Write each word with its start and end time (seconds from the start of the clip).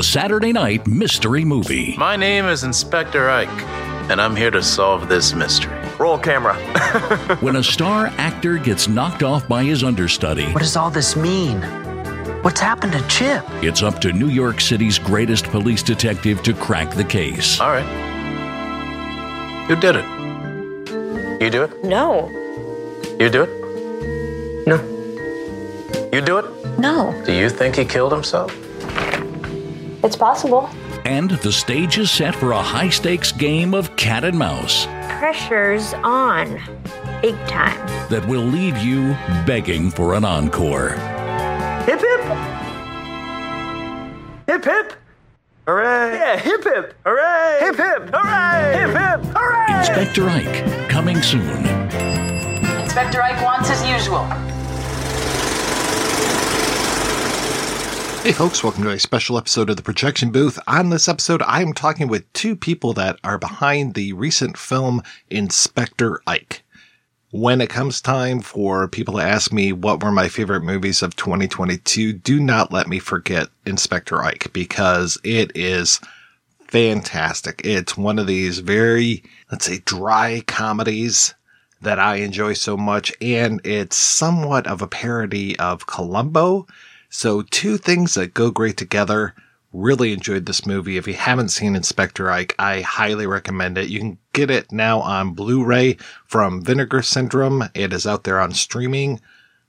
The 0.00 0.04
Saturday 0.04 0.50
Night 0.50 0.86
Mystery 0.86 1.44
Movie. 1.44 1.94
My 1.98 2.16
name 2.16 2.46
is 2.46 2.64
Inspector 2.64 3.28
Ike, 3.28 3.50
and 4.10 4.18
I'm 4.18 4.34
here 4.34 4.50
to 4.50 4.62
solve 4.62 5.10
this 5.10 5.34
mystery. 5.34 5.78
Roll 5.98 6.16
camera. 6.16 6.54
when 7.40 7.56
a 7.56 7.62
star 7.62 8.06
actor 8.16 8.56
gets 8.56 8.88
knocked 8.88 9.22
off 9.22 9.46
by 9.46 9.62
his 9.62 9.84
understudy, 9.84 10.46
What 10.52 10.62
does 10.62 10.74
all 10.74 10.90
this 10.90 11.16
mean? 11.16 11.60
What's 12.40 12.60
happened 12.60 12.94
to 12.94 13.06
Chip? 13.08 13.44
it's 13.62 13.82
up 13.82 14.00
to 14.00 14.10
New 14.10 14.28
York 14.28 14.62
City's 14.62 14.98
greatest 14.98 15.44
police 15.44 15.82
detective 15.82 16.42
to 16.44 16.54
crack 16.54 16.94
the 16.94 17.04
case. 17.04 17.60
All 17.60 17.68
right. 17.68 17.84
Who 19.68 19.76
did 19.76 19.96
it? 19.96 21.42
You 21.42 21.50
do 21.50 21.64
it? 21.64 21.84
No. 21.84 22.30
You 23.20 23.28
do 23.28 23.42
it? 23.42 24.66
No. 24.66 24.76
You 26.10 26.22
do 26.22 26.38
it? 26.38 26.78
No. 26.78 27.22
Do 27.26 27.34
you 27.34 27.50
think 27.50 27.76
he 27.76 27.84
killed 27.84 28.12
himself? 28.12 28.50
It's 30.02 30.16
possible. 30.16 30.68
And 31.04 31.30
the 31.30 31.52
stage 31.52 31.98
is 31.98 32.10
set 32.10 32.34
for 32.34 32.52
a 32.52 32.62
high 32.62 32.88
stakes 32.88 33.32
game 33.32 33.74
of 33.74 33.94
cat 33.96 34.24
and 34.24 34.38
mouse 34.38 34.86
Pressure's 35.18 35.92
on. 36.02 36.60
Big 37.20 37.36
time. 37.46 37.76
that 38.08 38.26
will 38.26 38.42
leave 38.42 38.78
you 38.78 39.12
begging 39.46 39.90
for 39.90 40.14
an 40.14 40.24
encore. 40.24 40.90
hip 41.84 42.00
hip. 42.00 42.20
Hip 44.46 44.64
hip. 44.64 44.92
Hooray. 45.66 46.14
Yeah, 46.14 46.38
hip 46.38 46.64
hip. 46.64 46.94
Hooray. 47.04 47.58
Hip 47.60 47.76
hip. 47.76 48.10
Hooray. 48.12 48.78
Hip 48.78 48.96
hip. 48.96 49.34
Hooray. 49.36 49.78
Inspector 49.78 50.28
Ike, 50.28 50.88
coming 50.88 51.20
soon. 51.22 51.66
Inspector 52.80 53.20
Ike 53.22 53.42
wants 53.44 53.70
as 53.70 53.86
usual. 53.86 54.26
Hey 58.22 58.32
folks, 58.32 58.62
welcome 58.62 58.84
to 58.84 58.90
a 58.90 58.98
special 58.98 59.38
episode 59.38 59.70
of 59.70 59.78
the 59.78 59.82
Projection 59.82 60.30
Booth. 60.30 60.58
On 60.68 60.90
this 60.90 61.08
episode, 61.08 61.40
I 61.40 61.62
am 61.62 61.72
talking 61.72 62.06
with 62.06 62.30
two 62.34 62.54
people 62.54 62.92
that 62.92 63.18
are 63.24 63.38
behind 63.38 63.94
the 63.94 64.12
recent 64.12 64.58
film 64.58 65.02
Inspector 65.30 66.20
Ike. 66.26 66.62
When 67.30 67.62
it 67.62 67.70
comes 67.70 68.02
time 68.02 68.42
for 68.42 68.86
people 68.88 69.14
to 69.14 69.22
ask 69.22 69.54
me 69.54 69.72
what 69.72 70.02
were 70.02 70.12
my 70.12 70.28
favorite 70.28 70.62
movies 70.62 71.02
of 71.02 71.16
2022, 71.16 72.12
do 72.12 72.38
not 72.38 72.70
let 72.70 72.88
me 72.88 72.98
forget 72.98 73.48
Inspector 73.64 74.22
Ike 74.22 74.52
because 74.52 75.16
it 75.24 75.50
is 75.54 75.98
fantastic. 76.68 77.62
It's 77.64 77.96
one 77.96 78.18
of 78.18 78.26
these 78.26 78.58
very, 78.58 79.24
let's 79.50 79.64
say, 79.64 79.78
dry 79.78 80.42
comedies 80.46 81.34
that 81.80 81.98
I 81.98 82.16
enjoy 82.16 82.52
so 82.52 82.76
much, 82.76 83.14
and 83.22 83.62
it's 83.64 83.96
somewhat 83.96 84.66
of 84.66 84.82
a 84.82 84.86
parody 84.86 85.58
of 85.58 85.86
Columbo. 85.86 86.66
So, 87.12 87.42
two 87.42 87.76
things 87.76 88.14
that 88.14 88.34
go 88.34 88.52
great 88.52 88.76
together. 88.76 89.34
Really 89.72 90.12
enjoyed 90.12 90.46
this 90.46 90.64
movie. 90.64 90.96
If 90.96 91.08
you 91.08 91.14
haven't 91.14 91.48
seen 91.48 91.74
Inspector 91.74 92.30
Ike, 92.30 92.54
I 92.56 92.82
highly 92.82 93.26
recommend 93.26 93.78
it. 93.78 93.88
You 93.88 93.98
can 93.98 94.18
get 94.32 94.48
it 94.48 94.70
now 94.70 95.00
on 95.00 95.34
Blu 95.34 95.64
ray 95.64 95.96
from 96.24 96.62
Vinegar 96.62 97.02
Syndrome. 97.02 97.64
It 97.74 97.92
is 97.92 98.06
out 98.06 98.22
there 98.22 98.40
on 98.40 98.52
streaming. 98.52 99.20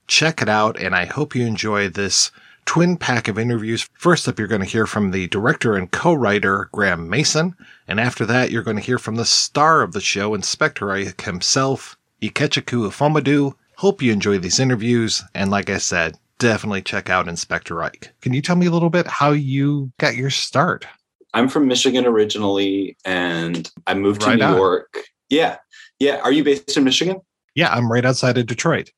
Check 0.05 0.41
it 0.43 0.49
out, 0.49 0.79
and 0.79 0.95
I 0.95 1.05
hope 1.05 1.35
you 1.35 1.45
enjoy 1.45 1.89
this 1.89 2.31
twin 2.65 2.95
pack 2.95 3.27
of 3.27 3.39
interviews. 3.39 3.89
First 3.93 4.27
up, 4.27 4.37
you're 4.37 4.47
going 4.47 4.61
to 4.61 4.67
hear 4.67 4.85
from 4.85 5.09
the 5.09 5.27
director 5.27 5.75
and 5.75 5.89
co-writer 5.89 6.69
Graham 6.71 7.09
Mason, 7.09 7.55
and 7.87 7.99
after 7.99 8.23
that, 8.27 8.51
you're 8.51 8.61
going 8.61 8.77
to 8.77 8.83
hear 8.83 8.99
from 8.99 9.15
the 9.15 9.25
star 9.25 9.81
of 9.81 9.93
the 9.93 10.01
show, 10.01 10.35
Inspector 10.35 10.91
Ike 10.91 11.21
himself, 11.21 11.97
Ikechukwu 12.21 12.91
Ufomadu. 12.91 13.55
Hope 13.77 14.03
you 14.03 14.13
enjoy 14.13 14.37
these 14.37 14.59
interviews, 14.59 15.23
and 15.33 15.49
like 15.49 15.69
I 15.69 15.79
said, 15.79 16.17
definitely 16.41 16.81
check 16.81 17.09
out 17.09 17.27
Inspector 17.27 17.81
Ike. 17.83 18.11
Can 18.21 18.33
you 18.33 18.41
tell 18.41 18.55
me 18.55 18.65
a 18.65 18.71
little 18.71 18.89
bit 18.89 19.05
how 19.05 19.31
you 19.31 19.91
got 19.99 20.15
your 20.15 20.31
start? 20.31 20.87
I'm 21.33 21.47
from 21.47 21.67
Michigan 21.67 22.05
originally, 22.05 22.97
and 23.05 23.71
I 23.87 23.93
moved 23.93 24.21
to 24.21 24.35
New 24.35 24.43
on. 24.43 24.57
York. 24.57 24.97
Yeah, 25.29 25.57
yeah. 25.99 26.19
Are 26.21 26.31
you 26.31 26.43
based 26.43 26.75
in 26.75 26.83
Michigan? 26.83 27.21
Yeah, 27.55 27.71
I'm 27.71 27.89
right 27.89 28.03
outside 28.03 28.37
of 28.37 28.47
Detroit. 28.47 28.89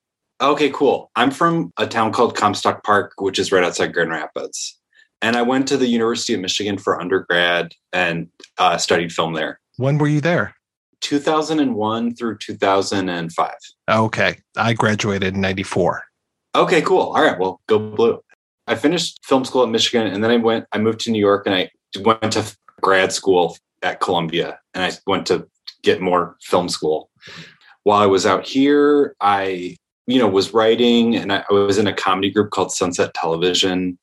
Okay, 0.41 0.71
cool. 0.71 1.11
I'm 1.15 1.31
from 1.31 1.71
a 1.77 1.85
town 1.85 2.11
called 2.11 2.35
Comstock 2.35 2.83
Park, 2.83 3.13
which 3.19 3.37
is 3.37 3.51
right 3.51 3.63
outside 3.63 3.93
Grand 3.93 4.09
Rapids. 4.09 4.79
And 5.21 5.35
I 5.35 5.41
went 5.41 5.67
to 5.67 5.77
the 5.77 5.87
University 5.87 6.33
of 6.33 6.39
Michigan 6.39 6.77
for 6.77 6.99
undergrad 6.99 7.73
and 7.91 8.29
uh, 8.57 8.77
studied 8.77 9.11
film 9.11 9.33
there. 9.33 9.59
When 9.77 9.97
were 9.97 10.07
you 10.07 10.21
there? 10.21 10.55
2001 11.01 12.15
through 12.15 12.37
2005. 12.37 13.51
Okay, 13.89 14.37
I 14.57 14.73
graduated 14.73 15.35
in 15.35 15.41
94. 15.41 16.03
Okay, 16.55 16.81
cool. 16.81 17.13
All 17.13 17.23
right, 17.23 17.39
well, 17.39 17.61
go 17.67 17.79
blue. 17.79 18.21
I 18.67 18.75
finished 18.75 19.19
film 19.25 19.43
school 19.43 19.63
at 19.63 19.69
Michigan, 19.69 20.07
and 20.07 20.23
then 20.23 20.31
I 20.31 20.37
went. 20.37 20.65
I 20.71 20.77
moved 20.77 20.99
to 21.01 21.11
New 21.11 21.19
York, 21.19 21.45
and 21.45 21.55
I 21.55 21.69
went 21.99 22.33
to 22.33 22.55
grad 22.81 23.11
school 23.11 23.57
at 23.81 23.99
Columbia, 23.99 24.59
and 24.73 24.83
I 24.83 24.91
went 25.07 25.25
to 25.27 25.47
get 25.81 26.01
more 26.01 26.37
film 26.41 26.69
school. 26.69 27.09
While 27.83 28.01
I 28.01 28.05
was 28.05 28.25
out 28.25 28.45
here, 28.45 29.15
I, 29.19 29.75
you 30.07 30.19
know, 30.19 30.27
was 30.27 30.53
writing, 30.53 31.15
and 31.15 31.33
I, 31.33 31.43
was 31.49 31.77
in 31.77 31.87
a 31.87 31.93
comedy 31.93 32.31
group 32.31 32.51
called 32.51 32.71
Sunset 32.71 33.13
Television. 33.13 33.97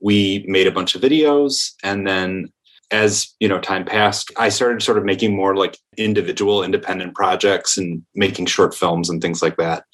We 0.00 0.44
made 0.46 0.66
a 0.66 0.72
bunch 0.72 0.94
of 0.94 1.00
videos, 1.00 1.72
and 1.82 2.06
then 2.06 2.52
as 2.90 3.34
you 3.40 3.48
know, 3.48 3.60
time 3.60 3.84
passed, 3.84 4.30
I 4.38 4.48
started 4.48 4.82
sort 4.82 4.98
of 4.98 5.04
making 5.04 5.34
more 5.34 5.56
like 5.56 5.78
individual, 5.96 6.62
independent 6.62 7.14
projects 7.14 7.76
and 7.76 8.02
making 8.14 8.46
short 8.46 8.74
films 8.74 9.10
and 9.10 9.20
things 9.20 9.42
like 9.42 9.56
that. 9.56 9.84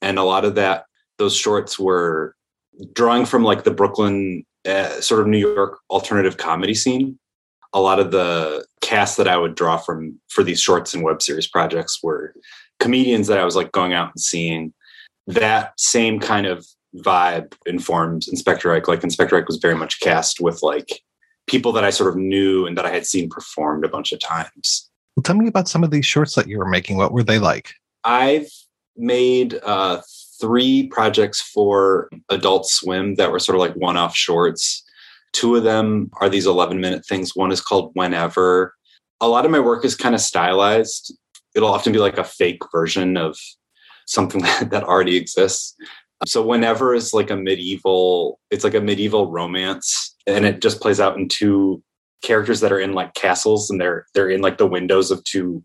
And 0.00 0.18
a 0.18 0.22
lot 0.22 0.44
of 0.44 0.54
that 0.54 0.84
those 1.18 1.36
shorts 1.36 1.78
were 1.78 2.34
drawing 2.92 3.26
from 3.26 3.42
like 3.42 3.64
the 3.64 3.70
Brooklyn 3.70 4.44
uh, 4.66 5.00
sort 5.00 5.20
of 5.20 5.26
New 5.26 5.38
York 5.38 5.78
alternative 5.90 6.36
comedy 6.36 6.74
scene. 6.74 7.18
A 7.72 7.80
lot 7.80 8.00
of 8.00 8.10
the 8.10 8.66
cast 8.80 9.16
that 9.18 9.28
I 9.28 9.36
would 9.36 9.54
draw 9.54 9.76
from 9.76 10.18
for 10.28 10.42
these 10.42 10.60
shorts 10.60 10.94
and 10.94 11.02
web 11.02 11.20
series 11.20 11.46
projects 11.46 12.02
were 12.02 12.34
comedians 12.80 13.26
that 13.26 13.38
I 13.38 13.44
was 13.44 13.56
like 13.56 13.72
going 13.72 13.92
out 13.92 14.10
and 14.14 14.20
seeing. 14.20 14.72
That 15.26 15.78
same 15.78 16.20
kind 16.20 16.46
of 16.46 16.66
vibe 16.96 17.54
informed 17.66 18.26
Inspector 18.28 18.70
Ike. 18.72 18.88
Like 18.88 19.04
Inspector 19.04 19.36
Ike 19.36 19.48
was 19.48 19.58
very 19.58 19.74
much 19.74 20.00
cast 20.00 20.40
with 20.40 20.62
like 20.62 21.02
people 21.46 21.72
that 21.72 21.84
I 21.84 21.90
sort 21.90 22.10
of 22.10 22.16
knew 22.16 22.66
and 22.66 22.76
that 22.78 22.86
I 22.86 22.90
had 22.90 23.06
seen 23.06 23.28
performed 23.28 23.84
a 23.84 23.88
bunch 23.88 24.12
of 24.12 24.20
times. 24.20 24.88
Well, 25.16 25.22
tell 25.22 25.36
me 25.36 25.48
about 25.48 25.68
some 25.68 25.84
of 25.84 25.90
these 25.90 26.06
shorts 26.06 26.34
that 26.36 26.46
you 26.46 26.58
were 26.58 26.68
making. 26.68 26.96
What 26.96 27.12
were 27.12 27.22
they 27.22 27.38
like? 27.38 27.72
I've 28.04 28.50
made 28.96 29.58
uh, 29.64 30.00
three 30.40 30.88
projects 30.88 31.40
for 31.40 32.08
Adult 32.28 32.68
Swim 32.68 33.16
that 33.16 33.30
were 33.30 33.38
sort 33.38 33.56
of 33.56 33.60
like 33.60 33.74
one 33.74 33.96
off 33.96 34.14
shorts. 34.14 34.84
Two 35.32 35.56
of 35.56 35.64
them 35.64 36.10
are 36.20 36.28
these 36.28 36.46
11 36.46 36.80
minute 36.80 37.04
things. 37.06 37.36
One 37.36 37.52
is 37.52 37.60
called 37.60 37.90
Whenever. 37.94 38.74
A 39.20 39.28
lot 39.28 39.44
of 39.44 39.50
my 39.50 39.60
work 39.60 39.84
is 39.84 39.94
kind 39.94 40.14
of 40.14 40.20
stylized. 40.20 41.14
It'll 41.54 41.68
often 41.68 41.92
be 41.92 41.98
like 41.98 42.18
a 42.18 42.24
fake 42.24 42.62
version 42.72 43.16
of 43.16 43.36
something 44.06 44.42
that, 44.70 44.84
already 44.84 45.16
exists. 45.16 45.74
So 46.26 46.44
Whenever 46.44 46.94
is 46.94 47.12
like 47.12 47.30
a 47.30 47.36
medieval, 47.36 48.40
it's 48.50 48.64
like 48.64 48.74
a 48.74 48.80
medieval 48.80 49.30
romance 49.30 50.16
and 50.26 50.44
it 50.44 50.60
just 50.60 50.80
plays 50.80 51.00
out 51.00 51.16
in 51.16 51.28
two 51.28 51.82
characters 52.22 52.60
that 52.60 52.72
are 52.72 52.80
in 52.80 52.92
like 52.92 53.14
castles 53.14 53.70
and 53.70 53.80
they're 53.80 54.04
they're 54.12 54.28
in 54.28 54.40
like 54.40 54.58
the 54.58 54.66
windows 54.66 55.12
of 55.12 55.22
two 55.22 55.62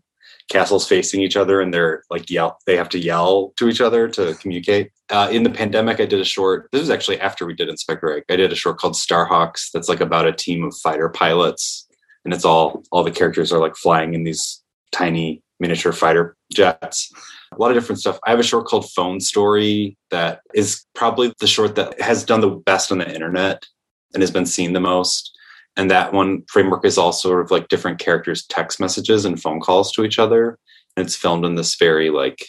castles 0.50 0.86
facing 0.86 1.20
each 1.20 1.36
other 1.36 1.60
and 1.60 1.72
they're 1.72 2.02
like 2.10 2.30
yell 2.30 2.58
they 2.66 2.76
have 2.76 2.88
to 2.88 2.98
yell 2.98 3.52
to 3.56 3.68
each 3.68 3.80
other 3.80 4.08
to 4.08 4.34
communicate. 4.34 4.90
Uh, 5.10 5.28
in 5.30 5.42
the 5.42 5.50
pandemic 5.50 6.00
i 6.00 6.06
did 6.06 6.20
a 6.20 6.24
short 6.24 6.68
this 6.72 6.80
was 6.80 6.90
actually 6.90 7.20
after 7.20 7.46
we 7.46 7.54
did 7.54 7.68
inspector 7.68 8.14
ike 8.14 8.24
i 8.30 8.36
did 8.36 8.52
a 8.52 8.56
short 8.56 8.78
called 8.78 8.94
starhawks 8.94 9.70
that's 9.72 9.88
like 9.88 10.00
about 10.00 10.26
a 10.26 10.32
team 10.32 10.64
of 10.64 10.74
fighter 10.82 11.08
pilots 11.08 11.86
and 12.24 12.32
it's 12.32 12.44
all 12.44 12.82
all 12.90 13.04
the 13.04 13.10
characters 13.10 13.52
are 13.52 13.60
like 13.60 13.76
flying 13.76 14.14
in 14.14 14.24
these 14.24 14.62
tiny 14.92 15.42
miniature 15.60 15.92
fighter 15.92 16.36
jets. 16.52 17.12
A 17.52 17.60
lot 17.60 17.70
of 17.70 17.76
different 17.76 18.00
stuff. 18.00 18.18
I 18.26 18.30
have 18.30 18.40
a 18.40 18.44
short 18.44 18.66
called 18.66 18.90
phone 18.90 19.20
story 19.20 19.96
that 20.10 20.40
is 20.54 20.84
probably 20.94 21.32
the 21.40 21.46
short 21.46 21.76
that 21.76 22.00
has 22.00 22.24
done 22.24 22.40
the 22.40 22.50
best 22.50 22.90
on 22.90 22.98
the 22.98 23.12
internet 23.12 23.64
and 24.12 24.22
has 24.22 24.30
been 24.30 24.46
seen 24.46 24.72
the 24.72 24.80
most 24.80 25.33
and 25.76 25.90
that 25.90 26.12
one 26.12 26.42
framework 26.48 26.84
is 26.84 26.98
all 26.98 27.12
sort 27.12 27.44
of 27.44 27.50
like 27.50 27.68
different 27.68 27.98
characters 27.98 28.46
text 28.46 28.80
messages 28.80 29.24
and 29.24 29.40
phone 29.40 29.60
calls 29.60 29.92
to 29.92 30.04
each 30.04 30.18
other 30.18 30.58
and 30.96 31.06
it's 31.06 31.16
filmed 31.16 31.44
in 31.44 31.54
this 31.54 31.76
very 31.76 32.10
like 32.10 32.46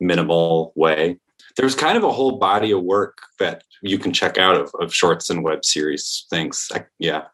minimal 0.00 0.72
way 0.76 1.18
there's 1.56 1.74
kind 1.74 1.96
of 1.96 2.04
a 2.04 2.12
whole 2.12 2.38
body 2.38 2.70
of 2.70 2.82
work 2.82 3.18
that 3.38 3.64
you 3.82 3.98
can 3.98 4.12
check 4.12 4.38
out 4.38 4.54
of, 4.56 4.70
of 4.78 4.94
shorts 4.94 5.30
and 5.30 5.42
web 5.42 5.64
series 5.64 6.26
things. 6.30 6.68
I, 6.72 6.84
yeah. 6.98 7.24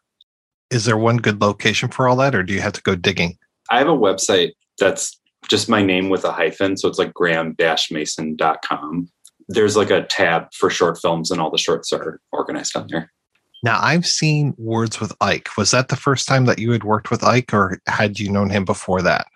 Is 0.71 0.85
there 0.85 0.97
one 0.97 1.17
good 1.17 1.41
location 1.41 1.89
for 1.89 2.07
all 2.07 2.15
that, 2.17 2.33
or 2.33 2.41
do 2.41 2.53
you 2.53 2.61
have 2.61 2.73
to 2.73 2.81
go 2.81 2.95
digging? 2.95 3.37
I 3.69 3.77
have 3.77 3.89
a 3.89 3.91
website 3.91 4.53
that's 4.79 5.19
just 5.47 5.69
my 5.69 5.83
name 5.83 6.09
with 6.09 6.23
a 6.23 6.31
hyphen. 6.31 6.77
So 6.77 6.87
it's 6.87 6.97
like 6.97 7.13
graham-mason.com. 7.13 9.09
There's 9.49 9.75
like 9.75 9.91
a 9.91 10.03
tab 10.03 10.47
for 10.53 10.69
short 10.69 10.97
films, 10.99 11.29
and 11.29 11.41
all 11.41 11.51
the 11.51 11.57
shorts 11.57 11.91
are 11.93 12.19
organized 12.31 12.77
on 12.77 12.87
there. 12.89 13.11
Now, 13.63 13.79
I've 13.81 14.05
seen 14.05 14.53
Words 14.57 14.99
with 14.99 15.13
Ike. 15.21 15.49
Was 15.57 15.71
that 15.71 15.87
the 15.87 15.95
first 15.95 16.27
time 16.27 16.45
that 16.45 16.59
you 16.59 16.71
had 16.71 16.83
worked 16.83 17.09
with 17.09 17.23
Ike, 17.23 17.53
or 17.53 17.79
had 17.87 18.19
you 18.19 18.29
known 18.29 18.49
him 18.49 18.65
before 18.65 19.01
that? 19.01 19.27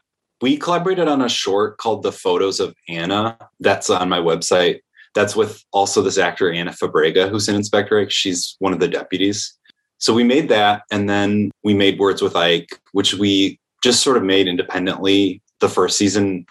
We 0.42 0.58
collaborated 0.58 1.08
on 1.08 1.22
a 1.22 1.30
short 1.30 1.78
called 1.78 2.04
The 2.04 2.12
Photos 2.12 2.60
of 2.60 2.76
Anna. 2.90 3.38
That's 3.62 3.90
on 3.90 4.10
my 4.10 4.20
website. 4.20 4.82
That's 5.16 5.36
with 5.36 5.64
also 5.72 6.02
this 6.02 6.18
actor, 6.18 6.52
Ana 6.52 6.72
Fabrega, 6.72 7.30
who's 7.30 7.48
in 7.48 7.56
Inspector 7.56 7.98
Ike. 7.98 8.12
She's 8.12 8.56
one 8.60 8.74
of 8.74 8.80
the 8.80 8.88
deputies. 8.90 9.58
So 9.98 10.14
we 10.14 10.24
made 10.24 10.50
that, 10.50 10.84
and 10.92 11.10
then 11.10 11.50
we 11.64 11.74
made 11.74 11.98
Words 11.98 12.22
with 12.22 12.36
Ike, 12.36 12.80
which 12.92 13.16
we 13.16 13.60
just 13.82 14.04
sort 14.04 14.18
of 14.18 14.24
made 14.24 14.48
independently 14.48 15.42
the 15.60 15.70
first 15.70 15.98
season 15.98 16.46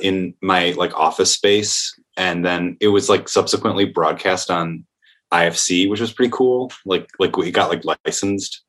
in 0.00 0.32
my 0.40 0.70
like 0.72 0.94
office 0.94 1.32
space. 1.32 1.92
And 2.16 2.44
then 2.44 2.76
it 2.80 2.88
was 2.88 3.08
like 3.08 3.28
subsequently 3.28 3.84
broadcast 3.84 4.50
on 4.50 4.86
IFC, 5.32 5.88
which 5.88 6.00
was 6.00 6.12
pretty 6.12 6.30
cool. 6.32 6.72
Like 6.84 7.10
like 7.18 7.36
we 7.36 7.50
got 7.50 7.70
like 7.70 7.84
licensed. 8.04 8.62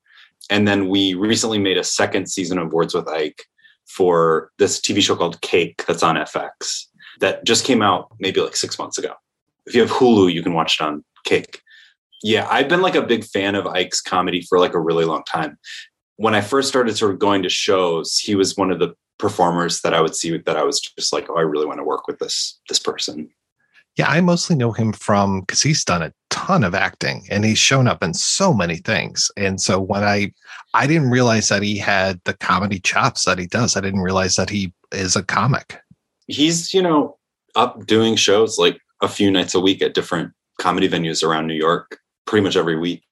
And 0.50 0.68
then 0.68 0.88
we 0.88 1.14
recently 1.14 1.60
made 1.60 1.78
a 1.78 1.84
second 1.84 2.28
season 2.30 2.58
of 2.58 2.72
Words 2.72 2.94
with 2.94 3.08
Ike 3.08 3.44
for 3.86 4.52
this 4.60 4.80
TV 4.80 5.02
show 5.02 5.16
called 5.16 5.42
Cake 5.42 5.84
that's 5.86 6.04
on 6.04 6.16
FX 6.16 6.86
that 7.20 7.44
just 7.44 7.66
came 7.66 7.82
out 7.82 8.14
maybe 8.20 8.42
like 8.42 8.56
six 8.56 8.78
months 8.78 8.98
ago. 8.98 9.14
If 9.66 9.76
you 9.76 9.82
have 9.82 9.92
Hulu, 9.92 10.32
you 10.32 10.44
can 10.44 10.54
watch 10.54 10.80
it 10.80 10.84
on 10.84 11.04
Cake. 11.26 11.62
Yeah, 12.24 12.48
I've 12.50 12.70
been 12.70 12.82
like 12.82 12.96
a 12.96 13.02
big 13.02 13.26
fan 13.26 13.56
of 13.56 13.68
Ike's 13.68 14.02
comedy 14.02 14.42
for 14.42 14.60
like 14.60 14.74
a 14.74 14.80
really 14.80 15.06
long 15.06 15.24
time. 15.24 15.58
When 16.16 16.34
I 16.34 16.42
first 16.42 16.68
started 16.70 16.98
sort 16.98 17.12
of 17.12 17.20
going 17.20 17.44
to 17.44 17.50
shows, 17.50 18.18
he 18.18 18.36
was 18.36 18.58
one 18.58 18.72
of 18.72 18.80
the 18.80 18.96
performers 19.20 19.82
that 19.82 19.94
I 19.94 20.02
would 20.02 20.16
see 20.16 20.36
that 20.38 20.58
I 20.58 20.64
was 20.64 20.80
just 20.80 21.14
like, 21.14 21.30
oh, 21.30 21.38
I 21.38 21.42
really 21.42 21.66
want 21.66 21.80
to 21.80 21.84
work 21.84 22.08
with 22.08 22.20
this 22.20 22.60
this 22.70 22.80
person. 22.80 23.30
Yeah, 23.98 24.10
I 24.10 24.22
mostly 24.22 24.56
know 24.56 24.72
him 24.72 24.94
from 24.94 25.42
because 25.42 25.62
he's 25.62 25.84
done 25.84 26.04
a 26.04 26.14
ton 26.30 26.64
of 26.64 26.76
acting 26.76 27.26
and 27.32 27.44
he's 27.44 27.58
shown 27.58 27.88
up 27.88 28.04
in 28.04 28.14
so 28.14 28.54
many 28.54 28.78
things. 28.78 29.32
And 29.36 29.60
so 29.60 29.82
when 29.82 30.04
I 30.04 30.32
I 30.76 30.86
didn't 30.86 31.10
realize 31.10 31.50
that 31.50 31.64
he 31.64 31.78
had 31.78 32.22
the 32.26 32.36
comedy 32.36 32.80
chops 32.80 33.26
that 33.26 33.40
he 33.40 33.48
does. 33.48 33.76
I 33.76 33.82
didn't 33.82 34.02
realize 34.02 34.36
that 34.36 34.52
he 34.52 34.72
is 34.92 35.16
a 35.16 35.24
comic. 35.24 35.80
He's, 36.28 36.74
you 36.74 36.82
know, 36.84 37.18
up 37.56 37.88
doing 37.88 38.16
shows 38.16 38.60
like 38.60 38.80
a 39.02 39.08
few 39.08 39.32
nights 39.32 39.56
a 39.56 39.60
week 39.60 39.82
at 39.82 39.96
different 39.96 40.32
comedy 40.60 40.88
venues 40.88 41.24
around 41.24 41.48
New 41.48 41.56
York, 41.56 41.98
pretty 42.26 42.44
much 42.44 42.56
every 42.56 42.78
week. 42.78 43.04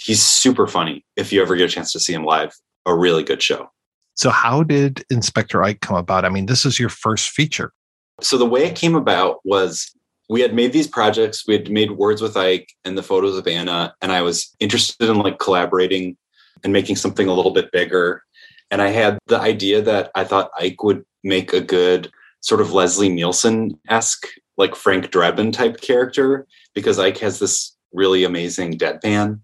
He's 0.00 0.22
super 0.22 0.68
funny. 0.68 1.04
If 1.16 1.32
you 1.32 1.42
ever 1.42 1.56
get 1.56 1.70
a 1.70 1.72
chance 1.72 1.92
to 1.92 2.00
see 2.00 2.12
him 2.12 2.24
live, 2.24 2.54
a 2.86 2.94
really 2.94 3.24
good 3.24 3.42
show. 3.42 3.70
So 4.14 4.30
how 4.30 4.62
did 4.62 5.04
Inspector 5.10 5.60
Ike 5.60 5.80
come 5.80 5.96
about? 5.96 6.24
I 6.24 6.28
mean, 6.28 6.46
this 6.46 6.64
is 6.64 6.78
your 6.78 6.88
first 6.88 7.30
feature. 7.30 7.72
So 8.20 8.38
the 8.38 8.46
way 8.46 8.66
it 8.66 8.76
came 8.76 8.94
about 8.94 9.40
was 9.44 9.92
we 10.30 10.40
had 10.40 10.54
made 10.54 10.72
these 10.72 10.86
projects. 10.86 11.44
We 11.48 11.54
had 11.54 11.70
made 11.72 11.90
Words 11.90 12.22
with 12.22 12.36
Ike 12.36 12.72
and 12.84 12.96
the 12.96 13.02
photos 13.02 13.36
of 13.36 13.48
Anna, 13.48 13.92
and 14.00 14.12
I 14.12 14.22
was 14.22 14.54
interested 14.60 15.10
in 15.10 15.18
like 15.18 15.40
collaborating 15.40 16.16
and 16.62 16.72
making 16.72 16.96
something 16.96 17.26
a 17.26 17.34
little 17.34 17.50
bit 17.50 17.72
bigger. 17.72 18.22
And 18.70 18.80
I 18.80 18.90
had 18.90 19.18
the 19.26 19.40
idea 19.40 19.82
that 19.82 20.12
I 20.14 20.22
thought 20.22 20.52
Ike 20.56 20.84
would 20.84 21.04
make 21.24 21.52
a 21.52 21.60
good 21.60 22.12
sort 22.42 22.60
of 22.60 22.72
Leslie 22.72 23.08
Nielsen 23.08 23.76
esque, 23.88 24.24
like 24.56 24.76
Frank 24.76 25.06
Drebin 25.06 25.52
type 25.52 25.80
character, 25.80 26.46
because 26.76 27.00
Ike 27.00 27.18
has 27.18 27.40
this 27.40 27.76
really 27.92 28.22
amazing 28.22 28.78
deadpan. 28.78 29.40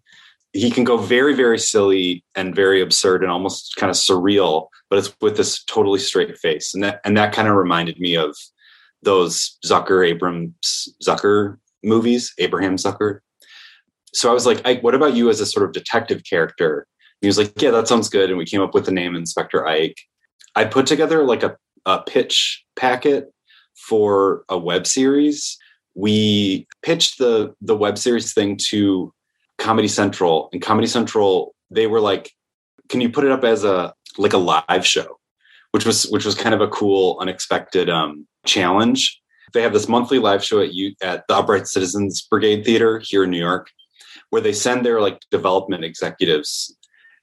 He 0.52 0.70
can 0.70 0.84
go 0.84 0.98
very, 0.98 1.34
very 1.34 1.58
silly 1.58 2.24
and 2.36 2.54
very 2.54 2.80
absurd 2.80 3.24
and 3.24 3.32
almost 3.32 3.74
kind 3.74 3.90
of 3.90 3.96
surreal, 3.96 4.68
but 4.88 5.00
it's 5.00 5.12
with 5.20 5.36
this 5.36 5.64
totally 5.64 5.98
straight 5.98 6.38
face. 6.38 6.72
And 6.74 6.84
that 6.84 7.00
and 7.04 7.16
that 7.16 7.32
kind 7.32 7.48
of 7.48 7.56
reminded 7.56 7.98
me 7.98 8.16
of 8.16 8.36
those 9.02 9.58
Zucker 9.64 10.06
Abrahams 10.06 10.88
Zucker 11.06 11.58
movies, 11.82 12.32
Abraham 12.38 12.76
Zucker. 12.76 13.20
So 14.12 14.30
I 14.30 14.34
was 14.34 14.46
like, 14.46 14.66
Ike, 14.66 14.82
what 14.82 14.94
about 14.94 15.14
you 15.14 15.28
as 15.28 15.40
a 15.40 15.46
sort 15.46 15.66
of 15.66 15.72
detective 15.72 16.22
character? 16.28 16.86
And 17.20 17.26
he 17.26 17.26
was 17.28 17.38
like, 17.38 17.60
Yeah, 17.60 17.70
that 17.70 17.88
sounds 17.88 18.08
good. 18.08 18.30
And 18.30 18.38
we 18.38 18.46
came 18.46 18.62
up 18.62 18.74
with 18.74 18.86
the 18.86 18.92
name 18.92 19.14
Inspector 19.14 19.66
Ike. 19.66 19.98
I 20.54 20.64
put 20.64 20.86
together 20.86 21.22
like 21.24 21.42
a, 21.42 21.56
a 21.84 22.02
pitch 22.02 22.64
packet 22.76 23.32
for 23.76 24.44
a 24.48 24.58
web 24.58 24.86
series. 24.86 25.58
We 25.94 26.66
pitched 26.82 27.18
the 27.18 27.54
the 27.60 27.76
web 27.76 27.98
series 27.98 28.32
thing 28.32 28.58
to 28.68 29.12
Comedy 29.58 29.88
Central, 29.88 30.48
and 30.52 30.60
Comedy 30.60 30.86
Central, 30.86 31.54
they 31.70 31.86
were 31.86 32.00
like, 32.00 32.30
Can 32.88 33.00
you 33.00 33.10
put 33.10 33.24
it 33.24 33.32
up 33.32 33.44
as 33.44 33.64
a 33.64 33.94
like 34.18 34.32
a 34.32 34.38
live 34.38 34.86
show? 34.86 35.18
Which 35.72 35.84
was 35.84 36.04
which 36.04 36.24
was 36.24 36.34
kind 36.34 36.54
of 36.54 36.60
a 36.60 36.68
cool, 36.68 37.18
unexpected 37.20 37.90
um 37.90 38.26
challenge. 38.46 39.20
They 39.52 39.62
have 39.62 39.72
this 39.72 39.88
monthly 39.88 40.18
live 40.18 40.44
show 40.44 40.60
at 40.60 40.74
you 40.74 40.94
at 41.02 41.24
the 41.28 41.36
Upright 41.36 41.66
Citizens 41.66 42.26
Brigade 42.28 42.64
Theater 42.64 43.00
here 43.04 43.24
in 43.24 43.30
New 43.30 43.38
York, 43.38 43.68
where 44.30 44.42
they 44.42 44.52
send 44.52 44.84
their 44.84 45.00
like 45.00 45.20
development 45.30 45.84
executives, 45.84 46.76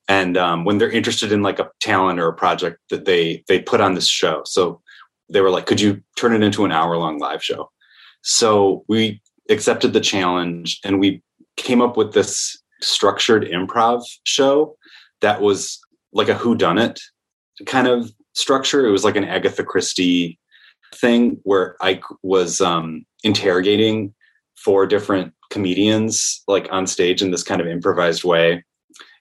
and 0.07 0.37
um, 0.37 0.65
when 0.65 0.77
they're 0.77 0.91
interested 0.91 1.31
in 1.31 1.41
like 1.41 1.59
a 1.59 1.69
talent 1.79 2.19
or 2.19 2.27
a 2.27 2.33
project 2.33 2.79
that 2.89 3.05
they 3.05 3.43
they 3.47 3.59
put 3.59 3.81
on 3.81 3.93
this 3.93 4.07
show. 4.07 4.41
So 4.45 4.81
they 5.29 5.41
were 5.41 5.51
like, 5.51 5.65
"Could 5.65 5.81
you 5.81 6.01
turn 6.17 6.33
it 6.33 6.43
into 6.43 6.65
an 6.65 6.71
hour 6.71 6.97
long 6.97 7.19
live 7.19 7.43
show?" 7.43 7.69
So 8.21 8.83
we 8.87 9.21
accepted 9.49 9.93
the 9.93 9.99
challenge, 10.01 10.79
and 10.83 10.99
we 10.99 11.21
came 11.57 11.81
up 11.81 11.97
with 11.97 12.13
this 12.13 12.57
structured 12.81 13.43
improv 13.45 14.03
show 14.23 14.75
that 15.21 15.41
was 15.41 15.79
like 16.11 16.29
a 16.29 16.33
who 16.33 16.55
done 16.55 16.77
it 16.77 16.99
kind 17.65 17.87
of 17.87 18.11
structure. 18.33 18.85
It 18.85 18.91
was 18.91 19.03
like 19.03 19.15
an 19.15 19.25
Agatha 19.25 19.63
Christie 19.63 20.39
thing 20.93 21.39
where 21.43 21.75
I 21.81 22.01
was 22.21 22.61
um, 22.61 23.05
interrogating 23.23 24.13
four 24.55 24.85
different 24.85 25.33
comedians 25.49 26.43
like 26.47 26.67
on 26.71 26.87
stage 26.87 27.21
in 27.21 27.31
this 27.31 27.43
kind 27.43 27.61
of 27.61 27.67
improvised 27.67 28.23
way. 28.23 28.63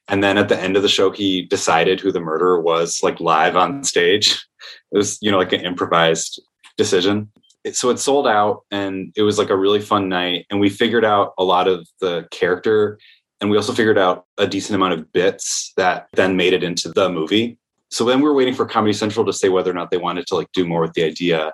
And 0.09 0.23
then 0.23 0.39
at 0.39 0.49
the 0.49 0.59
end 0.59 0.77
of 0.77 0.83
the 0.83 0.89
show, 0.89 1.11
he 1.11 1.43
decided 1.43 2.01
who 2.01 2.11
the 2.11 2.21
murderer 2.21 2.61
was, 2.61 3.01
like 3.03 3.21
live 3.21 3.57
on 3.57 3.85
stage. 3.85 4.45
It 4.93 4.97
was, 4.97 5.19
you 5.21 5.31
know, 5.31 5.39
like 5.39 5.53
an 5.53 5.63
improvised 5.63 6.41
decision. 6.77 7.31
So 7.73 7.91
it 7.91 7.99
sold 7.99 8.27
out 8.27 8.63
and 8.71 9.13
it 9.17 9.23
was 9.23 9.39
like 9.39 9.51
a 9.51 9.57
really 9.57 9.81
fun 9.81 10.09
night. 10.09 10.47
And 10.51 10.61
we 10.61 10.69
figured 10.69 11.05
out 11.05 11.33
a 11.39 11.45
lot 11.45 11.69
of 11.69 11.87
the 12.01 12.27
character. 12.31 12.99
And 13.41 13.51
we 13.51 13.57
also 13.57 13.73
figured 13.73 13.99
out 13.99 14.27
a 14.39 14.47
decent 14.47 14.77
amount 14.77 14.95
of 14.95 15.13
bits 15.13 15.73
that 15.77 16.09
then 16.15 16.37
made 16.37 16.53
it 16.53 16.63
into 16.63 16.91
the 16.91 17.09
movie. 17.09 17.59
So 17.91 18.05
then 18.05 18.21
we 18.21 18.29
were 18.29 18.35
waiting 18.35 18.55
for 18.55 18.67
Comedy 18.67 18.93
Central 18.93 19.25
to 19.27 19.33
say 19.33 19.49
whether 19.49 19.71
or 19.71 19.75
not 19.75 19.91
they 19.91 19.99
wanted 19.99 20.27
to 20.29 20.35
like 20.35 20.49
do 20.53 20.67
more 20.67 20.81
with 20.81 20.93
the 20.95 21.05
idea 21.05 21.53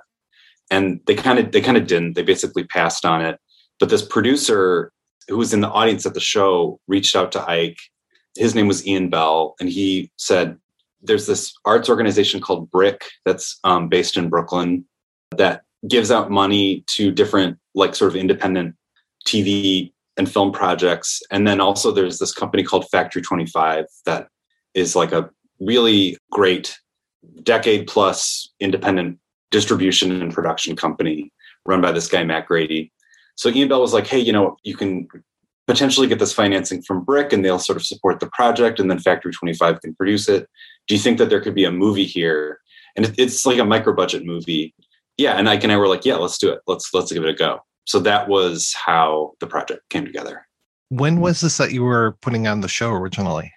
and 0.70 1.00
they 1.06 1.14
kind 1.14 1.38
of 1.38 1.52
they 1.52 1.60
kind 1.60 1.76
of 1.76 1.87
didn't. 1.87 2.14
They 2.14 2.22
basically 2.22 2.64
passed 2.64 3.04
on 3.04 3.25
it. 3.25 3.38
But 3.80 3.90
this 3.90 4.02
producer 4.02 4.92
who 5.28 5.37
was 5.37 5.52
in 5.52 5.60
the 5.60 5.68
audience 5.68 6.06
at 6.06 6.14
the 6.14 6.20
show 6.20 6.80
reached 6.88 7.14
out 7.14 7.32
to 7.32 7.50
ike. 7.50 7.78
His 8.37 8.54
name 8.54 8.66
was 8.66 8.87
ian 8.87 9.10
bell 9.10 9.54
and 9.60 9.68
he 9.68 10.10
said 10.16 10.56
there's 11.02 11.26
this 11.26 11.52
arts 11.64 11.88
organization 11.88 12.40
called 12.40 12.70
brick 12.70 13.04
that's 13.25 13.58
um, 13.64 13.88
based 13.88 14.16
in 14.16 14.28
brooklyn 14.28 14.84
that 15.37 15.62
gives 15.87 16.10
out 16.10 16.30
money 16.30 16.84
to 16.88 17.10
different 17.10 17.58
like 17.75 17.94
sort 17.94 18.10
of 18.10 18.16
independent 18.16 18.75
tv 19.26 19.92
and 20.18 20.30
film 20.30 20.52
projects. 20.52 21.22
And 21.30 21.46
then 21.46 21.60
also 21.60 21.92
there's 21.92 22.18
this 22.18 22.34
company 22.34 22.64
called 22.64 22.88
factory 22.90 23.22
25 23.22 23.87
that 24.04 24.28
is 24.75 24.96
like 24.96 25.12
a 25.12 25.30
really 25.60 26.18
great 26.30 26.76
decade 27.42 27.87
plus 27.87 28.52
independent 28.60 29.18
distribution 29.50 30.22
and 30.22 30.32
production 30.32 30.76
company 30.76 31.32
run 31.66 31.80
by 31.80 31.92
this 31.92 32.08
guy, 32.08 32.24
Matt 32.24 32.46
Grady. 32.46 32.92
So 33.36 33.48
Ian 33.50 33.68
Bell 33.68 33.80
was 33.80 33.92
like, 33.92 34.06
hey, 34.06 34.18
you 34.18 34.32
know, 34.32 34.56
you 34.64 34.76
can 34.76 35.06
potentially 35.66 36.06
get 36.08 36.18
this 36.18 36.32
financing 36.32 36.82
from 36.82 37.04
Brick 37.04 37.32
and 37.32 37.44
they'll 37.44 37.58
sort 37.58 37.76
of 37.76 37.84
support 37.84 38.20
the 38.20 38.28
project 38.28 38.80
and 38.80 38.90
then 38.90 38.98
Factory 38.98 39.32
25 39.32 39.80
can 39.80 39.94
produce 39.94 40.28
it. 40.28 40.48
Do 40.88 40.94
you 40.94 41.00
think 41.00 41.18
that 41.18 41.28
there 41.28 41.40
could 41.40 41.54
be 41.54 41.64
a 41.64 41.70
movie 41.70 42.06
here? 42.06 42.60
And 42.96 43.14
it's 43.18 43.46
like 43.46 43.58
a 43.58 43.64
micro 43.64 43.94
budget 43.94 44.24
movie. 44.24 44.74
Yeah. 45.18 45.34
And 45.34 45.48
Ike 45.48 45.62
and 45.64 45.72
I 45.72 45.76
were 45.76 45.88
like, 45.88 46.04
yeah, 46.04 46.16
let's 46.16 46.38
do 46.38 46.50
it. 46.50 46.60
Let's 46.66 46.92
let's 46.94 47.12
give 47.12 47.22
it 47.22 47.28
a 47.28 47.34
go. 47.34 47.60
So 47.84 48.00
that 48.00 48.28
was 48.28 48.74
how 48.74 49.34
the 49.40 49.46
project 49.46 49.88
came 49.90 50.04
together. 50.04 50.46
When 50.88 51.20
was 51.20 51.42
this 51.42 51.58
that 51.58 51.72
you 51.72 51.84
were 51.84 52.16
putting 52.22 52.46
on 52.46 52.60
the 52.60 52.68
show 52.68 52.90
originally? 52.92 53.52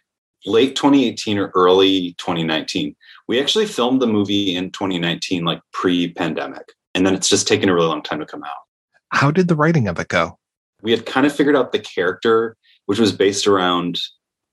Late 0.46 0.76
2018 0.76 1.38
or 1.38 1.52
early 1.54 2.14
2019 2.18 2.96
we 3.28 3.40
actually 3.40 3.66
filmed 3.66 4.02
the 4.02 4.08
movie 4.08 4.56
in 4.56 4.72
2019 4.72 5.46
like 5.46 5.62
pre-pandemic 5.72 6.74
and 6.96 7.06
then 7.06 7.14
it's 7.14 7.30
just 7.30 7.48
taken 7.48 7.70
a 7.70 7.74
really 7.74 7.88
long 7.88 8.04
time 8.04 8.20
to 8.20 8.26
come 8.26 8.44
out. 8.44 8.50
How 9.10 9.32
did 9.32 9.48
the 9.48 9.56
writing 9.56 9.88
of 9.88 10.00
it 10.00 10.08
go? 10.10 10.38
We 10.82 10.92
had 10.92 11.06
kind 11.06 11.26
of 11.26 11.34
figured 11.36 11.56
out 11.56 11.72
the 11.72 11.80
character 11.80 12.58
which 12.88 13.00
was 13.00 13.12
based 13.12 13.48
around 13.48 14.00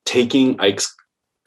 taking 0.05 0.61
ike's 0.61 0.95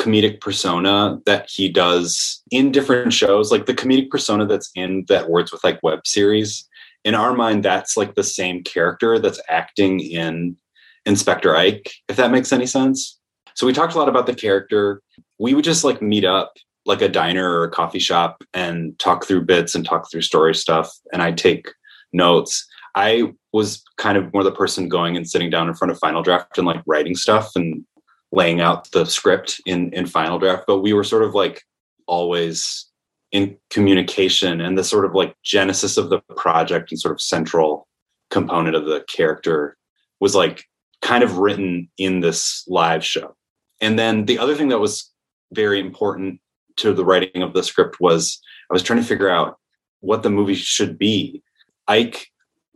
comedic 0.01 0.41
persona 0.41 1.19
that 1.27 1.48
he 1.50 1.69
does 1.69 2.41
in 2.50 2.71
different 2.71 3.13
shows 3.13 3.51
like 3.51 3.67
the 3.67 3.74
comedic 3.74 4.10
persona 4.10 4.48
that's 4.48 4.71
in 4.74 5.05
that 5.07 5.29
words 5.29 5.51
with 5.51 5.63
Ike 5.63 5.79
web 5.83 6.07
series. 6.07 6.67
In 7.03 7.13
our 7.13 7.33
mind, 7.33 7.63
that's 7.63 7.95
like 7.95 8.15
the 8.15 8.24
same 8.24 8.63
character 8.63 9.19
that's 9.19 9.39
acting 9.48 10.00
in 10.00 10.57
Inspector 11.05 11.55
Ike, 11.55 11.91
if 12.07 12.15
that 12.15 12.31
makes 12.31 12.51
any 12.51 12.65
sense. 12.65 13.19
So 13.55 13.65
we 13.65 13.74
talked 13.74 13.93
a 13.93 13.98
lot 13.98 14.10
about 14.10 14.25
the 14.25 14.36
character. 14.36 15.01
We 15.39 15.53
would 15.53 15.65
just 15.65 15.84
like 15.84 16.01
meet 16.01 16.25
up 16.25 16.53
like 16.86 17.01
a 17.01 17.10
diner 17.10 17.50
or 17.50 17.63
a 17.63 17.72
coffee 17.72 18.00
shop 18.00 18.43
and 18.53 18.98
talk 19.00 19.25
through 19.25 19.46
bits 19.46 19.75
and 19.75 19.86
talk 19.86 20.10
through 20.10 20.22
story 20.22 20.55
stuff. 20.55 20.91
And 21.13 21.22
I 21.22 21.31
take 21.31 21.70
notes. 22.13 22.65
I 22.96 23.34
was 23.53 23.84
kind 23.98 24.17
of 24.17 24.34
more 24.34 24.43
the 24.43 24.51
person 24.51 24.89
going 24.89 25.15
and 25.15 25.29
sitting 25.29 25.50
down 25.50 25.67
in 25.67 25.75
front 25.75 25.91
of 25.91 26.00
Final 26.00 26.24
Draft 26.24 26.58
and 26.58 26.67
like 26.67 26.81
writing 26.86 27.15
stuff 27.15 27.51
and 27.55 27.86
laying 28.31 28.62
out 28.62 28.89
the 28.91 29.05
script 29.05 29.62
in 29.65 29.93
in 29.93 30.05
Final 30.05 30.39
Draft. 30.39 30.63
But 30.67 30.79
we 30.79 30.93
were 30.93 31.03
sort 31.03 31.24
of 31.24 31.34
like 31.34 31.63
always 32.08 32.88
in 33.31 33.58
communication 33.70 34.60
and 34.60 34.77
the 34.77 34.84
sort 34.84 35.05
of 35.05 35.13
like 35.13 35.36
genesis 35.43 35.98
of 35.98 36.10
the 36.10 36.20
project 36.36 36.91
and 36.91 37.00
sort 37.00 37.13
of 37.13 37.22
central 37.22 37.88
component 38.29 38.75
of 38.75 38.86
the 38.86 39.03
character 39.08 39.77
was 40.20 40.36
like 40.36 40.65
kind 41.01 41.24
of 41.24 41.38
written 41.38 41.89
in 41.98 42.20
this 42.20 42.63
live 42.67 43.03
show. 43.05 43.36
And 43.82 43.98
then 43.98 44.26
the 44.26 44.38
other 44.38 44.56
thing 44.56 44.70
that 44.70 44.80
was 44.80 45.12
very 45.52 45.80
important 45.80 46.40
to 46.78 46.94
the 46.94 47.04
writing 47.04 47.42
of 47.42 47.54
the 47.54 47.64
script 47.64 48.00
was 48.00 48.40
I 48.70 48.74
was 48.74 48.84
trying 48.84 49.00
to 49.00 49.06
figure 49.06 49.30
out 49.30 49.58
what 50.00 50.24
the 50.24 50.30
movie 50.30 50.56
should 50.56 50.98
be. 50.98 51.44
Ike 51.88 52.28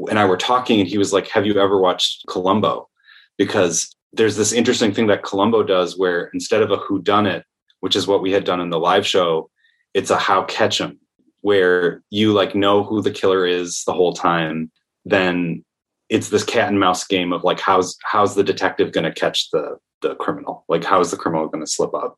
and 0.09 0.19
I 0.19 0.25
were 0.25 0.37
talking, 0.37 0.79
and 0.79 0.89
he 0.89 0.97
was 0.97 1.13
like, 1.13 1.27
Have 1.29 1.45
you 1.45 1.59
ever 1.59 1.79
watched 1.79 2.25
Columbo? 2.27 2.89
Because 3.37 3.95
there's 4.13 4.35
this 4.35 4.51
interesting 4.53 4.93
thing 4.93 5.07
that 5.07 5.23
Columbo 5.23 5.63
does 5.63 5.97
where 5.97 6.29
instead 6.33 6.61
of 6.61 6.71
a 6.71 6.77
who 6.77 7.01
done 7.01 7.25
it, 7.25 7.45
which 7.81 7.95
is 7.95 8.07
what 8.07 8.21
we 8.21 8.31
had 8.31 8.43
done 8.43 8.61
in 8.61 8.69
the 8.69 8.79
live 8.79 9.05
show, 9.05 9.49
it's 9.93 10.09
a 10.09 10.17
how 10.17 10.43
catch 10.43 10.81
'em, 10.81 10.99
where 11.41 12.01
you 12.09 12.33
like 12.33 12.55
know 12.55 12.83
who 12.83 13.01
the 13.01 13.11
killer 13.11 13.45
is 13.45 13.83
the 13.85 13.93
whole 13.93 14.13
time. 14.13 14.71
Then 15.03 15.64
it's 16.09 16.29
this 16.29 16.43
cat 16.43 16.69
and 16.69 16.79
mouse 16.79 17.05
game 17.05 17.33
of 17.33 17.43
like 17.43 17.59
how's 17.59 17.97
how's 18.03 18.35
the 18.35 18.43
detective 18.43 18.91
going 18.91 19.03
to 19.03 19.13
catch 19.13 19.49
the 19.51 19.77
the 20.01 20.15
criminal? 20.15 20.65
Like 20.67 20.83
how 20.83 20.99
is 20.99 21.11
the 21.11 21.17
criminal 21.17 21.47
going 21.47 21.63
to 21.63 21.71
slip 21.71 21.93
up? 21.93 22.17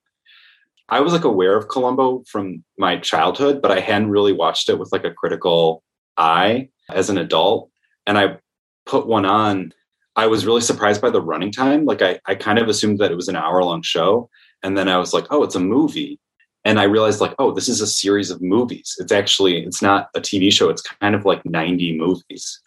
I 0.90 1.02
was 1.02 1.14
like 1.14 1.26
aware 1.26 1.58
of 1.58 1.68
Columbo 1.68 2.24
from 2.30 2.64
my 2.78 2.98
childhood, 2.98 3.62
but 3.62 3.72
I 3.72 3.80
hadn't 3.80 4.10
really 4.10 4.34
watched 4.34 4.70
it 4.70 4.80
with 4.80 4.92
like 4.92 5.04
a 5.04 5.14
critical 5.14 5.84
eye 6.16 6.70
as 6.90 7.10
an 7.10 7.18
adult. 7.18 7.70
And 8.06 8.18
I 8.18 8.38
put 8.86 9.08
one 9.08 9.26
on. 9.26 9.74
I 10.16 10.28
was 10.28 10.46
really 10.46 10.62
surprised 10.62 11.02
by 11.02 11.10
the 11.10 11.22
running 11.22 11.52
time. 11.52 11.86
Like 11.86 12.02
I, 12.02 12.20
I 12.26 12.36
kind 12.36 12.58
of 12.58 12.68
assumed 12.68 13.00
that 13.00 13.12
it 13.12 13.16
was 13.16 13.28
an 13.28 13.36
hour 13.36 13.64
long 13.64 13.84
show. 13.84 14.30
And 14.64 14.78
then 14.78 14.88
I 14.88 14.98
was 14.98 15.14
like, 15.14 15.26
oh, 15.30 15.44
it's 15.44 15.56
a 15.56 15.60
movie. 15.60 16.20
And 16.66 16.80
I 16.80 16.84
realized 16.84 17.22
like, 17.22 17.36
oh, 17.38 17.54
this 17.54 17.70
is 17.70 17.82
a 17.82 17.88
series 17.88 18.32
of 18.32 18.42
movies. 18.42 18.96
It's 18.98 19.12
actually, 19.12 19.64
it's 19.64 19.82
not 19.82 20.10
a 20.16 20.20
TV 20.20 20.52
show. 20.52 20.70
It's 20.70 20.82
kind 20.82 21.14
of 21.14 21.24
like 21.24 21.46
90 21.46 21.98
movies 21.98 22.62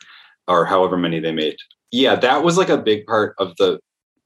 or 0.50 0.64
however 0.64 0.96
many 0.96 1.20
they 1.20 1.32
made. 1.32 1.56
Yeah, 1.92 2.16
that 2.16 2.42
was 2.42 2.58
like 2.58 2.68
a 2.68 2.78
big 2.78 3.06
part 3.06 3.34
of 3.38 3.56
the 3.56 3.80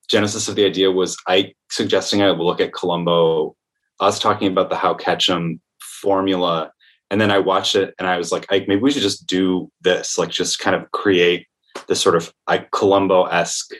genesis 0.08 0.48
of 0.48 0.56
the 0.56 0.64
idea 0.64 0.90
was 0.90 1.16
I 1.28 1.52
suggesting 1.70 2.22
I 2.22 2.30
look 2.30 2.60
at 2.60 2.72
Columbo 2.72 3.56
us 4.00 4.18
talking 4.18 4.48
about 4.48 4.70
the 4.70 4.76
How 4.76 4.94
Catch 4.94 5.30
'em 5.30 5.60
formula. 5.80 6.72
And 7.10 7.20
then 7.20 7.30
I 7.30 7.38
watched 7.38 7.76
it 7.76 7.94
and 7.98 8.08
I 8.08 8.18
was 8.18 8.32
like, 8.32 8.46
maybe 8.50 8.76
we 8.76 8.90
should 8.90 9.02
just 9.02 9.26
do 9.26 9.70
this, 9.82 10.18
like 10.18 10.30
just 10.30 10.58
kind 10.58 10.74
of 10.74 10.90
create 10.90 11.46
this 11.86 12.00
sort 12.00 12.16
of 12.16 12.32
like 12.48 12.70
Columbo-esque 12.72 13.72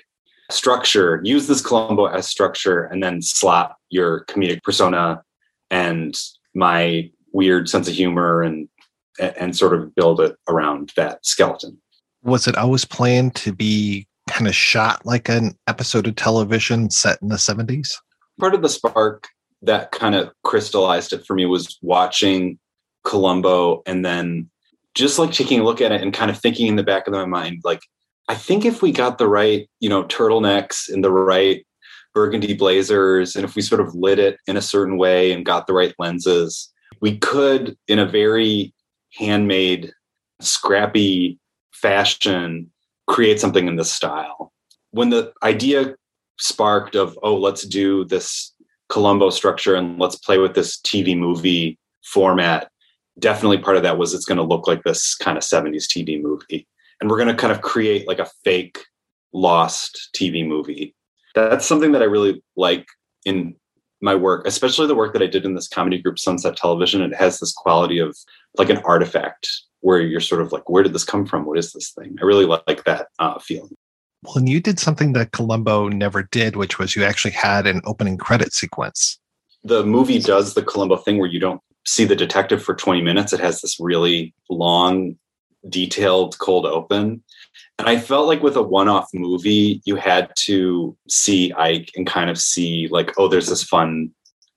structure, 0.50 1.20
use 1.24 1.46
this 1.46 1.60
Columbo-esque 1.60 2.30
structure 2.30 2.84
and 2.84 3.02
then 3.02 3.22
slot 3.22 3.76
your 3.90 4.24
comedic 4.26 4.62
persona 4.62 5.22
and 5.70 6.16
my 6.54 7.10
weird 7.32 7.68
sense 7.68 7.88
of 7.88 7.94
humor 7.94 8.42
and 8.42 8.68
and 9.18 9.56
sort 9.56 9.74
of 9.74 9.94
build 9.94 10.20
it 10.20 10.36
around 10.48 10.92
that 10.96 11.24
skeleton. 11.24 11.80
Was 12.24 12.48
it 12.48 12.56
always 12.56 12.84
planned 12.84 13.34
to 13.36 13.52
be 13.52 14.06
kind 14.28 14.48
of 14.48 14.54
shot 14.54 15.04
like 15.04 15.28
an 15.28 15.56
episode 15.66 16.06
of 16.06 16.16
television 16.16 16.90
set 16.90 17.20
in 17.20 17.28
the 17.28 17.36
70s? 17.36 17.90
Part 18.40 18.54
of 18.54 18.62
the 18.62 18.68
spark 18.68 19.28
that 19.62 19.92
kind 19.92 20.14
of 20.14 20.32
crystallized 20.42 21.12
it 21.12 21.24
for 21.26 21.34
me 21.34 21.46
was 21.46 21.78
watching 21.82 22.58
Columbo 23.04 23.82
and 23.86 24.04
then 24.04 24.50
just 24.94 25.18
like 25.18 25.32
taking 25.32 25.60
a 25.60 25.64
look 25.64 25.80
at 25.80 25.92
it 25.92 26.00
and 26.00 26.12
kind 26.12 26.30
of 26.30 26.38
thinking 26.38 26.66
in 26.66 26.76
the 26.76 26.82
back 26.82 27.06
of 27.06 27.12
my 27.12 27.26
mind, 27.26 27.60
like, 27.64 27.80
I 28.28 28.34
think 28.34 28.64
if 28.64 28.80
we 28.80 28.90
got 28.90 29.18
the 29.18 29.28
right, 29.28 29.68
you 29.80 29.88
know, 29.88 30.04
turtlenecks 30.04 30.88
and 30.88 31.04
the 31.04 31.10
right 31.10 31.66
burgundy 32.14 32.54
blazers, 32.54 33.36
and 33.36 33.44
if 33.44 33.54
we 33.54 33.60
sort 33.60 33.80
of 33.80 33.94
lit 33.94 34.18
it 34.18 34.38
in 34.46 34.56
a 34.56 34.62
certain 34.62 34.96
way 34.96 35.32
and 35.32 35.44
got 35.44 35.66
the 35.66 35.74
right 35.74 35.94
lenses, 35.98 36.72
we 37.02 37.18
could, 37.18 37.76
in 37.86 37.98
a 37.98 38.06
very 38.06 38.72
handmade, 39.12 39.92
scrappy 40.40 41.38
fashion, 41.74 42.70
create 43.06 43.40
something 43.40 43.68
in 43.68 43.76
this 43.76 43.92
style. 43.92 44.52
When 44.92 45.10
the 45.10 45.32
idea 45.42 45.94
sparked 46.38 46.94
of, 46.94 47.18
oh, 47.22 47.36
let's 47.36 47.64
do 47.64 48.04
this 48.04 48.52
Columbo 48.88 49.30
structure 49.30 49.74
and 49.74 49.98
let's 49.98 50.16
play 50.16 50.38
with 50.38 50.54
this 50.54 50.80
TV 50.80 51.16
movie 51.16 51.78
format. 52.04 52.68
Definitely 53.18 53.58
part 53.58 53.76
of 53.76 53.82
that 53.82 53.98
was 53.98 54.14
it's 54.14 54.24
going 54.24 54.38
to 54.38 54.44
look 54.44 54.66
like 54.66 54.82
this 54.82 55.14
kind 55.14 55.38
of 55.38 55.44
70s 55.44 55.86
TV 55.86 56.20
movie. 56.20 56.66
And 57.00 57.10
we're 57.10 57.16
going 57.16 57.28
to 57.28 57.34
kind 57.34 57.52
of 57.52 57.62
create 57.62 58.06
like 58.06 58.18
a 58.18 58.30
fake 58.44 58.78
lost 59.32 60.10
TV 60.14 60.46
movie. 60.46 60.94
That's 61.34 61.66
something 61.66 61.92
that 61.92 62.02
I 62.02 62.06
really 62.06 62.42
like 62.56 62.86
in 63.24 63.56
my 64.00 64.14
work, 64.14 64.46
especially 64.46 64.86
the 64.86 64.94
work 64.94 65.12
that 65.14 65.22
I 65.22 65.26
did 65.26 65.44
in 65.44 65.54
this 65.54 65.68
comedy 65.68 66.00
group, 66.00 66.18
Sunset 66.18 66.56
Television. 66.56 67.00
It 67.00 67.14
has 67.14 67.40
this 67.40 67.52
quality 67.52 67.98
of 67.98 68.16
like 68.58 68.70
an 68.70 68.78
artifact 68.78 69.48
where 69.84 70.00
you're 70.00 70.18
sort 70.18 70.40
of 70.40 70.50
like, 70.50 70.70
where 70.70 70.82
did 70.82 70.94
this 70.94 71.04
come 71.04 71.26
from? 71.26 71.44
What 71.44 71.58
is 71.58 71.72
this 71.72 71.90
thing? 71.90 72.16
I 72.18 72.24
really 72.24 72.46
like 72.46 72.84
that 72.84 73.08
uh, 73.18 73.38
feeling. 73.38 73.76
Well, 74.22 74.36
and 74.36 74.48
you 74.48 74.58
did 74.58 74.80
something 74.80 75.12
that 75.12 75.32
Columbo 75.32 75.88
never 75.88 76.22
did, 76.22 76.56
which 76.56 76.78
was 76.78 76.96
you 76.96 77.04
actually 77.04 77.32
had 77.32 77.66
an 77.66 77.82
opening 77.84 78.16
credit 78.16 78.54
sequence. 78.54 79.18
The 79.62 79.84
movie 79.84 80.20
does 80.20 80.54
the 80.54 80.62
Columbo 80.62 80.96
thing 80.96 81.18
where 81.18 81.28
you 81.28 81.38
don't 81.38 81.60
see 81.84 82.06
the 82.06 82.16
detective 82.16 82.62
for 82.62 82.74
20 82.74 83.02
minutes. 83.02 83.34
It 83.34 83.40
has 83.40 83.60
this 83.60 83.78
really 83.78 84.32
long, 84.48 85.18
detailed 85.68 86.38
cold 86.38 86.64
open. 86.64 87.22
And 87.78 87.86
I 87.86 87.98
felt 87.98 88.26
like 88.26 88.42
with 88.42 88.56
a 88.56 88.62
one 88.62 88.88
off 88.88 89.10
movie, 89.12 89.82
you 89.84 89.96
had 89.96 90.30
to 90.46 90.96
see 91.10 91.52
Ike 91.58 91.90
and 91.94 92.06
kind 92.06 92.30
of 92.30 92.38
see, 92.38 92.88
like, 92.90 93.12
oh, 93.18 93.28
there's 93.28 93.48
this 93.48 93.62
fun 93.62 94.12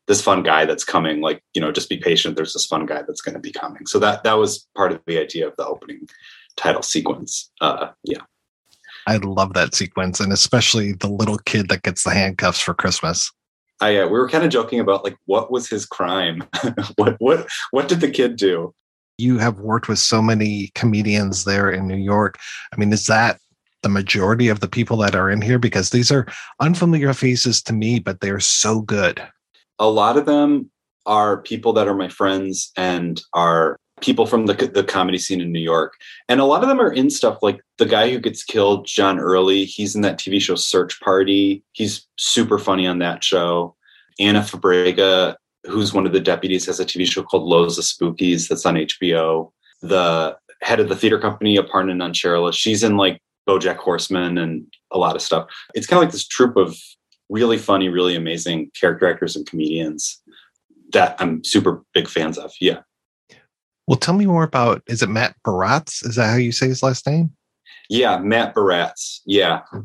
this 0.07 0.21
fun 0.21 0.41
guy 0.43 0.65
that's 0.65 0.83
coming 0.83 1.21
like 1.21 1.41
you 1.53 1.61
know 1.61 1.71
just 1.71 1.89
be 1.89 1.97
patient 1.97 2.35
there's 2.35 2.53
this 2.53 2.65
fun 2.65 2.85
guy 2.85 3.01
that's 3.01 3.21
going 3.21 3.33
to 3.33 3.39
be 3.39 3.51
coming 3.51 3.85
so 3.85 3.99
that 3.99 4.23
that 4.23 4.33
was 4.33 4.67
part 4.75 4.91
of 4.91 5.01
the 5.05 5.19
idea 5.19 5.47
of 5.47 5.55
the 5.57 5.65
opening 5.65 6.07
title 6.55 6.81
sequence 6.81 7.51
uh 7.61 7.89
yeah 8.03 8.21
I 9.07 9.17
love 9.17 9.53
that 9.53 9.73
sequence, 9.73 10.19
and 10.19 10.33
especially 10.33 10.91
the 10.91 11.07
little 11.07 11.37
kid 11.37 11.69
that 11.69 11.83
gets 11.83 12.03
the 12.03 12.09
handcuffs 12.09 12.59
for 12.59 12.73
Christmas. 12.73 13.31
I 13.79 13.97
uh, 13.97 14.07
we 14.07 14.19
were 14.19 14.27
kind 14.27 14.43
of 14.43 14.49
joking 14.49 14.81
about 14.81 15.03
like 15.05 15.15
what 15.25 15.49
was 15.49 15.69
his 15.69 15.85
crime? 15.85 16.43
what 16.97 17.15
what 17.19 17.47
what 17.71 17.87
did 17.87 18.01
the 18.01 18.09
kid 18.09 18.35
do? 18.35 18.73
You 19.17 19.37
have 19.37 19.59
worked 19.59 19.87
with 19.87 19.99
so 19.99 20.21
many 20.21 20.71
comedians 20.75 21.45
there 21.45 21.71
in 21.71 21.87
New 21.87 21.95
York. 21.95 22.37
I 22.73 22.77
mean, 22.77 22.91
is 22.91 23.05
that 23.05 23.39
the 23.81 23.89
majority 23.89 24.49
of 24.49 24.59
the 24.59 24.67
people 24.67 24.97
that 24.97 25.15
are 25.15 25.29
in 25.29 25.41
here? 25.41 25.57
Because 25.57 25.91
these 25.91 26.11
are 26.11 26.27
unfamiliar 26.59 27.13
faces 27.13 27.61
to 27.63 27.73
me, 27.73 27.99
but 27.99 28.19
they're 28.19 28.41
so 28.41 28.81
good. 28.81 29.25
A 29.79 29.89
lot 29.89 30.17
of 30.17 30.25
them 30.25 30.71
are 31.05 31.41
people 31.41 31.73
that 31.73 31.87
are 31.87 31.95
my 31.95 32.09
friends 32.09 32.71
and 32.75 33.21
are 33.33 33.77
people 34.01 34.25
from 34.27 34.45
the, 34.45 34.53
the 34.53 34.83
comedy 34.83 35.17
scene 35.17 35.41
in 35.41 35.51
New 35.51 35.59
York. 35.59 35.93
And 36.29 36.39
a 36.39 36.45
lot 36.45 36.61
of 36.61 36.69
them 36.69 36.79
are 36.79 36.91
in 36.91 37.09
stuff 37.09 37.39
like 37.41 37.61
the 37.77 37.85
guy 37.85 38.11
who 38.11 38.19
gets 38.19 38.43
killed, 38.43 38.85
John 38.85 39.19
Early. 39.19 39.65
He's 39.65 39.95
in 39.95 40.01
that 40.01 40.19
TV 40.19 40.39
show 40.39 40.55
Search 40.55 40.99
Party. 41.01 41.63
He's 41.73 42.07
super 42.17 42.59
funny 42.59 42.85
on 42.85 42.99
that 42.99 43.23
show. 43.23 43.75
Ana 44.19 44.41
Fabrega, 44.41 45.35
who's 45.65 45.93
one 45.93 46.05
of 46.05 46.13
the 46.13 46.19
deputies, 46.19 46.65
has 46.65 46.79
a 46.79 46.85
TV 46.85 47.07
show 47.07 47.23
called 47.23 47.43
Los 47.43 47.79
Espookys 47.79 48.47
that's 48.47 48.65
on 48.65 48.75
HBO. 48.75 49.51
The 49.81 50.37
head 50.61 50.79
of 50.79 50.89
the 50.89 50.95
theater 50.95 51.19
company, 51.19 51.57
Aparna 51.57 51.93
Nancherla, 51.93 52.53
she's 52.53 52.83
in 52.83 52.97
like 52.97 53.21
Bojack 53.47 53.77
Horseman 53.77 54.37
and 54.37 54.65
a 54.91 54.97
lot 54.97 55.15
of 55.15 55.21
stuff. 55.21 55.47
It's 55.73 55.87
kind 55.87 55.97
of 55.97 56.03
like 56.03 56.11
this 56.11 56.27
troupe 56.27 56.57
of 56.57 56.77
really 57.29 57.57
funny, 57.57 57.89
really 57.89 58.15
amazing 58.15 58.71
character 58.79 59.09
actors 59.09 59.35
and 59.35 59.45
comedians 59.45 60.21
that 60.93 61.15
I'm 61.19 61.43
super 61.43 61.83
big 61.93 62.07
fans 62.07 62.37
of. 62.37 62.51
Yeah. 62.61 62.79
Well, 63.87 63.97
tell 63.97 64.13
me 64.13 64.25
more 64.25 64.43
about 64.43 64.81
is 64.87 65.01
it 65.01 65.09
Matt 65.09 65.35
Barats? 65.45 66.05
Is 66.05 66.15
that 66.15 66.29
how 66.29 66.35
you 66.35 66.51
say 66.51 66.67
his 66.67 66.83
last 66.83 67.05
name? 67.07 67.31
Yeah, 67.89 68.17
Matt 68.19 68.53
Barats. 68.53 69.19
Yeah. 69.25 69.61
Hmm. 69.69 69.81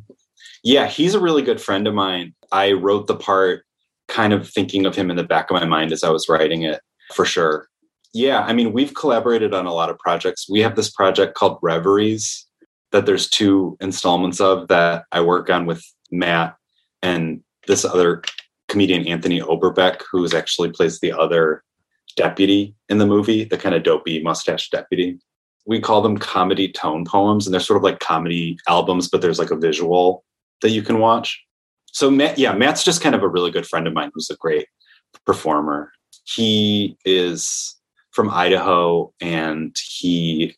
Yeah, 0.64 0.86
he's 0.86 1.14
a 1.14 1.20
really 1.20 1.42
good 1.42 1.60
friend 1.60 1.88
of 1.88 1.94
mine. 1.94 2.34
I 2.52 2.72
wrote 2.72 3.06
the 3.06 3.16
part 3.16 3.64
kind 4.08 4.32
of 4.32 4.48
thinking 4.48 4.86
of 4.86 4.94
him 4.94 5.10
in 5.10 5.16
the 5.16 5.24
back 5.24 5.50
of 5.50 5.54
my 5.54 5.64
mind 5.64 5.92
as 5.92 6.04
I 6.04 6.10
was 6.10 6.28
writing 6.28 6.62
it 6.62 6.80
for 7.14 7.24
sure. 7.24 7.68
Yeah, 8.14 8.40
I 8.40 8.52
mean, 8.52 8.72
we've 8.72 8.94
collaborated 8.94 9.54
on 9.54 9.66
a 9.66 9.72
lot 9.72 9.88
of 9.88 9.98
projects. 9.98 10.48
We 10.48 10.60
have 10.60 10.76
this 10.76 10.90
project 10.90 11.34
called 11.34 11.58
Reveries 11.62 12.46
that 12.92 13.06
there's 13.06 13.28
two 13.28 13.76
installments 13.80 14.40
of 14.40 14.68
that 14.68 15.04
I 15.12 15.22
work 15.22 15.48
on 15.48 15.64
with 15.66 15.82
Matt 16.10 16.56
and 17.02 17.42
this 17.66 17.84
other 17.84 18.22
comedian 18.68 19.06
Anthony 19.06 19.40
Oberbeck, 19.40 20.02
who 20.10 20.26
actually 20.34 20.70
plays 20.70 21.00
the 21.00 21.12
other 21.12 21.62
deputy 22.16 22.74
in 22.88 22.98
the 22.98 23.06
movie, 23.06 23.44
the 23.44 23.58
kind 23.58 23.74
of 23.74 23.82
dopey 23.82 24.22
mustache 24.22 24.70
deputy. 24.70 25.18
we 25.64 25.80
call 25.80 26.02
them 26.02 26.18
comedy 26.18 26.68
tone 26.72 27.04
poems, 27.04 27.46
and 27.46 27.54
they're 27.54 27.60
sort 27.60 27.76
of 27.76 27.84
like 27.84 28.00
comedy 28.00 28.58
albums, 28.68 29.08
but 29.08 29.20
there's 29.20 29.38
like 29.38 29.52
a 29.52 29.56
visual 29.56 30.24
that 30.60 30.70
you 30.70 30.82
can 30.82 30.98
watch. 30.98 31.40
So 31.86 32.10
Matt, 32.10 32.38
yeah, 32.38 32.52
Matt's 32.52 32.82
just 32.82 33.02
kind 33.02 33.14
of 33.14 33.22
a 33.22 33.28
really 33.28 33.50
good 33.50 33.66
friend 33.66 33.86
of 33.86 33.92
mine 33.92 34.10
who's 34.14 34.30
a 34.30 34.36
great 34.36 34.66
performer. 35.26 35.92
He 36.24 36.96
is 37.04 37.76
from 38.10 38.30
Idaho 38.30 39.12
and 39.20 39.76
he 39.84 40.56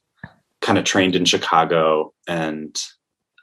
kind 0.61 0.79
of 0.79 0.85
trained 0.85 1.17
in 1.17 1.25
Chicago. 1.25 2.13
And 2.29 2.81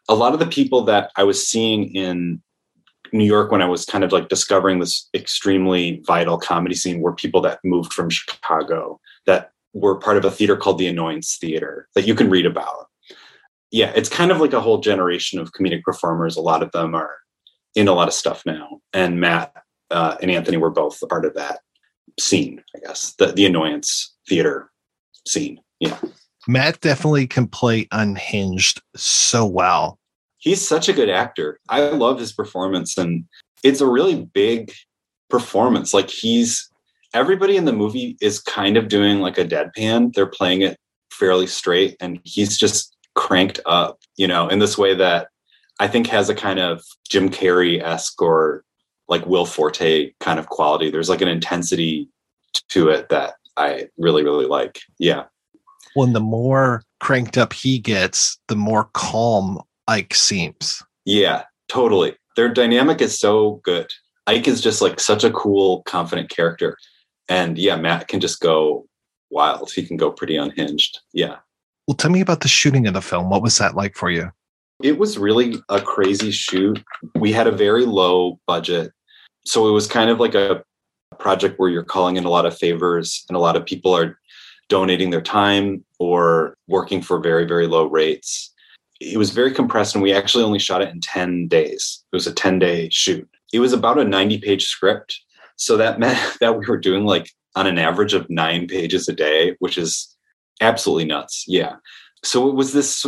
a 0.10 0.16
lot 0.16 0.34
of 0.34 0.40
the 0.40 0.48
people 0.48 0.84
that 0.86 1.12
I 1.16 1.24
was 1.24 1.46
seeing 1.48 1.94
in 1.96 2.42
New 3.14 3.26
York 3.26 3.52
when 3.52 3.62
I 3.62 3.68
was 3.68 3.86
kind 3.86 4.04
of 4.04 4.12
like 4.12 4.30
discovering 4.30 4.80
this 4.80 5.10
extremely 5.14 6.02
vital 6.06 6.38
comedy 6.38 6.76
scene 6.76 7.02
were 7.02 7.14
people 7.14 7.42
that 7.42 7.60
moved 7.64 7.94
from 7.94 8.10
Chicago 8.10 9.00
that 9.26 9.52
were 9.74 9.98
part 9.98 10.18
of 10.18 10.26
a 10.26 10.32
theater 10.32 10.58
called 10.58 10.78
the 10.78 10.88
Annoyance 10.88 11.38
Theater 11.40 11.88
that 11.96 12.08
you 12.08 12.16
can 12.16 12.30
read 12.30 12.46
about. 12.46 12.88
Yeah, 13.72 13.92
it's 13.96 14.10
kind 14.10 14.32
of 14.32 14.42
like 14.42 14.54
a 14.54 14.62
whole 14.62 14.80
generation 14.80 15.40
of 15.40 15.54
comedic 15.54 15.84
performers. 15.84 16.36
A 16.36 16.42
lot 16.42 16.62
of 16.62 16.72
them 16.72 16.94
are 16.94 17.18
in 17.76 17.88
a 17.88 17.94
lot 17.94 18.08
of 18.08 18.14
stuff 18.14 18.44
now. 18.46 18.82
And 18.94 19.20
Matt 19.20 19.54
uh, 19.90 20.18
and 20.22 20.30
Anthony 20.30 20.58
were 20.58 20.70
both 20.70 21.02
a 21.02 21.08
part 21.08 21.26
of 21.26 21.34
that 21.36 21.60
scene, 22.20 22.62
I 22.76 22.80
guess, 22.80 23.14
the, 23.18 23.28
the 23.28 23.46
Annoyance 23.46 24.14
Theater 24.28 24.72
scene. 25.28 25.60
Yeah. 25.80 25.98
Matt 26.48 26.82
definitely 26.82 27.28
can 27.28 27.48
play 27.48 27.88
unhinged 27.92 28.82
so 28.96 29.46
well. 29.46 30.00
He's 30.42 30.68
such 30.68 30.90
a 30.90 30.94
good 30.94 31.10
actor. 31.10 31.60
I 31.70 31.82
love 31.90 32.20
his 32.20 32.34
performance, 32.34 32.98
and 32.98 33.26
it's 33.64 33.80
a 33.80 33.88
really 33.88 34.26
big 34.34 34.74
performance. 35.30 35.94
Like 35.94 36.10
he's 36.10 36.70
everybody 37.14 37.58
in 37.58 37.66
the 37.66 37.74
movie 37.74 38.18
is 38.22 38.40
kind 38.40 38.76
of 38.76 38.88
doing 38.88 39.20
like 39.20 39.38
a 39.38 39.46
deadpan. 39.46 40.14
They're 40.14 40.26
playing 40.26 40.62
it 40.62 40.78
fairly 41.12 41.48
straight, 41.48 41.96
and 42.02 42.20
he's 42.24 42.58
just 42.58 42.96
cranked 43.16 43.60
up, 43.66 44.00
you 44.18 44.28
know, 44.28 44.48
in 44.48 44.60
this 44.60 44.78
way 44.78 44.96
that 44.96 45.28
I 45.80 45.88
think 45.88 46.08
has 46.08 46.30
a 46.30 46.36
kind 46.36 46.60
of 46.60 46.82
Jim 47.08 47.30
Carrey 47.30 47.82
esque 47.82 48.22
or 48.22 48.64
like 49.08 49.26
Will 49.28 49.46
Forte 49.46 50.12
kind 50.20 50.40
of 50.40 50.48
quality. 50.48 50.90
There's 50.90 51.10
like 51.10 51.22
an 51.22 51.28
intensity 51.28 52.10
to 52.70 52.90
it 52.90 53.10
that 53.10 53.36
I 53.58 53.90
really, 53.98 54.24
really 54.24 54.46
like. 54.46 54.80
Yeah. 54.98 55.26
When 55.94 56.14
the 56.14 56.22
more 56.22 56.84
cranked 57.00 57.38
up 57.38 57.52
he 57.52 57.78
gets, 57.78 58.40
the 58.48 58.56
more 58.56 58.90
calm 58.94 59.62
Ike 59.88 60.14
seems. 60.16 60.84
Yeah, 61.06 61.44
totally. 61.68 62.16
Their 62.36 62.50
dynamic 62.50 63.02
is 63.02 63.20
so 63.20 63.62
good. 63.64 63.92
Ike 64.28 64.48
is 64.48 64.62
just 64.62 64.82
like 64.82 65.00
such 65.00 65.24
a 65.24 65.32
cool, 65.32 65.84
confident 65.84 66.30
character. 66.30 66.78
And 67.28 67.58
yeah, 67.58 67.76
Matt 67.76 68.08
can 68.08 68.20
just 68.20 68.40
go 68.40 68.86
wild. 69.30 69.72
He 69.72 69.86
can 69.86 69.98
go 69.98 70.12
pretty 70.12 70.36
unhinged. 70.36 71.00
Yeah. 71.14 71.38
Well, 71.88 71.96
tell 71.96 72.12
me 72.12 72.22
about 72.22 72.42
the 72.42 72.48
shooting 72.48 72.88
of 72.88 72.94
the 72.94 73.02
film. 73.02 73.30
What 73.30 73.42
was 73.42 73.58
that 73.58 73.76
like 73.76 73.96
for 73.96 74.10
you? 74.10 74.32
It 74.84 74.98
was 74.98 75.18
really 75.18 75.56
a 75.70 75.82
crazy 75.82 76.32
shoot. 76.32 76.84
We 77.16 77.32
had 77.32 77.48
a 77.48 77.52
very 77.52 77.86
low 77.86 78.40
budget. 78.48 78.92
So 79.46 79.68
it 79.68 79.72
was 79.72 79.88
kind 79.88 80.10
of 80.10 80.20
like 80.20 80.36
a 80.36 80.64
project 81.20 81.60
where 81.60 81.70
you're 81.70 81.84
calling 81.84 82.18
in 82.18 82.26
a 82.26 82.30
lot 82.30 82.46
of 82.46 82.58
favors 82.58 83.26
and 83.28 83.36
a 83.36 83.40
lot 83.40 83.56
of 83.56 83.66
people 83.66 83.96
are 83.96 84.20
donating 84.70 85.10
their 85.10 85.22
time 85.22 85.84
or 86.00 86.56
working 86.68 87.02
for 87.02 87.20
very, 87.20 87.46
very 87.46 87.68
low 87.68 87.86
rates. 87.86 88.51
It 89.02 89.18
was 89.18 89.32
very 89.32 89.52
compressed 89.52 89.96
and 89.96 90.04
we 90.04 90.14
actually 90.14 90.44
only 90.44 90.60
shot 90.60 90.82
it 90.82 90.90
in 90.90 91.02
10 91.02 91.48
days. 91.48 92.04
It 92.12 92.16
was 92.16 92.28
a 92.28 92.34
10 92.34 92.60
day 92.60 92.90
shoot. 92.90 93.28
It 93.52 93.60
was 93.60 93.74
about 93.74 94.00
a 94.00 94.04
90 94.04 94.40
page 94.40 94.66
script 94.66 95.20
so 95.62 95.78
that 95.78 96.00
meant 96.00 96.18
that 96.42 96.58
we 96.58 96.66
were 96.66 96.78
doing 96.78 97.06
like 97.06 97.30
on 97.56 97.68
an 97.68 97.78
average 97.78 98.14
of 98.14 98.30
nine 98.30 98.68
pages 98.68 99.08
a 99.08 99.14
day, 99.14 99.56
which 99.60 99.78
is 99.78 100.16
absolutely 100.60 101.06
nuts. 101.06 101.46
Yeah. 101.48 101.76
So 102.24 102.50
it 102.50 102.56
was 102.56 102.74
this 102.74 103.06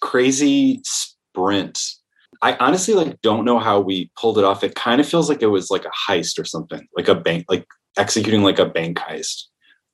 crazy 0.00 0.80
sprint. 0.84 1.80
I 2.42 2.56
honestly 2.60 2.94
like 2.94 3.20
don't 3.22 3.44
know 3.44 3.58
how 3.58 3.80
we 3.80 4.10
pulled 4.18 4.38
it 4.38 4.44
off. 4.44 4.62
It 4.62 4.76
kind 4.76 5.00
of 5.00 5.08
feels 5.08 5.28
like 5.28 5.42
it 5.42 5.48
was 5.48 5.70
like 5.70 5.84
a 5.84 6.10
heist 6.10 6.38
or 6.38 6.44
something, 6.44 6.86
like 6.96 7.08
a 7.08 7.14
bank, 7.14 7.46
like 7.48 7.66
executing 7.96 8.42
like 8.42 8.58
a 8.60 8.66
bank 8.66 8.98
heist. 8.98 9.44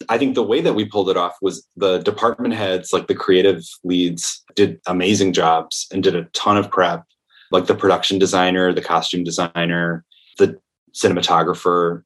I 0.08 0.18
think 0.18 0.34
the 0.34 0.42
way 0.42 0.60
that 0.60 0.74
we 0.74 0.84
pulled 0.84 1.10
it 1.10 1.16
off 1.16 1.36
was 1.42 1.66
the 1.76 1.98
department 1.98 2.54
heads, 2.54 2.92
like 2.92 3.06
the 3.06 3.14
creative 3.14 3.62
leads, 3.84 4.42
did 4.54 4.80
amazing 4.86 5.32
jobs 5.32 5.86
and 5.92 6.02
did 6.02 6.16
a 6.16 6.24
ton 6.32 6.56
of 6.56 6.70
prep. 6.70 7.04
Like 7.50 7.66
the 7.66 7.74
production 7.74 8.18
designer, 8.18 8.72
the 8.72 8.80
costume 8.80 9.24
designer, 9.24 10.04
the 10.38 10.58
cinematographer. 10.94 12.02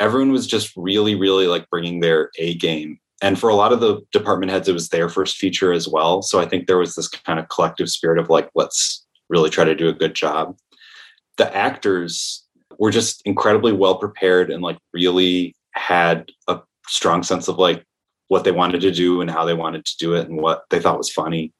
Everyone 0.00 0.32
was 0.32 0.46
just 0.46 0.72
really, 0.76 1.14
really 1.14 1.46
like 1.46 1.68
bringing 1.68 2.00
their 2.00 2.30
A 2.38 2.54
game. 2.54 2.98
And 3.20 3.38
for 3.38 3.48
a 3.48 3.54
lot 3.54 3.72
of 3.72 3.80
the 3.80 4.00
department 4.12 4.52
heads, 4.52 4.68
it 4.68 4.72
was 4.72 4.88
their 4.88 5.08
first 5.08 5.36
feature 5.36 5.72
as 5.72 5.88
well. 5.88 6.22
So 6.22 6.40
I 6.40 6.46
think 6.46 6.66
there 6.66 6.78
was 6.78 6.94
this 6.94 7.08
kind 7.08 7.38
of 7.38 7.48
collective 7.48 7.88
spirit 7.88 8.18
of 8.18 8.28
like, 8.28 8.50
let's 8.54 9.04
really 9.28 9.50
try 9.50 9.64
to 9.64 9.74
do 9.74 9.88
a 9.88 9.92
good 9.92 10.14
job. 10.14 10.56
The 11.38 11.54
actors 11.56 12.44
were 12.78 12.90
just 12.90 13.22
incredibly 13.24 13.72
well 13.72 13.96
prepared 13.96 14.50
and 14.50 14.62
like 14.62 14.78
really 14.92 15.54
had 15.72 16.30
a 16.48 16.60
strong 16.86 17.22
sense 17.22 17.48
of 17.48 17.58
like 17.58 17.84
what 18.28 18.44
they 18.44 18.52
wanted 18.52 18.80
to 18.80 18.90
do 18.90 19.20
and 19.20 19.30
how 19.30 19.44
they 19.44 19.54
wanted 19.54 19.84
to 19.84 19.96
do 19.98 20.14
it 20.14 20.28
and 20.28 20.40
what 20.40 20.64
they 20.70 20.80
thought 20.80 20.98
was 20.98 21.12
funny. 21.12 21.52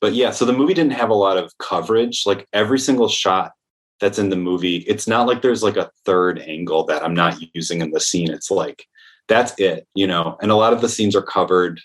But 0.00 0.14
yeah, 0.14 0.30
so 0.30 0.44
the 0.44 0.52
movie 0.52 0.74
didn't 0.74 0.92
have 0.92 1.10
a 1.10 1.14
lot 1.14 1.36
of 1.36 1.52
coverage. 1.58 2.24
Like 2.26 2.46
every 2.52 2.78
single 2.78 3.08
shot 3.08 3.52
that's 4.00 4.18
in 4.18 4.28
the 4.28 4.36
movie. 4.36 4.78
It's 4.78 5.06
not 5.06 5.26
like 5.26 5.42
there's 5.42 5.62
like 5.62 5.76
a 5.76 5.90
third 6.04 6.38
angle 6.40 6.84
that 6.84 7.02
I'm 7.02 7.14
not 7.14 7.38
using 7.54 7.80
in 7.80 7.90
the 7.90 8.00
scene. 8.00 8.30
It's 8.30 8.50
like 8.50 8.86
that's 9.28 9.58
it, 9.58 9.86
you 9.94 10.06
know. 10.06 10.36
And 10.42 10.50
a 10.50 10.56
lot 10.56 10.72
of 10.72 10.80
the 10.80 10.88
scenes 10.88 11.16
are 11.16 11.22
covered 11.22 11.80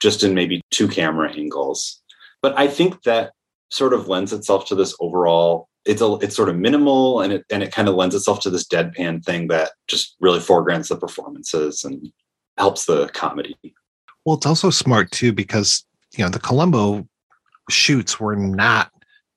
just 0.00 0.22
in 0.22 0.34
maybe 0.34 0.60
two 0.70 0.88
camera 0.88 1.32
angles. 1.32 2.02
But 2.42 2.58
I 2.58 2.68
think 2.68 3.02
that 3.04 3.32
sort 3.70 3.94
of 3.94 4.08
lends 4.08 4.32
itself 4.32 4.66
to 4.66 4.74
this 4.74 4.94
overall 5.00 5.68
it's 5.86 6.02
a 6.02 6.14
it's 6.20 6.36
sort 6.36 6.48
of 6.48 6.56
minimal 6.56 7.20
and 7.20 7.32
it 7.32 7.44
and 7.50 7.62
it 7.62 7.72
kind 7.72 7.88
of 7.88 7.94
lends 7.94 8.14
itself 8.14 8.40
to 8.40 8.50
this 8.50 8.66
deadpan 8.66 9.24
thing 9.24 9.46
that 9.48 9.70
just 9.86 10.16
really 10.20 10.40
foregrounds 10.40 10.88
the 10.88 10.96
performances 10.96 11.84
and 11.84 12.12
helps 12.58 12.86
the 12.86 13.08
comedy. 13.08 13.56
Well, 14.24 14.36
it's 14.36 14.46
also 14.46 14.70
smart 14.70 15.10
too 15.10 15.32
because 15.32 15.84
you 16.16 16.24
know 16.24 16.30
the 16.30 16.40
Columbo 16.40 17.06
shoots 17.70 18.18
were 18.20 18.36
not 18.36 18.90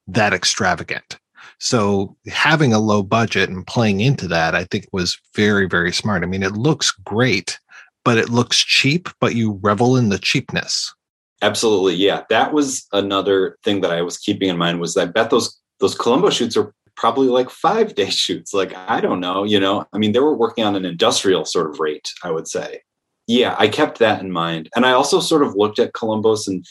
that 0.07 0.33
extravagant. 0.33 1.19
So 1.59 2.15
having 2.27 2.73
a 2.73 2.79
low 2.79 3.03
budget 3.03 3.49
and 3.49 3.67
playing 3.67 3.99
into 3.99 4.27
that, 4.29 4.55
I 4.55 4.63
think 4.65 4.87
was 4.91 5.19
very, 5.35 5.67
very 5.67 5.91
smart. 5.91 6.23
I 6.23 6.25
mean, 6.25 6.43
it 6.43 6.53
looks 6.53 6.91
great, 6.91 7.59
but 8.05 8.17
it 8.17 8.29
looks 8.29 8.57
cheap, 8.57 9.09
but 9.19 9.35
you 9.35 9.59
revel 9.61 9.97
in 9.97 10.09
the 10.09 10.19
cheapness. 10.19 10.93
Absolutely. 11.41 11.95
Yeah. 11.95 12.23
That 12.29 12.53
was 12.53 12.87
another 12.91 13.57
thing 13.63 13.81
that 13.81 13.91
I 13.91 14.01
was 14.01 14.17
keeping 14.17 14.49
in 14.49 14.57
mind 14.57 14.79
was 14.79 14.95
I 14.97 15.05
bet 15.05 15.29
those 15.29 15.57
those 15.79 15.95
Columbo 15.95 16.29
shoots 16.29 16.57
are 16.57 16.73
probably 16.95 17.27
like 17.27 17.49
five 17.49 17.95
day 17.95 18.09
shoots. 18.09 18.53
Like, 18.53 18.75
I 18.75 19.01
don't 19.01 19.19
know, 19.19 19.43
you 19.43 19.59
know, 19.59 19.85
I 19.93 19.97
mean, 19.97 20.11
they 20.11 20.19
were 20.19 20.35
working 20.35 20.63
on 20.63 20.75
an 20.75 20.85
industrial 20.85 21.45
sort 21.45 21.69
of 21.69 21.79
rate, 21.79 22.09
I 22.23 22.31
would 22.31 22.47
say. 22.47 22.81
Yeah, 23.29 23.55
I 23.59 23.67
kept 23.67 23.99
that 23.99 24.21
in 24.21 24.31
mind. 24.31 24.69
And 24.75 24.87
I 24.87 24.91
also 24.93 25.19
sort 25.19 25.43
of 25.43 25.53
looked 25.55 25.77
at 25.77 25.93
Columbos 25.93 26.47
and 26.47 26.65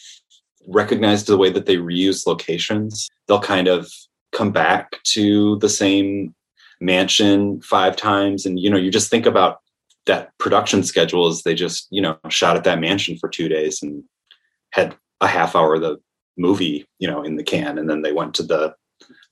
recognized 0.67 1.29
the 1.29 1.37
way 1.37 1.51
that 1.51 1.67
they 1.67 1.77
reuse 1.77 2.27
locations. 2.27 3.09
They'll 3.29 3.39
kind 3.39 3.69
of 3.69 3.89
come 4.33 4.51
back 4.51 5.01
to 5.13 5.57
the 5.61 5.69
same 5.69 6.35
mansion 6.81 7.61
five 7.61 7.97
times 7.97 8.47
and 8.47 8.61
you 8.61 8.71
know 8.71 8.77
you 8.77 8.89
just 8.89 9.11
think 9.11 9.27
about 9.27 9.59
that 10.07 10.31
production 10.39 10.85
schedule 10.85 11.27
as 11.27 11.43
they 11.43 11.53
just 11.53 11.89
you 11.91 12.01
know 12.01 12.17
shot 12.29 12.57
at 12.57 12.63
that 12.63 12.79
mansion 12.79 13.19
for 13.19 13.29
two 13.29 13.49
days 13.49 13.83
and 13.83 14.05
had 14.71 14.95
a 15.21 15.27
half 15.27 15.57
hour 15.57 15.75
of 15.75 15.81
the 15.81 15.97
movie 16.37 16.87
you 17.01 17.09
know 17.09 17.21
in 17.23 17.35
the 17.35 17.43
can 17.43 17.79
and 17.79 17.91
then 17.91 18.03
they 18.03 18.13
went 18.13 18.33
to 18.33 18.45
the 18.45 18.73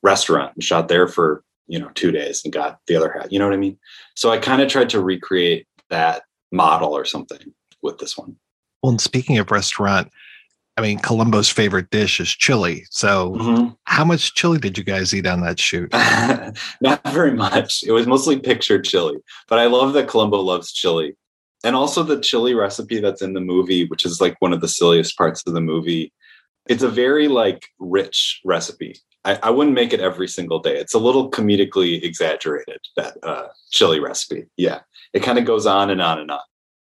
restaurant 0.03 0.53
and 0.57 0.65
shot 0.65 0.89
there 0.89 1.07
for 1.07 1.45
you 1.69 1.79
know 1.79 1.89
two 1.95 2.11
days 2.11 2.43
and 2.45 2.53
got 2.53 2.81
the 2.89 2.97
other 2.97 3.12
half 3.12 3.31
you 3.31 3.39
know 3.39 3.47
what 3.47 3.55
i 3.55 3.59
mean 3.59 3.79
so 4.17 4.31
i 4.31 4.39
kind 4.39 4.61
of 4.61 4.69
tried 4.69 4.89
to 4.89 5.01
recreate 5.01 5.69
that 5.89 6.25
model 6.53 6.97
or 6.97 7.05
something 7.05 7.53
with 7.83 7.99
this 7.99 8.17
one 8.17 8.37
well 8.83 8.91
and 8.91 9.01
speaking 9.01 9.39
of 9.39 9.51
restaurant 9.51 10.11
I 10.77 10.83
mean, 10.83 10.99
Columbo's 10.99 11.49
favorite 11.49 11.91
dish 11.91 12.21
is 12.21 12.29
chili. 12.29 12.85
So, 12.91 13.33
mm-hmm. 13.33 13.69
how 13.85 14.05
much 14.05 14.35
chili 14.35 14.59
did 14.59 14.77
you 14.77 14.85
guys 14.85 15.15
eat 15.15 15.27
on 15.27 15.41
that 15.41 15.59
shoot? 15.59 15.91
Not 16.83 17.01
very 17.09 17.33
much. 17.33 17.83
It 17.83 17.93
was 17.93 18.07
mostly 18.07 18.39
picture 18.39 18.81
chili, 18.81 19.17
but 19.49 19.59
I 19.59 19.67
love 19.67 19.95
that 19.95 20.09
Columbo 20.09 20.39
loves 20.39 20.73
chili. 20.73 21.17
And 21.65 21.75
also 21.75 22.03
the 22.03 22.21
chili 22.21 22.55
recipe 22.55 23.01
that's 23.01 23.23
in 23.23 23.33
the 23.33 23.41
movie, 23.41 23.87
which 23.87 24.05
is 24.05 24.21
like 24.21 24.37
one 24.41 24.53
of 24.53 24.61
the 24.61 24.69
silliest 24.69 25.17
parts 25.17 25.43
of 25.47 25.55
the 25.55 25.63
movie. 25.63 26.13
It's 26.69 26.83
a 26.83 26.89
very 26.89 27.29
like 27.29 27.67
rich 27.79 28.41
recipe. 28.45 28.97
I, 29.27 29.39
I 29.43 29.51
wouldn't 29.51 29.75
make 29.75 29.93
it 29.93 30.01
every 30.01 30.29
single 30.29 30.59
day. 30.59 30.77
It's 30.77 30.95
a 30.95 30.99
little 30.99 31.31
comedically 31.31 32.03
exaggerated, 32.03 32.81
that 32.97 33.17
uh, 33.23 33.49
chili 33.71 34.01
recipe. 34.01 34.47
Yeah. 34.57 34.81
It 35.12 35.23
kind 35.23 35.39
of 35.39 35.45
goes 35.45 35.67
on 35.67 35.91
and 35.91 36.01
on 36.01 36.19
and 36.19 36.31
on. 36.31 36.41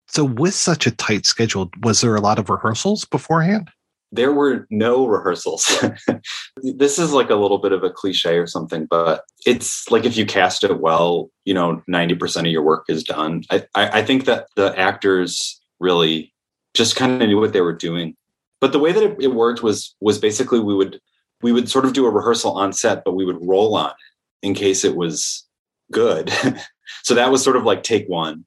So, 0.07 0.25
with 0.25 0.53
such 0.53 0.85
a 0.85 0.91
tight 0.91 1.25
schedule, 1.25 1.69
was 1.83 2.01
there 2.01 2.15
a 2.15 2.21
lot 2.21 2.37
of 2.39 2.49
rehearsals 2.49 3.05
beforehand? 3.05 3.71
there 4.11 4.33
were 4.33 4.67
no 4.69 5.07
rehearsals. 5.07 5.83
this 6.57 6.99
is 6.99 7.13
like 7.13 7.29
a 7.29 7.35
little 7.35 7.57
bit 7.57 7.71
of 7.71 7.83
a 7.83 7.89
cliche 7.89 8.37
or 8.37 8.47
something, 8.47 8.85
but 8.85 9.23
it's 9.45 9.89
like 9.89 10.05
if 10.05 10.17
you 10.17 10.25
cast 10.25 10.63
it 10.63 10.79
well, 10.79 11.29
you 11.45 11.53
know, 11.53 11.81
90% 11.89 12.39
of 12.41 12.45
your 12.47 12.61
work 12.61 12.85
is 12.89 13.03
done. 13.03 13.43
I, 13.49 13.65
I, 13.73 13.99
I 13.99 14.03
think 14.03 14.25
that 14.25 14.47
the 14.55 14.77
actors 14.77 15.59
really 15.79 16.33
just 16.73 16.95
kind 16.95 17.21
of 17.21 17.27
knew 17.27 17.39
what 17.39 17.53
they 17.53 17.61
were 17.61 17.73
doing. 17.73 18.15
But 18.59 18.73
the 18.73 18.79
way 18.79 18.91
that 18.91 19.03
it, 19.03 19.17
it 19.19 19.33
worked 19.33 19.63
was 19.63 19.95
was 20.01 20.19
basically 20.19 20.59
we 20.59 20.75
would 20.75 20.99
we 21.41 21.51
would 21.51 21.69
sort 21.69 21.85
of 21.85 21.93
do 21.93 22.05
a 22.05 22.09
rehearsal 22.09 22.53
on 22.53 22.73
set, 22.73 23.03
but 23.03 23.15
we 23.15 23.25
would 23.25 23.39
roll 23.41 23.75
on 23.75 23.89
it 23.89 24.47
in 24.47 24.53
case 24.53 24.83
it 24.83 24.95
was 24.95 25.45
good. 25.91 26.31
so 27.03 27.13
that 27.15 27.31
was 27.31 27.43
sort 27.43 27.55
of 27.55 27.63
like 27.63 27.83
take 27.83 28.07
one. 28.07 28.45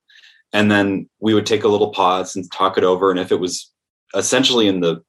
And 0.52 0.70
then 0.70 1.08
we 1.20 1.34
would 1.34 1.46
take 1.46 1.64
a 1.64 1.68
little 1.68 1.90
pause 1.90 2.36
and 2.36 2.50
talk 2.52 2.78
it 2.78 2.84
over. 2.84 3.10
And 3.10 3.18
if 3.18 3.32
it 3.32 3.40
was 3.40 3.72
essentially 4.14 4.68
in 4.68 4.80
the 4.80 5.02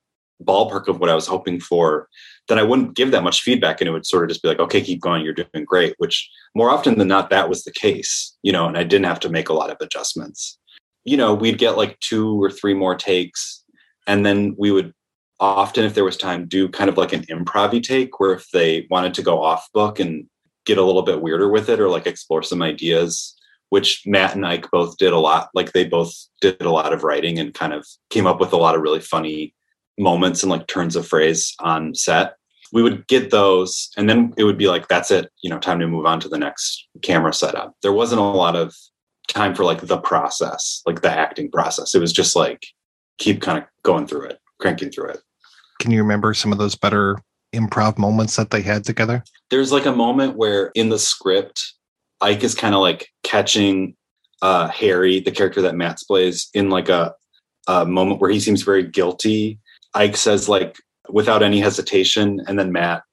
ballpark 0.43 0.87
of 0.87 0.99
what 0.99 1.09
I 1.09 1.15
was 1.15 1.27
hoping 1.27 1.59
for, 1.59 2.07
then 2.47 2.59
I 2.59 2.63
wouldn't 2.63 2.95
give 2.95 3.11
that 3.11 3.23
much 3.23 3.41
feedback 3.41 3.81
and 3.81 3.87
it 3.87 3.91
would 3.91 4.05
sort 4.05 4.23
of 4.23 4.29
just 4.29 4.41
be 4.41 4.49
like, 4.49 4.59
okay, 4.59 4.81
keep 4.81 5.01
going, 5.01 5.23
you're 5.23 5.33
doing 5.33 5.65
great, 5.65 5.95
which 5.97 6.29
more 6.55 6.69
often 6.69 6.97
than 6.97 7.07
not, 7.07 7.29
that 7.29 7.49
was 7.49 7.63
the 7.63 7.71
case, 7.71 8.35
you 8.43 8.51
know, 8.51 8.67
and 8.67 8.77
I 8.77 8.83
didn't 8.83 9.05
have 9.05 9.19
to 9.21 9.29
make 9.29 9.49
a 9.49 9.53
lot 9.53 9.71
of 9.71 9.77
adjustments. 9.79 10.57
You 11.03 11.17
know, 11.17 11.33
we'd 11.33 11.57
get 11.57 11.77
like 11.77 11.99
two 11.99 12.41
or 12.41 12.49
three 12.49 12.73
more 12.73 12.95
takes, 12.95 13.63
and 14.07 14.25
then 14.25 14.55
we 14.57 14.71
would 14.71 14.93
often, 15.39 15.85
if 15.85 15.93
there 15.93 16.03
was 16.03 16.17
time, 16.17 16.47
do 16.47 16.69
kind 16.69 16.89
of 16.89 16.97
like 16.97 17.13
an 17.13 17.23
improv 17.23 17.81
take 17.83 18.19
where 18.19 18.33
if 18.33 18.49
they 18.51 18.87
wanted 18.89 19.13
to 19.15 19.21
go 19.21 19.43
off 19.43 19.71
book 19.73 19.99
and 19.99 20.27
get 20.65 20.77
a 20.77 20.83
little 20.83 21.01
bit 21.01 21.21
weirder 21.21 21.49
with 21.49 21.69
it 21.69 21.79
or 21.79 21.89
like 21.89 22.07
explore 22.07 22.43
some 22.43 22.61
ideas, 22.61 23.35
which 23.69 24.03
Matt 24.05 24.35
and 24.35 24.45
Ike 24.45 24.69
both 24.71 24.97
did 24.97 25.13
a 25.13 25.19
lot. 25.19 25.49
Like 25.53 25.71
they 25.71 25.85
both 25.85 26.13
did 26.41 26.61
a 26.61 26.71
lot 26.71 26.93
of 26.93 27.03
writing 27.03 27.39
and 27.39 27.53
kind 27.53 27.73
of 27.73 27.85
came 28.09 28.27
up 28.27 28.39
with 28.39 28.53
a 28.53 28.57
lot 28.57 28.75
of 28.75 28.81
really 28.81 28.99
funny 28.99 29.53
moments 29.97 30.43
and 30.43 30.49
like 30.49 30.67
turns 30.67 30.95
of 30.95 31.07
phrase 31.07 31.55
on 31.59 31.95
set. 31.95 32.35
We 32.73 32.83
would 32.83 33.07
get 33.07 33.31
those 33.31 33.91
and 33.95 34.09
then 34.09 34.33
it 34.37 34.43
would 34.43 34.57
be 34.57 34.67
like, 34.67 34.87
that's 34.87 35.11
it, 35.11 35.31
you 35.41 35.49
know, 35.49 35.59
time 35.59 35.79
to 35.79 35.87
move 35.87 36.05
on 36.05 36.19
to 36.21 36.29
the 36.29 36.37
next 36.37 36.87
camera 37.01 37.33
setup. 37.33 37.75
There 37.81 37.93
wasn't 37.93 38.21
a 38.21 38.23
lot 38.23 38.55
of 38.55 38.75
time 39.27 39.55
for 39.55 39.63
like 39.63 39.81
the 39.81 39.99
process, 39.99 40.81
like 40.85 41.01
the 41.01 41.11
acting 41.11 41.51
process. 41.51 41.95
It 41.95 41.99
was 41.99 42.11
just 42.11 42.35
like 42.35 42.65
keep 43.17 43.41
kind 43.41 43.57
of 43.57 43.65
going 43.83 44.07
through 44.07 44.25
it, 44.25 44.39
cranking 44.59 44.91
through 44.91 45.09
it. 45.09 45.21
Can 45.79 45.91
you 45.91 46.01
remember 46.01 46.33
some 46.33 46.51
of 46.51 46.57
those 46.57 46.75
better 46.75 47.17
improv 47.53 47.97
moments 47.97 48.35
that 48.35 48.51
they 48.51 48.61
had 48.61 48.83
together? 48.83 49.23
There's 49.49 49.71
like 49.71 49.85
a 49.85 49.95
moment 49.95 50.35
where 50.35 50.71
in 50.75 50.89
the 50.89 50.99
script, 50.99 51.73
Ike 52.21 52.43
is 52.43 52.55
kind 52.55 52.75
of 52.75 52.81
like 52.81 53.09
catching 53.23 53.95
uh, 54.41 54.67
Harry, 54.69 55.19
the 55.19 55.31
character 55.31 55.61
that 55.61 55.75
Matt 55.75 55.99
plays, 56.07 56.49
in 56.53 56.69
like 56.69 56.89
a, 56.89 57.13
a 57.67 57.85
moment 57.85 58.21
where 58.21 58.29
he 58.29 58.39
seems 58.39 58.61
very 58.61 58.83
guilty. 58.83 59.59
Ike 59.93 60.17
says 60.17 60.49
like 60.49 60.77
without 61.09 61.43
any 61.43 61.59
hesitation, 61.59 62.41
and 62.47 62.57
then 62.59 62.71
Matt 62.71 63.03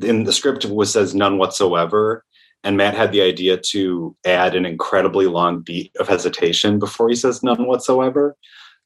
in 0.00 0.24
the 0.24 0.32
script 0.32 0.64
was 0.64 0.92
says 0.92 1.14
none 1.14 1.38
whatsoever. 1.38 2.24
And 2.64 2.76
Matt 2.76 2.94
had 2.94 3.10
the 3.10 3.22
idea 3.22 3.56
to 3.70 4.16
add 4.24 4.54
an 4.54 4.64
incredibly 4.64 5.26
long 5.26 5.62
beat 5.62 5.90
of 5.98 6.08
hesitation 6.08 6.78
before 6.78 7.08
he 7.08 7.16
says 7.16 7.42
none 7.42 7.66
whatsoever. 7.66 8.36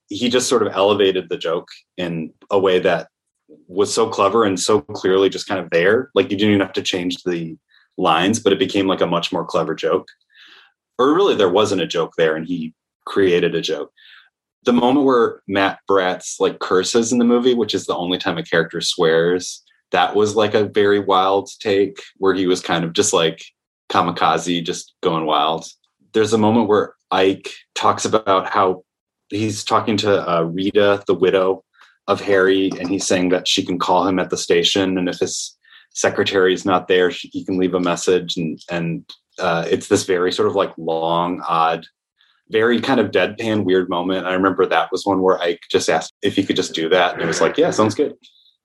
He 0.09 0.31
just 0.31 0.49
sort 0.49 0.67
of 0.67 0.73
elevated 0.73 1.29
the 1.29 1.37
joke 1.37 1.69
in 1.99 2.33
a 2.51 2.59
way 2.59 2.79
that 2.79 3.09
was 3.69 3.93
so 3.93 4.09
clever 4.09 4.45
and 4.45 4.59
so 4.59 4.81
clearly 4.81 5.29
just 5.29 5.49
kind 5.49 5.61
of 5.61 5.71
there. 5.71 6.11
Like 6.15 6.31
you 6.31 6.37
didn't 6.37 6.55
even 6.55 6.61
have 6.61 6.73
to 6.75 6.83
change 6.83 7.23
the 7.23 7.57
lines, 7.97 8.41
but 8.41 8.53
it 8.53 8.59
became 8.59 8.87
like 8.87 9.01
a 9.01 9.07
much 9.07 9.33
more 9.33 9.45
clever 9.45 9.75
joke. 9.75 10.09
Or 10.99 11.15
really, 11.15 11.35
there 11.35 11.51
wasn't 11.51 11.83
a 11.83 11.87
joke 11.87 12.13
there, 12.17 12.37
and 12.37 12.47
he 12.47 12.75
created 13.05 13.55
a 13.55 13.61
joke. 13.61 13.93
The 14.65 14.73
moment 14.73 15.07
where 15.07 15.43
Matt 15.47 15.79
Barats 15.89 16.41
like 16.41 16.59
curses 16.59 17.13
in 17.13 17.19
the 17.19 17.25
movie, 17.25 17.55
which 17.55 17.75
is 17.75 17.87
the 17.87 17.95
only 17.95 18.19
time 18.19 18.39
a 18.39 18.43
character 18.43 18.81
swears, 18.81 19.63
that 19.93 20.17
was 20.17 20.35
like 20.35 20.55
a 20.55 20.65
very 20.65 20.99
wild 20.99 21.51
take 21.61 22.03
where 22.17 22.35
he 22.35 22.47
was 22.47 22.61
kind 22.61 22.85
of 22.85 22.93
just 22.93 23.13
like 23.13 23.45
kamikaze, 23.91 24.65
just 24.65 24.95
going 25.03 25.27
wild. 25.27 25.67
There's 26.13 26.33
a 26.33 26.39
moment 26.39 26.69
where 26.69 26.95
Ike 27.11 27.53
talks 27.75 28.05
about 28.05 28.49
how 28.49 28.85
he's 29.29 29.63
talking 29.63 29.97
to 29.99 30.29
uh, 30.29 30.43
Rita, 30.43 31.05
the 31.07 31.15
widow 31.15 31.63
of 32.09 32.21
Harry, 32.21 32.71
and 32.79 32.89
he's 32.89 33.07
saying 33.07 33.31
that 33.31 33.49
she 33.49 33.65
can 33.65 33.79
call 33.79 34.07
him 34.07 34.19
at 34.19 34.31
the 34.31 34.37
station, 34.37 34.97
and 34.99 35.09
if 35.09 35.19
his 35.19 35.57
secretary 35.91 36.55
is 36.55 36.65
not 36.65 36.89
there, 36.89 37.09
he 37.09 37.45
can 37.45 37.59
leave 37.59 37.75
a 37.75 37.81
message, 37.81 38.37
and 38.37 38.61
and 38.71 39.05
uh, 39.39 39.67
it's 39.69 39.89
this 39.89 40.05
very 40.05 40.33
sort 40.33 40.49
of 40.49 40.55
like 40.55 40.73
long, 40.79 41.43
odd, 41.47 41.87
very 42.51 42.81
kind 42.81 43.01
of 43.01 43.11
deadpan, 43.11 43.65
weird 43.65 43.89
moment. 43.89 44.27
I 44.27 44.35
remember 44.35 44.67
that 44.67 44.91
was 44.93 45.05
one 45.05 45.21
where 45.21 45.41
I 45.41 45.59
just 45.71 45.91
asked 45.91 46.13
if 46.23 46.37
he 46.37 46.45
could 46.45 46.57
just 46.57 46.75
do 46.75 46.89
that, 46.91 47.15
and 47.15 47.23
it 47.23 47.27
was 47.27 47.41
like, 47.41 47.57
yeah, 47.57 47.71
sounds 47.71 47.95
good. 47.95 48.15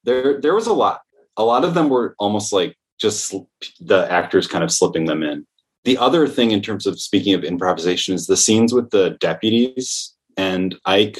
There, 0.03 0.39
there 0.39 0.55
was 0.55 0.67
a 0.67 0.73
lot. 0.73 1.01
A 1.37 1.43
lot 1.43 1.63
of 1.63 1.73
them 1.73 1.89
were 1.89 2.15
almost 2.19 2.53
like 2.53 2.75
just 2.99 3.33
the 3.79 4.07
actors 4.11 4.47
kind 4.47 4.63
of 4.63 4.71
slipping 4.71 5.05
them 5.05 5.23
in. 5.23 5.45
The 5.83 5.97
other 5.97 6.27
thing, 6.27 6.51
in 6.51 6.61
terms 6.61 6.85
of 6.85 6.99
speaking 6.99 7.33
of 7.33 7.43
improvisation, 7.43 8.13
is 8.13 8.27
the 8.27 8.37
scenes 8.37 8.73
with 8.73 8.91
the 8.91 9.17
deputies 9.19 10.13
and 10.37 10.75
Ike 10.85 11.19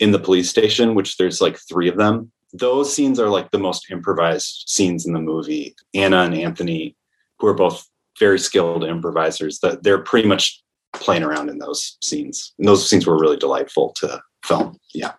in 0.00 0.10
the 0.10 0.18
police 0.18 0.50
station, 0.50 0.94
which 0.94 1.16
there's 1.16 1.40
like 1.40 1.58
three 1.68 1.88
of 1.88 1.96
them. 1.96 2.32
Those 2.52 2.92
scenes 2.92 3.20
are 3.20 3.28
like 3.28 3.50
the 3.52 3.58
most 3.58 3.90
improvised 3.90 4.64
scenes 4.66 5.06
in 5.06 5.12
the 5.12 5.20
movie. 5.20 5.76
Ana 5.94 6.22
and 6.22 6.34
Anthony, 6.34 6.96
who 7.38 7.46
are 7.46 7.54
both 7.54 7.86
very 8.18 8.38
skilled 8.38 8.82
improvisers, 8.82 9.60
that 9.60 9.84
they're 9.84 10.02
pretty 10.02 10.26
much 10.26 10.60
playing 10.94 11.22
around 11.22 11.48
in 11.48 11.58
those 11.58 11.96
scenes. 12.02 12.52
And 12.58 12.66
those 12.66 12.88
scenes 12.88 13.06
were 13.06 13.18
really 13.18 13.36
delightful 13.36 13.92
to 13.96 14.20
film. 14.44 14.78
Yeah. 14.92 15.12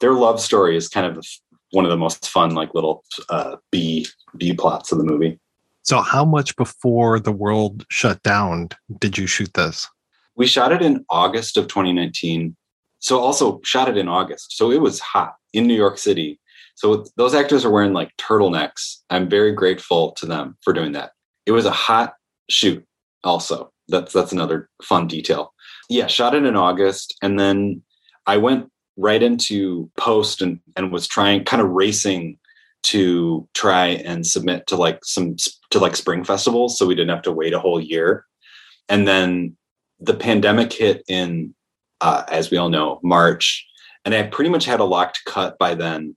Their 0.00 0.12
love 0.12 0.40
story 0.40 0.76
is 0.76 0.88
kind 0.88 1.06
of 1.06 1.24
one 1.70 1.84
of 1.84 1.90
the 1.90 1.96
most 1.96 2.28
fun, 2.28 2.54
like 2.54 2.74
little 2.74 3.04
uh, 3.30 3.56
B 3.70 4.06
B 4.36 4.52
plots 4.52 4.92
of 4.92 4.98
the 4.98 5.04
movie. 5.04 5.38
So, 5.82 6.00
how 6.00 6.24
much 6.24 6.54
before 6.56 7.18
the 7.18 7.32
world 7.32 7.86
shut 7.90 8.22
down 8.22 8.68
did 9.00 9.16
you 9.16 9.26
shoot 9.26 9.54
this? 9.54 9.88
We 10.36 10.46
shot 10.46 10.70
it 10.70 10.82
in 10.82 11.04
August 11.08 11.56
of 11.56 11.66
2019 11.66 12.56
so 12.98 13.20
also 13.20 13.60
shot 13.64 13.88
it 13.88 13.96
in 13.96 14.08
August. 14.08 14.56
So 14.56 14.70
it 14.70 14.80
was 14.80 15.00
hot 15.00 15.34
in 15.52 15.66
New 15.66 15.74
York 15.74 15.98
City. 15.98 16.40
So 16.74 17.04
those 17.16 17.34
actors 17.34 17.64
are 17.64 17.70
wearing 17.70 17.92
like 17.92 18.16
turtlenecks. 18.16 18.98
I'm 19.10 19.28
very 19.28 19.52
grateful 19.52 20.12
to 20.12 20.26
them 20.26 20.56
for 20.62 20.72
doing 20.72 20.92
that. 20.92 21.12
It 21.46 21.52
was 21.52 21.66
a 21.66 21.70
hot 21.70 22.14
shoot 22.50 22.84
also. 23.24 23.72
That's 23.88 24.12
that's 24.12 24.32
another 24.32 24.68
fun 24.82 25.06
detail. 25.06 25.54
Yeah, 25.88 26.06
shot 26.06 26.34
it 26.34 26.44
in 26.44 26.56
August 26.56 27.16
and 27.22 27.38
then 27.38 27.82
I 28.26 28.36
went 28.36 28.70
right 28.96 29.22
into 29.22 29.90
post 29.96 30.42
and 30.42 30.60
and 30.76 30.92
was 30.92 31.06
trying 31.06 31.44
kind 31.44 31.62
of 31.62 31.70
racing 31.70 32.38
to 32.82 33.48
try 33.54 33.86
and 33.86 34.26
submit 34.26 34.66
to 34.66 34.76
like 34.76 35.04
some 35.04 35.36
to 35.70 35.78
like 35.78 35.96
spring 35.96 36.24
festivals 36.24 36.78
so 36.78 36.86
we 36.86 36.94
didn't 36.94 37.14
have 37.14 37.22
to 37.22 37.32
wait 37.32 37.54
a 37.54 37.58
whole 37.58 37.80
year. 37.80 38.24
And 38.88 39.06
then 39.06 39.56
the 40.00 40.14
pandemic 40.14 40.72
hit 40.72 41.02
in 41.08 41.54
uh, 42.00 42.24
as 42.28 42.50
we 42.50 42.56
all 42.56 42.68
know, 42.68 43.00
March. 43.02 43.66
And 44.04 44.14
I 44.14 44.22
pretty 44.24 44.50
much 44.50 44.64
had 44.64 44.80
a 44.80 44.84
locked 44.84 45.20
cut 45.26 45.58
by 45.58 45.74
then. 45.74 46.16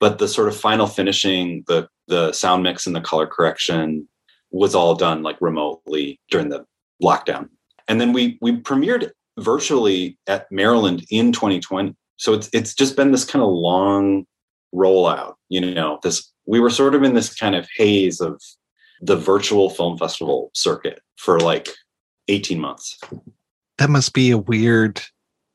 But 0.00 0.18
the 0.18 0.28
sort 0.28 0.48
of 0.48 0.56
final 0.56 0.86
finishing, 0.86 1.64
the 1.66 1.88
the 2.06 2.32
sound 2.32 2.62
mix 2.62 2.86
and 2.86 2.94
the 2.94 3.00
color 3.00 3.26
correction 3.26 4.06
was 4.50 4.74
all 4.74 4.94
done 4.94 5.22
like 5.22 5.38
remotely 5.40 6.20
during 6.30 6.50
the 6.50 6.66
lockdown. 7.02 7.48
And 7.88 8.00
then 8.00 8.12
we 8.12 8.38
we 8.40 8.60
premiered 8.60 9.10
virtually 9.38 10.18
at 10.26 10.50
Maryland 10.50 11.04
in 11.10 11.32
2020. 11.32 11.94
So 12.16 12.34
it's 12.34 12.50
it's 12.52 12.74
just 12.74 12.96
been 12.96 13.12
this 13.12 13.24
kind 13.24 13.42
of 13.42 13.50
long 13.50 14.26
rollout, 14.74 15.34
you 15.48 15.60
know, 15.60 15.98
this 16.02 16.32
we 16.46 16.60
were 16.60 16.70
sort 16.70 16.94
of 16.94 17.02
in 17.02 17.14
this 17.14 17.34
kind 17.34 17.54
of 17.54 17.66
haze 17.76 18.20
of 18.20 18.40
the 19.00 19.16
virtual 19.16 19.70
film 19.70 19.96
festival 19.96 20.50
circuit 20.54 21.00
for 21.16 21.40
like 21.40 21.68
18 22.28 22.58
months 22.60 22.98
that 23.78 23.90
must 23.90 24.12
be 24.12 24.30
a 24.30 24.38
weird 24.38 25.00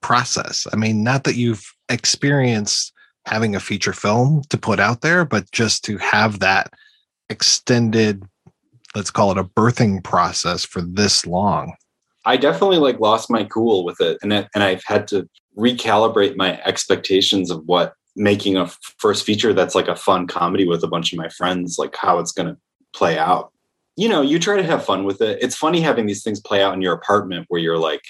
process. 0.01 0.67
I 0.71 0.75
mean, 0.75 1.03
not 1.03 1.23
that 1.23 1.35
you've 1.35 1.73
experienced 1.89 2.93
having 3.25 3.55
a 3.55 3.59
feature 3.59 3.93
film 3.93 4.43
to 4.49 4.57
put 4.57 4.79
out 4.79 5.01
there, 5.01 5.25
but 5.25 5.51
just 5.51 5.83
to 5.85 5.97
have 5.97 6.39
that 6.39 6.73
extended, 7.29 8.23
let's 8.95 9.11
call 9.11 9.31
it 9.31 9.37
a 9.37 9.43
birthing 9.43 10.03
process 10.03 10.65
for 10.65 10.81
this 10.81 11.25
long. 11.25 11.75
I 12.25 12.37
definitely 12.37 12.77
like 12.77 12.99
lost 12.99 13.29
my 13.29 13.43
cool 13.45 13.85
with 13.85 14.01
it, 14.01 14.17
and 14.21 14.33
and 14.33 14.63
I've 14.63 14.83
had 14.85 15.07
to 15.09 15.27
recalibrate 15.57 16.35
my 16.35 16.61
expectations 16.63 17.49
of 17.49 17.63
what 17.65 17.93
making 18.15 18.57
a 18.57 18.67
first 18.97 19.25
feature 19.25 19.53
that's 19.53 19.75
like 19.75 19.87
a 19.87 19.95
fun 19.95 20.27
comedy 20.27 20.67
with 20.67 20.83
a 20.83 20.87
bunch 20.87 21.13
of 21.13 21.17
my 21.17 21.29
friends, 21.29 21.77
like 21.77 21.95
how 21.95 22.19
it's 22.19 22.31
going 22.31 22.47
to 22.47 22.57
play 22.93 23.17
out 23.17 23.51
you 23.99 24.07
know, 24.07 24.21
you 24.21 24.39
try 24.39 24.55
to 24.55 24.63
have 24.63 24.85
fun 24.85 25.03
with 25.03 25.21
it. 25.21 25.39
It's 25.41 25.57
funny 25.57 25.81
having 25.81 26.05
these 26.05 26.23
things 26.23 26.39
play 26.39 26.63
out 26.63 26.73
in 26.73 26.81
your 26.81 26.93
apartment 26.93 27.47
where 27.49 27.59
you're 27.59 27.77
like, 27.77 28.01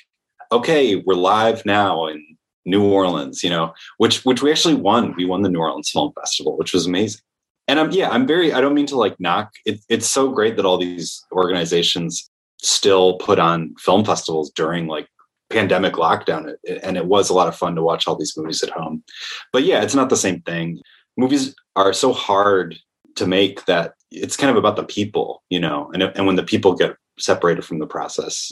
okay, 0.52 0.98
we're 0.98 1.16
live 1.16 1.66
now 1.66 2.06
in 2.06 2.24
New 2.64 2.84
Orleans, 2.84 3.44
you 3.44 3.50
know, 3.50 3.74
which 3.98 4.24
which 4.24 4.44
we 4.44 4.52
actually 4.52 4.76
won. 4.76 5.16
We 5.18 5.26
won 5.26 5.42
the 5.42 5.50
New 5.50 5.58
Orleans 5.58 5.90
Film 5.90 6.12
Festival, 6.14 6.56
which 6.60 6.74
was 6.74 6.86
amazing. 6.86 7.22
And 7.68 7.80
I'm 7.80 7.92
yeah, 7.92 8.10
I'm 8.12 8.28
very 8.28 8.54
I 8.54 8.62
don't 8.62 8.76
mean 8.76 8.86
to 8.86 8.98
like 8.98 9.20
knock 9.20 9.50
it, 9.66 9.80
it's 9.90 10.08
so 10.08 10.30
great 10.30 10.58
that 10.58 10.66
all 10.66 10.78
these 10.78 11.26
organizations 11.32 12.30
still 12.62 13.18
put 13.18 13.40
on 13.40 13.74
film 13.80 14.06
festivals 14.06 14.52
during 14.52 14.86
like 14.86 15.08
pandemic 15.50 15.94
lockdown 15.94 16.54
and 16.84 16.98
it 16.98 17.08
was 17.08 17.32
a 17.32 17.34
lot 17.34 17.48
of 17.48 17.56
fun 17.56 17.74
to 17.74 17.82
watch 17.82 18.08
all 18.08 18.16
these 18.16 18.38
movies 18.38 18.62
at 18.62 18.70
home. 18.70 19.04
But 19.52 19.64
yeah, 19.64 19.82
it's 19.82 19.96
not 19.96 20.10
the 20.10 20.16
same 20.18 20.42
thing. 20.42 20.82
Movies 21.18 21.56
are 21.76 21.94
so 21.94 22.14
hard 22.14 22.78
to 23.16 23.26
make 23.26 23.66
that 23.66 23.94
it's 24.12 24.38
kind 24.38 24.50
of 24.50 24.58
about 24.58 24.76
the 24.76 24.84
people, 24.84 25.44
you 25.50 25.60
know, 25.60 25.90
and, 25.94 26.04
and 26.04 26.26
when 26.26 26.36
the 26.36 26.44
people 26.44 26.76
get 26.76 26.96
separated 27.18 27.64
from 27.64 27.80
the 27.80 27.88
process, 27.88 28.52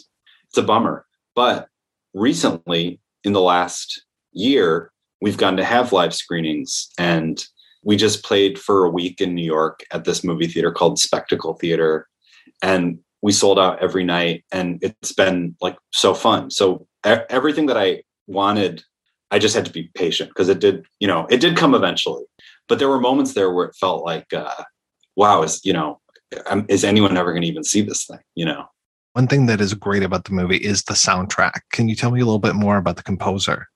it's 0.50 0.58
a 0.58 0.64
bummer. 0.64 1.06
But 1.36 1.68
recently, 2.14 3.00
in 3.24 3.34
the 3.34 3.42
last 3.42 4.04
year, 4.32 4.92
we've 5.22 5.38
gotten 5.38 5.58
to 5.58 5.64
have 5.64 5.94
live 5.94 6.14
screenings 6.14 6.90
and 6.98 7.44
we 7.84 7.96
just 7.96 8.24
played 8.24 8.60
for 8.60 8.84
a 8.84 8.90
week 8.90 9.22
in 9.22 9.34
New 9.34 9.46
York 9.46 9.84
at 9.92 10.04
this 10.04 10.24
movie 10.24 10.48
theater 10.48 10.72
called 10.72 11.00
Spectacle 11.00 11.54
Theater. 11.56 12.08
And 12.62 13.00
we 13.22 13.32
sold 13.32 13.60
out 13.60 13.82
every 13.82 14.04
night 14.04 14.44
and 14.52 14.80
it's 14.82 15.14
been 15.14 15.56
like 15.62 15.78
so 15.92 16.14
fun. 16.14 16.52
So 16.52 16.88
everything 17.04 17.68
that 17.68 17.78
I 17.78 18.04
wanted, 18.28 18.84
I 19.32 19.40
just 19.40 19.56
had 19.56 19.66
to 19.66 19.72
be 19.72 19.90
patient 19.96 20.30
because 20.30 20.50
it 20.50 20.60
did, 20.60 20.86
you 21.00 21.08
know, 21.08 21.28
it 21.30 21.40
did 21.40 21.58
come 21.58 21.74
eventually. 21.74 22.26
But 22.68 22.80
there 22.80 22.90
were 22.90 23.00
moments 23.00 23.34
there 23.34 23.54
where 23.54 23.66
it 23.66 23.76
felt 23.76 24.04
like, 24.04 24.34
uh, 24.34 24.64
wow, 25.18 25.44
is, 25.44 25.60
you 25.66 25.74
know, 25.74 26.00
um, 26.46 26.66
is 26.70 26.86
anyone 26.86 27.18
ever 27.18 27.34
going 27.34 27.42
to 27.42 27.48
even 27.50 27.66
see 27.66 27.82
this 27.82 28.06
thing, 28.06 28.20
you 28.36 28.46
know? 28.46 28.66
One 29.12 29.28
thing 29.28 29.48
that 29.48 29.60
is 29.60 29.74
great 29.74 30.04
about 30.04 30.24
the 30.24 30.32
movie 30.32 30.58
is 30.58 30.84
the 30.84 30.94
soundtrack. 30.94 31.60
Can 31.74 31.90
you 31.90 31.96
tell 31.96 32.12
me 32.12 32.22
a 32.22 32.26
little 32.26 32.40
bit 32.40 32.56
more 32.56 32.78
about 32.78 32.96
the 32.96 33.04
composer? 33.04 33.68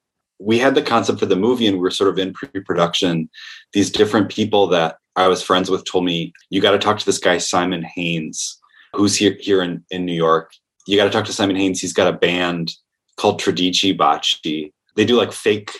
we 0.42 0.58
had 0.58 0.74
the 0.74 0.82
concept 0.82 1.20
for 1.20 1.28
the 1.28 1.36
movie 1.36 1.68
and 1.68 1.78
we 1.78 1.82
were 1.82 1.92
sort 1.92 2.10
of 2.10 2.18
in 2.18 2.34
pre-production 2.34 3.30
these 3.74 3.92
different 3.92 4.30
people 4.30 4.68
that 4.68 4.98
i 5.16 5.28
was 5.28 5.44
friends 5.44 5.70
with 5.70 5.86
told 5.86 6.04
me 6.04 6.34
you 6.50 6.60
got 6.60 6.72
to 6.72 6.80
talk 6.80 6.98
to 6.98 7.06
this 7.06 7.20
guy 7.20 7.38
simon 7.38 7.84
hanes 7.84 8.60
who's 8.94 9.16
here 9.16 9.38
here 9.40 9.62
in, 9.62 9.84
in 9.92 10.04
new 10.04 10.14
york 10.14 10.52
you 10.88 10.98
got 10.98 11.06
to 11.06 11.12
talk 11.12 11.26
to 11.26 11.34
simon 11.34 11.56
hanes 11.56 11.80
he's 11.80 11.94
got 11.94 12.12
a 12.12 12.18
band 12.18 12.72
called 13.18 13.40
tredici 13.40 13.96
bacci 13.96 14.72
they 14.96 15.06
do 15.06 15.16
like 15.16 15.32
fake 15.32 15.72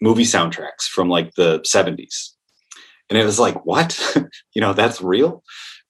movie 0.00 0.24
soundtracks 0.24 0.84
from 0.92 1.08
like 1.08 1.32
the 1.34 1.60
70s 1.60 2.31
and 3.10 3.18
it 3.18 3.24
was 3.24 3.38
like 3.38 3.64
what? 3.66 3.98
You 4.54 4.60
know 4.60 4.72
that's 4.74 5.00
real? 5.00 5.42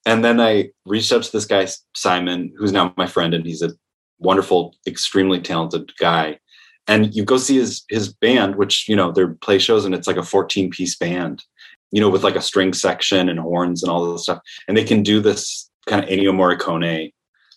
And 0.05 0.23
then 0.23 0.39
i 0.39 0.69
reached 0.85 1.11
out 1.11 1.23
to 1.23 1.31
this 1.31 1.45
guy 1.45 1.67
simon 1.95 2.53
who's 2.57 2.71
now 2.71 2.93
my 2.97 3.07
friend 3.07 3.33
and 3.33 3.45
he's 3.45 3.61
a 3.61 3.71
wonderful 4.19 4.75
extremely 4.87 5.41
talented 5.41 5.91
guy. 5.99 6.39
And 6.87 7.13
you 7.15 7.23
go 7.23 7.37
see 7.37 7.57
his 7.57 7.83
his 7.89 8.13
band 8.13 8.55
which 8.55 8.87
you 8.87 8.95
know 8.95 9.11
they 9.11 9.25
play 9.41 9.59
shows 9.59 9.85
and 9.85 9.95
it's 9.95 10.07
like 10.07 10.17
a 10.17 10.23
14 10.23 10.69
piece 10.69 10.95
band 10.97 11.43
you 11.91 12.01
know 12.01 12.09
with 12.09 12.23
like 12.23 12.35
a 12.35 12.41
string 12.41 12.73
section 12.73 13.29
and 13.29 13.39
horns 13.39 13.83
and 13.83 13.91
all 13.91 14.11
this 14.11 14.23
stuff. 14.23 14.39
And 14.67 14.77
they 14.77 14.83
can 14.83 15.03
do 15.03 15.19
this 15.19 15.69
kind 15.87 16.03
of 16.03 16.09
Ennio 16.09 16.31
Morricone 16.31 17.11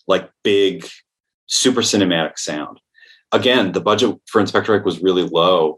like 0.07 0.29
big 0.43 0.87
super 1.47 1.81
cinematic 1.81 2.37
sound. 2.37 2.79
Again 3.31 3.71
the 3.71 3.81
budget 3.81 4.15
for 4.27 4.41
Inspector 4.41 4.73
Ike 4.73 4.85
was 4.85 5.01
really 5.01 5.23
low 5.23 5.77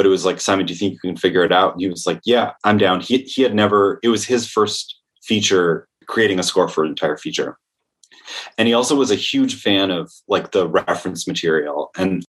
but 0.00 0.06
it 0.06 0.08
was 0.08 0.24
like 0.24 0.40
Simon 0.40 0.64
do 0.64 0.72
you 0.72 0.78
think 0.78 0.94
you 0.94 1.10
can 1.10 1.16
figure 1.16 1.44
it 1.44 1.52
out 1.52 1.72
and 1.72 1.82
he 1.82 1.88
was 1.88 2.06
like 2.06 2.20
yeah 2.24 2.52
I'm 2.64 2.78
down 2.78 3.00
he 3.00 3.18
he 3.18 3.42
had 3.42 3.54
never 3.54 4.00
it 4.02 4.08
was 4.08 4.24
his 4.24 4.48
first 4.48 4.98
feature 5.22 5.86
creating 6.06 6.38
a 6.38 6.42
score 6.42 6.68
for 6.68 6.84
an 6.84 6.88
entire 6.88 7.18
feature 7.18 7.58
and 8.56 8.66
he 8.66 8.72
also 8.72 8.94
was 8.94 9.10
a 9.10 9.16
huge 9.16 9.60
fan 9.60 9.90
of 9.90 10.10
like 10.26 10.52
the 10.52 10.68
reference 10.68 11.26
material 11.26 11.90
and 11.98 12.24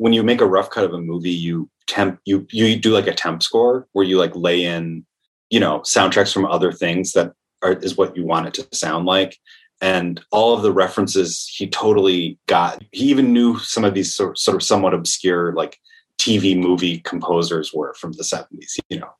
when 0.00 0.14
you 0.14 0.22
make 0.22 0.40
a 0.40 0.46
rough 0.46 0.70
cut 0.70 0.84
of 0.84 0.94
a 0.94 0.98
movie, 0.98 1.28
you 1.28 1.68
temp 1.86 2.18
you 2.24 2.46
you 2.50 2.74
do 2.74 2.92
like 2.92 3.06
a 3.06 3.12
temp 3.12 3.42
score 3.42 3.86
where 3.92 4.06
you 4.06 4.16
like 4.16 4.34
lay 4.34 4.64
in, 4.64 5.04
you 5.50 5.60
know, 5.60 5.80
soundtracks 5.80 6.32
from 6.32 6.46
other 6.46 6.72
things 6.72 7.12
that 7.12 7.34
are 7.62 7.74
is 7.74 7.98
what 7.98 8.16
you 8.16 8.24
want 8.24 8.46
it 8.46 8.54
to 8.54 8.66
sound 8.74 9.04
like. 9.04 9.36
And 9.82 10.18
all 10.30 10.54
of 10.54 10.62
the 10.62 10.72
references 10.72 11.46
he 11.54 11.68
totally 11.68 12.38
got. 12.46 12.82
He 12.92 13.06
even 13.06 13.34
knew 13.34 13.58
some 13.58 13.84
of 13.84 13.92
these 13.92 14.14
sort, 14.14 14.38
sort 14.38 14.54
of 14.54 14.62
somewhat 14.62 14.94
obscure 14.94 15.52
like 15.52 15.78
TV 16.20 16.56
movie 16.56 16.98
composers 17.00 17.72
were 17.72 17.94
from 17.94 18.12
the 18.12 18.22
70s, 18.22 18.78
you 18.88 19.00
know. 19.00 19.10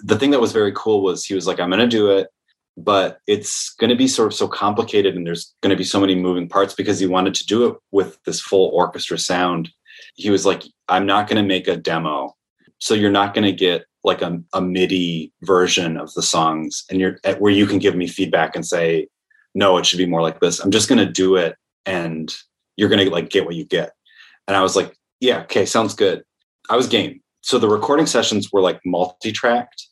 The 0.00 0.18
thing 0.18 0.30
that 0.30 0.40
was 0.40 0.52
very 0.52 0.72
cool 0.74 1.02
was 1.02 1.24
he 1.24 1.34
was 1.34 1.46
like, 1.46 1.58
I'm 1.58 1.70
gonna 1.70 1.86
do 1.86 2.10
it, 2.10 2.28
but 2.76 3.18
it's 3.26 3.74
going 3.74 3.90
to 3.90 3.96
be 3.96 4.08
sort 4.08 4.28
of 4.28 4.34
so 4.34 4.48
complicated 4.48 5.14
and 5.14 5.26
there's 5.26 5.54
going 5.62 5.68
to 5.68 5.76
be 5.76 5.84
so 5.84 6.00
many 6.00 6.14
moving 6.14 6.48
parts 6.48 6.72
because 6.72 6.98
he 6.98 7.06
wanted 7.06 7.34
to 7.34 7.44
do 7.44 7.66
it 7.66 7.76
with 7.90 8.18
this 8.24 8.40
full 8.40 8.70
orchestra 8.72 9.18
sound 9.18 9.70
he 10.14 10.30
was 10.30 10.46
like, 10.46 10.64
I'm 10.88 11.06
not 11.06 11.28
going 11.28 11.42
to 11.42 11.46
make 11.46 11.68
a 11.68 11.76
demo. 11.76 12.34
So 12.78 12.94
you're 12.94 13.10
not 13.10 13.34
going 13.34 13.44
to 13.44 13.52
get 13.52 13.84
like 14.04 14.22
a, 14.22 14.40
a 14.52 14.60
MIDI 14.60 15.32
version 15.42 15.96
of 15.96 16.12
the 16.14 16.22
songs 16.22 16.84
and 16.90 17.00
you're 17.00 17.18
at 17.24 17.40
where 17.40 17.52
you 17.52 17.66
can 17.66 17.78
give 17.78 17.94
me 17.94 18.08
feedback 18.08 18.56
and 18.56 18.66
say, 18.66 19.08
no, 19.54 19.76
it 19.78 19.86
should 19.86 19.98
be 19.98 20.06
more 20.06 20.22
like 20.22 20.40
this. 20.40 20.58
I'm 20.58 20.70
just 20.70 20.88
going 20.88 20.98
to 20.98 21.10
do 21.10 21.36
it 21.36 21.56
and 21.86 22.32
you're 22.76 22.88
going 22.88 23.04
to 23.04 23.10
like 23.10 23.30
get 23.30 23.44
what 23.44 23.54
you 23.54 23.64
get. 23.64 23.92
And 24.48 24.56
I 24.56 24.62
was 24.62 24.74
like, 24.74 24.96
yeah, 25.20 25.42
okay, 25.42 25.66
sounds 25.66 25.94
good. 25.94 26.24
I 26.70 26.76
was 26.76 26.86
game. 26.86 27.20
So 27.40 27.58
the 27.58 27.68
recording 27.68 28.06
sessions 28.06 28.50
were 28.52 28.60
like 28.60 28.80
multi-tracked 28.84 29.88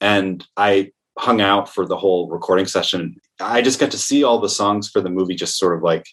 and 0.00 0.46
I 0.56 0.92
hung 1.18 1.40
out 1.40 1.68
for 1.68 1.86
the 1.86 1.96
whole 1.96 2.28
recording 2.28 2.66
session. 2.66 3.16
I 3.40 3.62
just 3.62 3.80
got 3.80 3.90
to 3.92 3.98
see 3.98 4.24
all 4.24 4.38
the 4.38 4.48
songs 4.48 4.88
for 4.88 5.00
the 5.00 5.10
movie 5.10 5.34
just 5.34 5.58
sort 5.58 5.76
of 5.76 5.82
like 5.82 6.06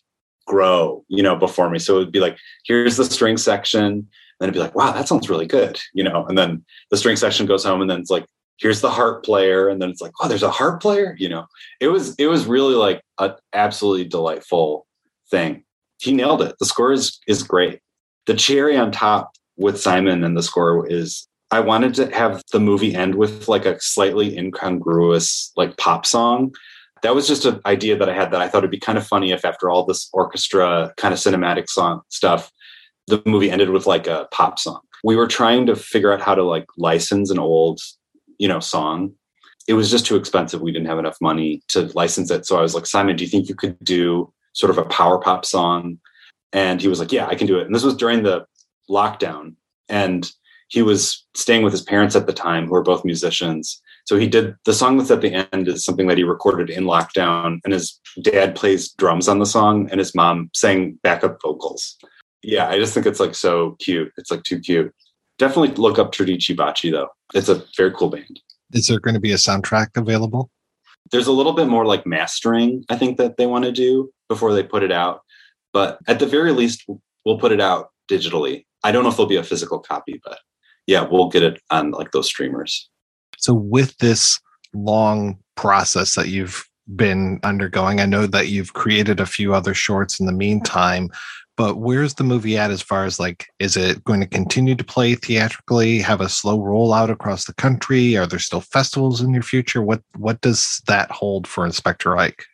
grow, 0.47 1.03
you 1.07 1.23
know, 1.23 1.35
before 1.35 1.69
me. 1.69 1.79
So 1.79 1.95
it 1.95 1.99
would 1.99 2.11
be 2.11 2.19
like, 2.19 2.37
here's 2.65 2.97
the 2.97 3.05
string 3.05 3.37
section. 3.37 3.85
And 3.85 4.07
then 4.39 4.49
it'd 4.49 4.53
be 4.53 4.59
like, 4.59 4.75
wow, 4.75 4.91
that 4.91 5.07
sounds 5.07 5.29
really 5.29 5.45
good, 5.45 5.79
you 5.93 6.03
know. 6.03 6.25
And 6.25 6.37
then 6.37 6.65
the 6.89 6.97
string 6.97 7.15
section 7.15 7.45
goes 7.45 7.63
home, 7.63 7.81
and 7.81 7.89
then 7.89 7.99
it's 7.99 8.09
like, 8.09 8.25
here's 8.57 8.81
the 8.81 8.89
harp 8.89 9.23
player, 9.23 9.69
and 9.69 9.81
then 9.81 9.89
it's 9.89 10.01
like, 10.01 10.11
oh, 10.21 10.27
there's 10.27 10.43
a 10.43 10.49
harp 10.49 10.81
player, 10.81 11.15
you 11.19 11.29
know. 11.29 11.45
It 11.79 11.87
was 11.89 12.15
it 12.15 12.27
was 12.27 12.45
really 12.45 12.75
like 12.75 13.01
an 13.19 13.33
absolutely 13.53 14.05
delightful 14.05 14.87
thing. 15.29 15.63
He 15.99 16.11
nailed 16.11 16.41
it. 16.41 16.55
The 16.59 16.65
score 16.65 16.91
is 16.91 17.19
is 17.27 17.43
great. 17.43 17.81
The 18.25 18.33
cherry 18.33 18.77
on 18.77 18.91
top 18.91 19.31
with 19.57 19.79
Simon 19.79 20.23
and 20.23 20.35
the 20.35 20.43
score 20.43 20.87
is 20.87 21.27
I 21.51 21.59
wanted 21.59 21.93
to 21.95 22.15
have 22.15 22.41
the 22.51 22.59
movie 22.59 22.95
end 22.95 23.15
with 23.15 23.47
like 23.47 23.65
a 23.65 23.79
slightly 23.81 24.37
incongruous 24.37 25.51
like 25.57 25.77
pop 25.77 26.05
song 26.05 26.53
that 27.01 27.15
was 27.15 27.27
just 27.27 27.45
an 27.45 27.59
idea 27.65 27.97
that 27.97 28.09
I 28.09 28.13
had 28.13 28.31
that 28.31 28.41
I 28.41 28.47
thought 28.47 28.59
it'd 28.59 28.71
be 28.71 28.79
kind 28.79 28.97
of 28.97 29.05
funny 29.05 29.31
if 29.31 29.43
after 29.43 29.69
all 29.69 29.85
this 29.85 30.09
orchestra 30.13 30.93
kind 30.97 31.13
of 31.13 31.19
cinematic 31.19 31.69
song 31.69 32.01
stuff, 32.09 32.51
the 33.07 33.21
movie 33.25 33.51
ended 33.51 33.71
with 33.71 33.87
like 33.87 34.07
a 34.07 34.27
pop 34.31 34.59
song. 34.59 34.81
We 35.03 35.15
were 35.15 35.27
trying 35.27 35.65
to 35.65 35.75
figure 35.75 36.13
out 36.13 36.21
how 36.21 36.35
to 36.35 36.43
like 36.43 36.67
license 36.77 37.31
an 37.31 37.39
old, 37.39 37.81
you 38.37 38.47
know, 38.47 38.59
song. 38.59 39.13
It 39.67 39.73
was 39.73 39.89
just 39.89 40.05
too 40.05 40.15
expensive. 40.15 40.61
We 40.61 40.71
didn't 40.71 40.87
have 40.87 40.99
enough 40.99 41.17
money 41.21 41.63
to 41.69 41.91
license 41.95 42.29
it. 42.29 42.45
So 42.45 42.57
I 42.57 42.61
was 42.61 42.75
like, 42.75 42.85
Simon, 42.85 43.15
do 43.15 43.23
you 43.23 43.29
think 43.29 43.49
you 43.49 43.55
could 43.55 43.77
do 43.83 44.31
sort 44.53 44.69
of 44.69 44.77
a 44.77 44.85
power 44.85 45.17
pop 45.17 45.45
song? 45.45 45.99
And 46.53 46.81
he 46.81 46.87
was 46.87 46.99
like, 46.99 47.11
Yeah, 47.11 47.27
I 47.27 47.35
can 47.35 47.47
do 47.47 47.57
it. 47.57 47.65
And 47.65 47.73
this 47.73 47.83
was 47.83 47.95
during 47.95 48.23
the 48.23 48.45
lockdown. 48.91 49.55
And 49.89 50.29
he 50.67 50.81
was 50.81 51.25
staying 51.33 51.63
with 51.63 51.73
his 51.73 51.81
parents 51.81 52.15
at 52.15 52.27
the 52.27 52.33
time, 52.33 52.67
who 52.67 52.75
are 52.75 52.83
both 52.83 53.05
musicians. 53.05 53.81
So 54.05 54.17
he 54.17 54.27
did 54.27 54.55
the 54.65 54.73
song 54.73 54.97
that's 54.97 55.11
at 55.11 55.21
the 55.21 55.47
end 55.53 55.67
is 55.67 55.85
something 55.85 56.07
that 56.07 56.17
he 56.17 56.23
recorded 56.23 56.69
in 56.69 56.85
lockdown, 56.85 57.59
and 57.63 57.73
his 57.73 57.99
dad 58.21 58.55
plays 58.55 58.91
drums 58.93 59.27
on 59.27 59.39
the 59.39 59.45
song, 59.45 59.89
and 59.91 59.99
his 59.99 60.15
mom 60.15 60.49
sang 60.53 60.97
backup 61.03 61.39
vocals. 61.41 61.97
Yeah, 62.41 62.67
I 62.69 62.79
just 62.79 62.93
think 62.93 63.05
it's 63.05 63.19
like 63.19 63.35
so 63.35 63.77
cute. 63.79 64.11
It's 64.17 64.31
like 64.31 64.43
too 64.43 64.59
cute. 64.59 64.93
Definitely 65.37 65.75
look 65.75 65.99
up 65.99 66.11
Tredici 66.11 66.55
Bacci 66.55 66.91
though. 66.91 67.09
It's 67.33 67.49
a 67.49 67.63
very 67.77 67.91
cool 67.91 68.09
band. 68.09 68.39
Is 68.73 68.87
there 68.87 68.99
going 68.99 69.13
to 69.13 69.19
be 69.19 69.33
a 69.33 69.37
soundtrack 69.37 69.89
available? 69.95 70.49
There's 71.11 71.27
a 71.27 71.31
little 71.31 71.53
bit 71.53 71.67
more 71.67 71.85
like 71.85 72.05
mastering, 72.05 72.85
I 72.89 72.95
think, 72.95 73.17
that 73.17 73.37
they 73.37 73.45
want 73.45 73.65
to 73.65 73.71
do 73.71 74.11
before 74.29 74.53
they 74.53 74.63
put 74.63 74.83
it 74.83 74.91
out. 74.91 75.21
But 75.73 75.99
at 76.07 76.19
the 76.19 76.25
very 76.25 76.51
least, 76.53 76.85
we'll 77.25 77.39
put 77.39 77.51
it 77.51 77.61
out 77.61 77.89
digitally. 78.09 78.65
I 78.83 78.91
don't 78.91 79.03
know 79.03 79.09
if 79.09 79.15
there'll 79.15 79.29
be 79.29 79.35
a 79.35 79.43
physical 79.43 79.79
copy, 79.79 80.19
but 80.23 80.39
yeah, 80.87 81.07
we'll 81.09 81.29
get 81.29 81.43
it 81.43 81.61
on 81.69 81.91
like 81.91 82.11
those 82.11 82.27
streamers. 82.27 82.89
So, 83.37 83.53
with 83.53 83.97
this 83.97 84.39
long 84.73 85.37
process 85.55 86.15
that 86.15 86.29
you've 86.29 86.67
been 86.95 87.39
undergoing, 87.43 87.99
I 87.99 88.05
know 88.05 88.25
that 88.27 88.47
you've 88.49 88.73
created 88.73 89.19
a 89.19 89.25
few 89.25 89.53
other 89.53 89.73
shorts 89.73 90.19
in 90.19 90.25
the 90.25 90.31
meantime, 90.31 91.09
but 91.57 91.77
where's 91.77 92.15
the 92.15 92.23
movie 92.23 92.57
at 92.57 92.71
as 92.71 92.81
far 92.81 93.05
as 93.05 93.19
like, 93.19 93.47
is 93.59 93.77
it 93.77 94.03
going 94.03 94.19
to 94.19 94.27
continue 94.27 94.75
to 94.75 94.83
play 94.83 95.15
theatrically, 95.15 95.99
have 95.99 96.21
a 96.21 96.29
slow 96.29 96.59
rollout 96.59 97.11
across 97.11 97.45
the 97.45 97.53
country? 97.53 98.17
Are 98.17 98.25
there 98.25 98.39
still 98.39 98.61
festivals 98.61 99.21
in 99.21 99.33
your 99.33 99.43
future? 99.43 99.81
What 99.81 100.01
what 100.17 100.41
does 100.41 100.81
that 100.87 101.11
hold 101.11 101.47
for 101.47 101.65
Inspector 101.65 102.17
Ike? 102.17 102.45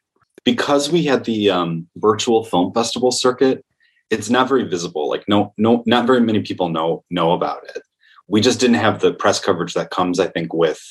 Because 0.43 0.91
we 0.91 1.03
had 1.03 1.25
the 1.25 1.49
um, 1.49 1.87
virtual 1.97 2.43
film 2.43 2.73
festival 2.73 3.11
circuit, 3.11 3.63
it's 4.09 4.29
not 4.29 4.47
very 4.47 4.63
visible. 4.63 5.09
Like 5.09 5.25
no, 5.27 5.53
no, 5.57 5.83
not 5.85 6.07
very 6.07 6.21
many 6.21 6.41
people 6.41 6.69
know 6.69 7.03
know 7.09 7.31
about 7.31 7.63
it 7.75 7.81
we 8.27 8.41
just 8.41 8.59
didn't 8.59 8.75
have 8.75 8.99
the 8.99 9.13
press 9.13 9.39
coverage 9.39 9.73
that 9.73 9.89
comes, 9.89 10.19
I 10.19 10.27
think, 10.27 10.53
with 10.53 10.81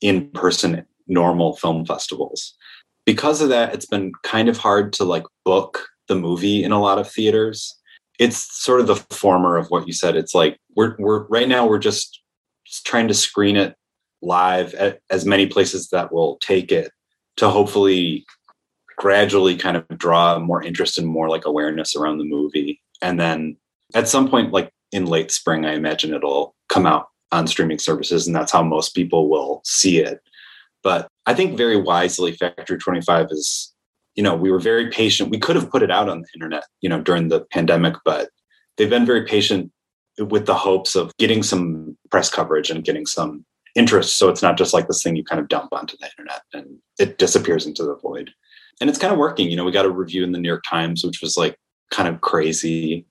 in 0.00 0.30
person 0.30 0.84
normal 1.06 1.56
film 1.56 1.86
festivals. 1.86 2.54
Because 3.04 3.40
of 3.40 3.48
that, 3.48 3.74
it's 3.74 3.86
been 3.86 4.12
kind 4.22 4.48
of 4.48 4.58
hard 4.58 4.92
to 4.94 5.04
like 5.04 5.24
book 5.44 5.86
the 6.08 6.14
movie 6.14 6.62
in 6.62 6.72
a 6.72 6.80
lot 6.80 6.98
of 6.98 7.10
theaters. 7.10 7.76
It's 8.18 8.62
sort 8.62 8.80
of 8.80 8.86
the 8.86 8.96
former 8.96 9.56
of 9.56 9.68
what 9.68 9.86
you 9.86 9.92
said. 9.92 10.16
It's 10.16 10.34
like 10.34 10.58
we're 10.76 10.96
we're 10.98 11.26
right 11.28 11.48
now 11.48 11.66
we're 11.66 11.78
just 11.78 12.20
trying 12.84 13.08
to 13.08 13.14
screen 13.14 13.56
it 13.56 13.74
live 14.20 14.74
at 14.74 15.00
as 15.10 15.24
many 15.24 15.46
places 15.46 15.88
that 15.88 16.12
will 16.12 16.38
take 16.40 16.70
it 16.70 16.92
to 17.36 17.48
hopefully 17.48 18.24
gradually 19.02 19.56
kind 19.56 19.76
of 19.76 19.84
draw 19.98 20.38
more 20.38 20.62
interest 20.62 20.96
and 20.96 21.08
more 21.08 21.28
like 21.28 21.44
awareness 21.44 21.96
around 21.96 22.18
the 22.18 22.24
movie. 22.24 22.80
And 23.02 23.18
then 23.18 23.56
at 23.96 24.06
some 24.06 24.30
point, 24.30 24.52
like 24.52 24.70
in 24.92 25.06
late 25.06 25.32
spring, 25.32 25.66
I 25.66 25.74
imagine 25.74 26.14
it'll 26.14 26.54
come 26.68 26.86
out 26.86 27.08
on 27.32 27.48
streaming 27.48 27.80
services, 27.80 28.28
and 28.28 28.36
that's 28.36 28.52
how 28.52 28.62
most 28.62 28.94
people 28.94 29.28
will 29.28 29.60
see 29.64 29.98
it. 29.98 30.20
But 30.84 31.08
I 31.26 31.34
think 31.34 31.56
very 31.56 31.76
wisely, 31.76 32.30
Factory 32.30 32.78
25 32.78 33.26
is, 33.32 33.74
you 34.14 34.22
know, 34.22 34.36
we 34.36 34.52
were 34.52 34.60
very 34.60 34.88
patient. 34.88 35.30
We 35.30 35.40
could 35.40 35.56
have 35.56 35.68
put 35.68 35.82
it 35.82 35.90
out 35.90 36.08
on 36.08 36.20
the 36.20 36.28
internet, 36.36 36.62
you 36.80 36.88
know, 36.88 37.00
during 37.00 37.26
the 37.26 37.40
pandemic, 37.50 37.94
but 38.04 38.28
they've 38.76 38.88
been 38.88 39.06
very 39.06 39.24
patient 39.24 39.72
with 40.18 40.46
the 40.46 40.54
hopes 40.54 40.94
of 40.94 41.10
getting 41.16 41.42
some 41.42 41.98
press 42.12 42.30
coverage 42.30 42.70
and 42.70 42.84
getting 42.84 43.06
some 43.06 43.44
interest. 43.74 44.16
So 44.16 44.28
it's 44.28 44.42
not 44.42 44.56
just 44.56 44.72
like 44.72 44.86
this 44.86 45.02
thing 45.02 45.16
you 45.16 45.24
kind 45.24 45.40
of 45.40 45.48
dump 45.48 45.72
onto 45.72 45.96
the 45.98 46.06
internet 46.06 46.42
and 46.52 46.78
it 47.00 47.18
disappears 47.18 47.66
into 47.66 47.82
the 47.82 47.96
void. 47.96 48.30
And 48.80 48.90
it's 48.90 48.98
kind 48.98 49.12
of 49.12 49.18
working. 49.18 49.50
You 49.50 49.56
know, 49.56 49.64
we 49.64 49.72
got 49.72 49.84
a 49.84 49.90
review 49.90 50.24
in 50.24 50.32
the 50.32 50.38
New 50.38 50.48
York 50.48 50.64
Times, 50.68 51.04
which 51.04 51.20
was 51.22 51.36
like 51.36 51.56
kind 51.90 52.08
of 52.08 52.20
crazy 52.20 53.06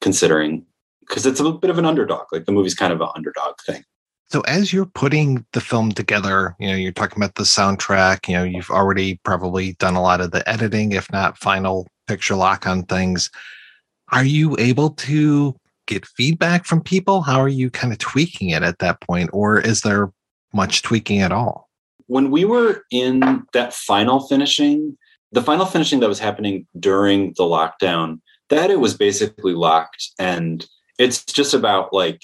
considering 0.00 0.64
because 1.00 1.26
it's 1.26 1.40
a 1.40 1.52
bit 1.52 1.70
of 1.70 1.78
an 1.78 1.86
underdog. 1.86 2.26
Like 2.32 2.46
the 2.46 2.52
movie's 2.52 2.74
kind 2.74 2.92
of 2.92 3.00
an 3.00 3.08
underdog 3.14 3.54
thing. 3.66 3.84
So 4.30 4.40
as 4.42 4.72
you're 4.72 4.86
putting 4.86 5.44
the 5.52 5.60
film 5.60 5.92
together, 5.92 6.56
you 6.58 6.66
know, 6.66 6.74
you're 6.74 6.90
talking 6.90 7.22
about 7.22 7.34
the 7.34 7.42
soundtrack, 7.42 8.28
you 8.28 8.34
know, 8.34 8.44
you've 8.44 8.70
already 8.70 9.20
probably 9.24 9.74
done 9.74 9.94
a 9.94 10.00
lot 10.00 10.22
of 10.22 10.30
the 10.30 10.48
editing, 10.48 10.92
if 10.92 11.12
not 11.12 11.36
final 11.36 11.86
picture 12.06 12.34
lock 12.34 12.66
on 12.66 12.84
things. 12.84 13.30
Are 14.10 14.24
you 14.24 14.56
able 14.58 14.90
to 14.90 15.54
get 15.86 16.06
feedback 16.06 16.64
from 16.64 16.82
people? 16.82 17.20
How 17.20 17.40
are 17.40 17.48
you 17.48 17.70
kind 17.70 17.92
of 17.92 17.98
tweaking 17.98 18.48
it 18.48 18.62
at 18.62 18.78
that 18.78 19.02
point? 19.02 19.28
Or 19.34 19.60
is 19.60 19.82
there 19.82 20.10
much 20.54 20.80
tweaking 20.80 21.20
at 21.20 21.32
all? 21.32 21.68
When 22.06 22.30
we 22.30 22.46
were 22.46 22.84
in 22.90 23.44
that 23.52 23.74
final 23.74 24.26
finishing, 24.28 24.96
the 25.32 25.42
final 25.42 25.66
finishing 25.66 26.00
that 26.00 26.08
was 26.08 26.18
happening 26.18 26.66
during 26.78 27.28
the 27.36 27.44
lockdown, 27.44 28.20
that 28.50 28.70
it 28.70 28.80
was 28.80 28.94
basically 28.94 29.54
locked 29.54 30.10
and 30.18 30.66
it's 30.98 31.24
just 31.24 31.54
about 31.54 31.92
like 31.92 32.22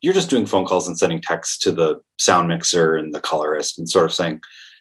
you're 0.00 0.14
just 0.14 0.30
doing 0.30 0.46
phone 0.46 0.64
calls 0.64 0.86
and 0.86 0.98
sending 0.98 1.20
texts 1.20 1.58
to 1.58 1.72
the 1.72 2.00
sound 2.18 2.48
mixer 2.48 2.96
and 2.96 3.14
the 3.14 3.20
colorist 3.20 3.78
and 3.78 3.88
sort 3.88 4.04
of 4.04 4.12
saying, 4.12 4.40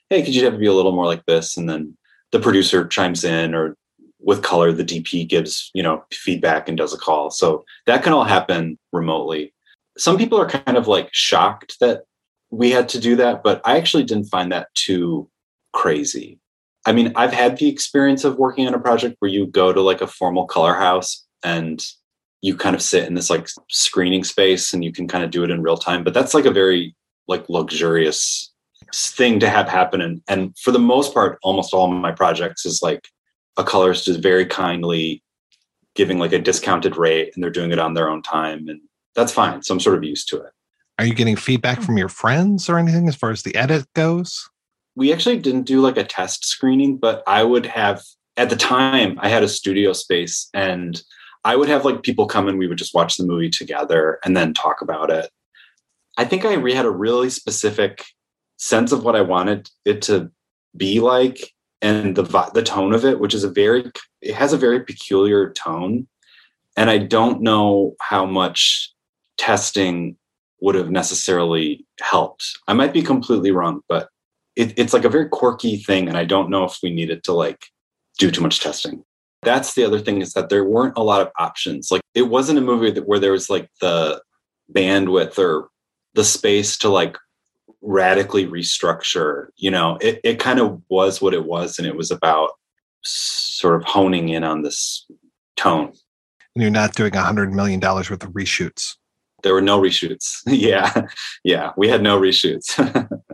hey, 0.10 0.24
could 0.24 0.36
you 0.36 0.44
have 0.44 0.54
to 0.54 0.60
be 0.60 0.68
a 0.68 0.74
little 0.74 0.92
more 0.92 1.06
like 1.06 1.26
this? 1.26 1.58
And 1.58 1.70
then 1.70 1.98
the 2.32 2.40
producer 2.40 2.88
chimes 2.88 3.24
in 3.24 3.54
or 3.54 3.76
with 4.20 4.44
color, 4.44 4.72
the 4.72 4.84
DP 4.84 5.28
gives, 5.28 5.72
you 5.74 5.84
know, 5.84 6.04
feedback 6.12 6.68
and 6.68 6.78
does 6.78 6.94
a 6.94 6.98
call. 6.98 7.30
So 7.30 7.64
that 7.86 8.04
can 8.04 8.14
all 8.14 8.24
happen 8.24 8.78
remotely. 8.92 9.54
Some 9.98 10.18
people 10.18 10.40
are 10.40 10.50
kind 10.50 10.78
of 10.78 10.88
like 10.88 11.10
shocked 11.14 11.78
that 11.80 12.04
we 12.50 12.72
had 12.72 12.90
to 12.90 13.00
do 13.00 13.16
that, 13.18 13.44
but 13.44 13.62
I 13.66 13.78
actually 13.78 14.04
didn't 14.04 14.26
find 14.26 14.52
that 14.52 14.68
too 14.74 15.30
crazy. 15.74 16.40
I 16.86 16.92
mean, 16.92 17.12
I've 17.16 17.34
had 17.34 17.58
the 17.58 17.68
experience 17.68 18.24
of 18.24 18.38
working 18.38 18.68
on 18.68 18.74
a 18.74 18.80
project 18.80 19.16
where 19.20 19.32
you 19.32 19.48
go 19.48 19.74
to 19.74 19.82
like 19.82 20.02
a 20.02 20.08
formal 20.08 20.46
color 20.46 20.76
house 20.76 21.26
and 21.44 21.84
you 22.42 22.56
kind 22.56 22.76
of 22.76 22.82
sit 22.82 23.08
in 23.08 23.16
this 23.16 23.30
like 23.30 23.48
screening 23.70 24.24
space 24.24 24.74
and 24.74 24.84
you 24.84 24.92
can 24.92 25.08
kind 25.08 25.24
of 25.24 25.32
do 25.32 25.44
it 25.44 25.50
in 25.50 25.64
real 25.64 25.78
time 25.78 26.04
but 26.04 26.14
that's 26.14 26.36
like 26.36 26.46
a 26.46 26.52
very 26.52 26.96
like 27.28 27.50
luxurious 27.50 28.54
thing 28.94 29.40
to 29.40 29.50
have 29.50 29.68
happen. 29.68 30.02
And 30.02 30.22
and 30.28 30.58
for 30.58 30.72
the 30.72 30.80
most 30.80 31.14
part 31.14 31.40
almost 31.44 31.74
all 31.74 31.88
my 31.88 32.12
projects 32.12 32.66
is 32.66 32.82
like 32.82 33.08
a 33.58 33.64
colorist 33.64 34.08
is 34.08 34.18
very 34.18 34.46
kindly 34.46 35.24
giving 35.96 36.20
like 36.20 36.34
a 36.34 36.40
discounted 36.40 36.98
rate 36.98 37.32
and 37.34 37.44
they're 37.44 37.50
doing 37.50 37.72
it 37.72 37.80
on 37.80 37.94
their 37.94 38.10
own 38.10 38.22
time 38.22 38.68
and 38.68 38.82
that's 39.16 39.32
fine. 39.32 39.64
So 39.64 39.74
i'm 39.74 39.80
sort 39.80 39.98
of 39.98 40.04
used 40.04 40.28
to 40.30 40.38
it. 40.38 40.52
Are 41.00 41.06
you 41.06 41.14
getting 41.14 41.36
feedback 41.36 41.80
hmm. 41.80 41.84
from 41.84 41.98
your 41.98 42.10
friends 42.10 42.70
or 42.70 42.78
anything 42.78 43.08
as 43.08 43.16
far 43.16 43.32
as 43.32 43.44
the 43.44 43.56
edit 43.56 43.86
goes 43.94 44.50
we 44.96 45.12
actually 45.12 45.38
didn't 45.38 45.64
do 45.64 45.82
like 45.82 45.98
a 45.98 46.04
test 46.04 46.46
screening 46.46 46.98
but 46.98 47.24
i 47.28 47.44
would 47.44 47.66
have 47.66 48.04
at 48.38 48.50
the 48.50 48.56
time 48.56 49.18
i 49.22 49.30
had 49.30 49.44
a 49.44 49.50
studio 49.50 49.94
space 49.94 50.50
and 50.54 51.04
I 51.46 51.56
would 51.56 51.70
have 51.70 51.86
like 51.86 52.02
people 52.02 52.26
come 52.26 52.48
and 52.48 52.58
we 52.58 52.68
would 52.68 52.80
just 52.80 52.96
watch 52.96 53.18
the 53.18 53.26
movie 53.26 53.52
together 53.52 54.20
and 54.26 54.36
then 54.36 54.52
talk 54.52 54.82
about 54.82 55.12
it. 55.12 55.30
I 56.18 56.26
think 56.26 56.44
I 56.44 56.54
had 56.72 56.86
a 56.86 56.92
really 56.92 57.30
specific 57.30 58.04
sense 58.58 58.92
of 58.92 59.04
what 59.04 59.16
I 59.16 59.22
wanted 59.22 59.70
it 59.86 60.02
to 60.04 60.32
be 60.76 61.00
like 61.00 61.54
and 61.84 62.16
the 62.16 62.24
the 62.54 62.64
tone 62.64 62.94
of 62.94 63.06
it, 63.06 63.20
which 63.20 63.36
is 63.36 63.44
a 63.44 63.50
very 63.50 63.92
it 64.22 64.34
has 64.34 64.54
a 64.54 64.58
very 64.58 64.80
peculiar 64.80 65.52
tone, 65.52 66.08
and 66.76 66.90
I 66.90 66.98
don't 66.98 67.42
know 67.42 67.96
how 68.02 68.26
much 68.26 68.92
testing 69.38 70.18
would 70.62 70.74
have 70.74 70.90
necessarily 70.90 71.86
helped. 72.02 72.58
I 72.68 72.74
might 72.74 72.94
be 72.94 73.04
completely 73.04 73.52
wrong, 73.52 73.82
but 73.88 74.10
it, 74.56 74.74
it's 74.78 74.94
like 74.94 75.06
a 75.06 75.10
very 75.10 75.30
quirky 75.30 75.78
thing, 75.78 76.08
and 76.08 76.18
I 76.18 76.26
don't 76.26 76.50
know 76.50 76.64
if 76.64 76.78
we 76.82 76.92
needed 76.92 77.24
to 77.26 77.34
like 77.34 77.66
do 78.18 78.32
too 78.32 78.42
much 78.42 78.60
testing 78.60 79.04
that's 79.46 79.76
the 79.76 79.86
other 79.86 80.00
thing 80.00 80.22
is 80.22 80.34
that 80.34 80.50
there 80.50 80.66
weren't 80.66 80.98
a 80.98 81.04
lot 81.04 81.22
of 81.22 81.32
options. 81.38 81.92
Like 81.92 82.02
it 82.14 82.24
wasn't 82.24 82.60
a 82.60 82.62
movie 82.62 82.92
that 82.92 83.08
where 83.08 83.20
there 83.20 83.32
was 83.32 83.50
like 83.50 83.70
the 83.80 84.22
bandwidth 84.74 85.38
or 85.38 85.70
the 86.16 86.26
space 86.26 86.78
to 86.80 86.90
like 86.90 87.18
radically 87.82 88.46
restructure. 88.46 89.48
You 89.56 89.72
know, 89.72 89.98
it, 90.02 90.20
it 90.24 90.40
kind 90.40 90.60
of 90.60 90.82
was 90.90 91.22
what 91.22 91.34
it 91.34 91.46
was, 91.46 91.78
and 91.78 91.88
it 91.88 91.96
was 91.96 92.12
about 92.12 92.52
sort 93.04 93.76
of 93.76 93.84
honing 93.84 94.30
in 94.30 94.44
on 94.44 94.64
this 94.64 95.06
tone. 95.56 95.94
And 96.56 96.62
you're 96.62 96.72
not 96.72 96.96
doing 96.96 97.16
a 97.16 97.22
hundred 97.22 97.54
million 97.54 97.80
dollars 97.80 98.10
worth 98.10 98.24
of 98.24 98.32
reshoots. 98.32 98.96
There 99.44 99.54
were 99.54 99.62
no 99.62 99.80
reshoots. 99.80 100.42
yeah. 100.48 101.06
Yeah. 101.44 101.72
We 101.78 101.88
had 101.88 102.02
no 102.02 102.20
reshoots. 102.20 102.74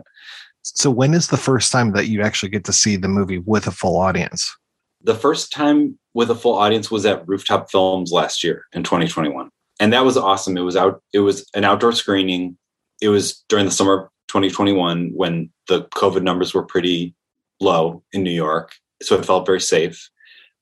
so 0.62 0.90
when 0.90 1.14
is 1.14 1.28
the 1.28 1.36
first 1.36 1.72
time 1.72 1.92
that 1.92 2.08
you 2.08 2.22
actually 2.22 2.48
get 2.48 2.64
to 2.64 2.72
see 2.72 2.96
the 2.96 3.08
movie 3.08 3.38
with 3.38 3.66
a 3.66 3.72
full 3.72 3.96
audience? 3.96 4.56
The 5.02 5.14
first 5.14 5.52
time 5.52 5.98
with 6.14 6.30
a 6.30 6.34
full 6.34 6.54
audience 6.54 6.90
was 6.90 7.04
at 7.04 7.26
Rooftop 7.26 7.70
Films 7.70 8.12
last 8.12 8.44
year 8.44 8.64
in 8.72 8.84
2021. 8.84 9.50
And 9.80 9.92
that 9.92 10.04
was 10.04 10.16
awesome. 10.16 10.56
It 10.56 10.62
was 10.62 10.76
out 10.76 11.02
it 11.12 11.20
was 11.20 11.48
an 11.54 11.64
outdoor 11.64 11.92
screening. 11.92 12.56
It 13.00 13.08
was 13.08 13.44
during 13.48 13.64
the 13.64 13.72
summer 13.72 13.94
of 13.94 14.08
2021 14.28 15.10
when 15.14 15.50
the 15.66 15.82
COVID 15.86 16.22
numbers 16.22 16.54
were 16.54 16.62
pretty 16.62 17.14
low 17.60 18.02
in 18.12 18.22
New 18.22 18.30
York. 18.30 18.72
So 19.02 19.16
it 19.16 19.26
felt 19.26 19.46
very 19.46 19.60
safe. 19.60 20.08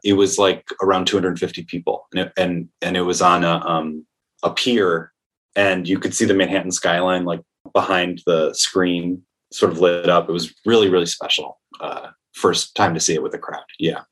It 0.03 0.15
was 0.15 0.39
like 0.39 0.67
around 0.83 1.07
250 1.07 1.65
people. 1.65 2.07
And 2.13 2.23
it, 2.23 2.33
and 2.39 2.69
and 2.81 2.97
it 2.97 3.03
was 3.03 3.21
on 3.21 3.45
a 3.45 3.57
um 3.67 4.07
a 4.43 4.51
pier 4.51 5.13
and 5.55 5.87
you 5.87 5.99
could 5.99 6.15
see 6.15 6.25
the 6.25 6.33
Manhattan 6.33 6.71
skyline 6.71 7.25
like 7.27 7.43
behind 7.75 8.23
the 8.25 8.55
screen 8.55 9.23
sort 9.53 9.73
of 9.73 9.81
lit 9.81 10.09
up. 10.09 10.29
It 10.29 10.33
was 10.33 10.55
really, 10.65 10.89
really 10.89 11.07
special. 11.07 11.59
Uh, 11.81 12.09
first 12.33 12.75
time 12.75 12.95
to 12.95 13.01
see 13.01 13.15
it 13.15 13.23
with 13.23 13.35
a 13.35 13.39
crowd. 13.39 13.65
Yeah. 13.79 14.03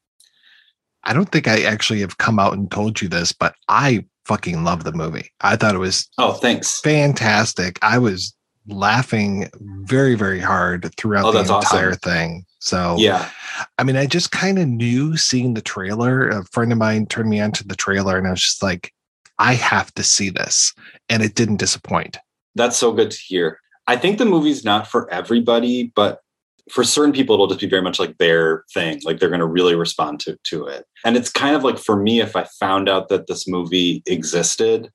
I 1.04 1.12
don't 1.12 1.30
think 1.30 1.48
I 1.48 1.62
actually 1.62 2.00
have 2.00 2.18
come 2.18 2.38
out 2.38 2.54
and 2.54 2.70
told 2.70 3.00
you 3.00 3.08
this, 3.08 3.32
but 3.32 3.54
I 3.68 4.04
fucking 4.26 4.64
love 4.64 4.84
the 4.84 4.92
movie. 4.92 5.30
I 5.40 5.56
thought 5.56 5.74
it 5.74 5.78
was 5.78 6.08
oh, 6.18 6.34
thanks, 6.34 6.80
fantastic. 6.80 7.78
I 7.82 7.98
was 7.98 8.34
laughing 8.66 9.48
very, 9.84 10.14
very 10.14 10.40
hard 10.40 10.94
throughout 10.96 11.24
oh, 11.24 11.32
the 11.32 11.40
entire 11.40 11.90
awesome. 11.90 12.00
thing. 12.00 12.44
So 12.58 12.96
yeah, 12.98 13.30
I 13.78 13.84
mean, 13.84 13.96
I 13.96 14.06
just 14.06 14.32
kind 14.32 14.58
of 14.58 14.68
knew 14.68 15.16
seeing 15.16 15.54
the 15.54 15.62
trailer. 15.62 16.28
A 16.28 16.44
friend 16.46 16.72
of 16.72 16.78
mine 16.78 17.06
turned 17.06 17.30
me 17.30 17.40
on 17.40 17.52
to 17.52 17.66
the 17.66 17.76
trailer, 17.76 18.18
and 18.18 18.26
I 18.26 18.30
was 18.30 18.42
just 18.42 18.62
like, 18.62 18.92
I 19.38 19.54
have 19.54 19.94
to 19.94 20.02
see 20.02 20.28
this, 20.28 20.74
and 21.08 21.22
it 21.22 21.34
didn't 21.34 21.56
disappoint. 21.56 22.18
That's 22.54 22.76
so 22.76 22.92
good 22.92 23.12
to 23.12 23.18
hear. 23.18 23.60
I 23.88 23.96
think 23.96 24.18
the 24.18 24.24
movie's 24.24 24.64
not 24.64 24.86
for 24.86 25.12
everybody, 25.12 25.90
but 25.96 26.20
for 26.70 26.84
certain 26.84 27.12
people 27.12 27.34
it'll 27.34 27.46
just 27.46 27.60
be 27.60 27.66
very 27.66 27.82
much 27.82 27.98
like 27.98 28.18
their 28.18 28.64
thing 28.74 29.00
like 29.04 29.18
they're 29.18 29.30
going 29.30 29.40
to 29.40 29.46
really 29.46 29.74
respond 29.74 30.20
to 30.20 30.38
to 30.44 30.66
it. 30.66 30.84
And 31.04 31.16
it's 31.16 31.30
kind 31.30 31.56
of 31.56 31.64
like 31.64 31.78
for 31.78 31.96
me 31.96 32.20
if 32.20 32.36
i 32.36 32.44
found 32.60 32.88
out 32.88 33.08
that 33.08 33.26
this 33.26 33.48
movie 33.48 34.02
existed 34.06 34.90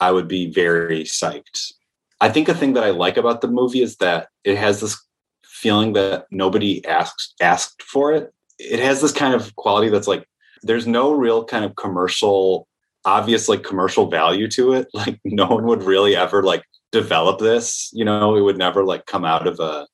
i 0.00 0.12
would 0.12 0.28
be 0.28 0.50
very 0.52 1.02
psyched. 1.02 1.72
I 2.20 2.28
think 2.28 2.48
a 2.48 2.54
thing 2.54 2.74
that 2.74 2.84
i 2.84 2.90
like 2.90 3.16
about 3.16 3.40
the 3.40 3.48
movie 3.48 3.82
is 3.82 3.96
that 3.96 4.28
it 4.44 4.56
has 4.56 4.80
this 4.80 4.96
feeling 5.44 5.94
that 5.94 6.26
nobody 6.30 6.84
asked 6.86 7.34
asked 7.40 7.82
for 7.82 8.12
it. 8.12 8.32
It 8.58 8.78
has 8.78 9.00
this 9.00 9.12
kind 9.12 9.34
of 9.34 9.54
quality 9.56 9.88
that's 9.88 10.06
like 10.06 10.26
there's 10.62 10.86
no 10.86 11.12
real 11.12 11.44
kind 11.44 11.64
of 11.64 11.74
commercial 11.76 12.68
obvious 13.04 13.48
like 13.48 13.62
commercial 13.62 14.08
value 14.10 14.48
to 14.48 14.74
it. 14.74 14.86
Like 14.94 15.18
no 15.24 15.46
one 15.46 15.66
would 15.66 15.82
really 15.82 16.14
ever 16.14 16.42
like 16.42 16.62
develop 16.92 17.38
this 17.38 17.90
you 17.92 18.04
know 18.04 18.36
it 18.36 18.40
would 18.40 18.56
never 18.56 18.84
like 18.84 19.04
come 19.06 19.24
out 19.24 19.46
of 19.46 19.58
a 19.60 19.86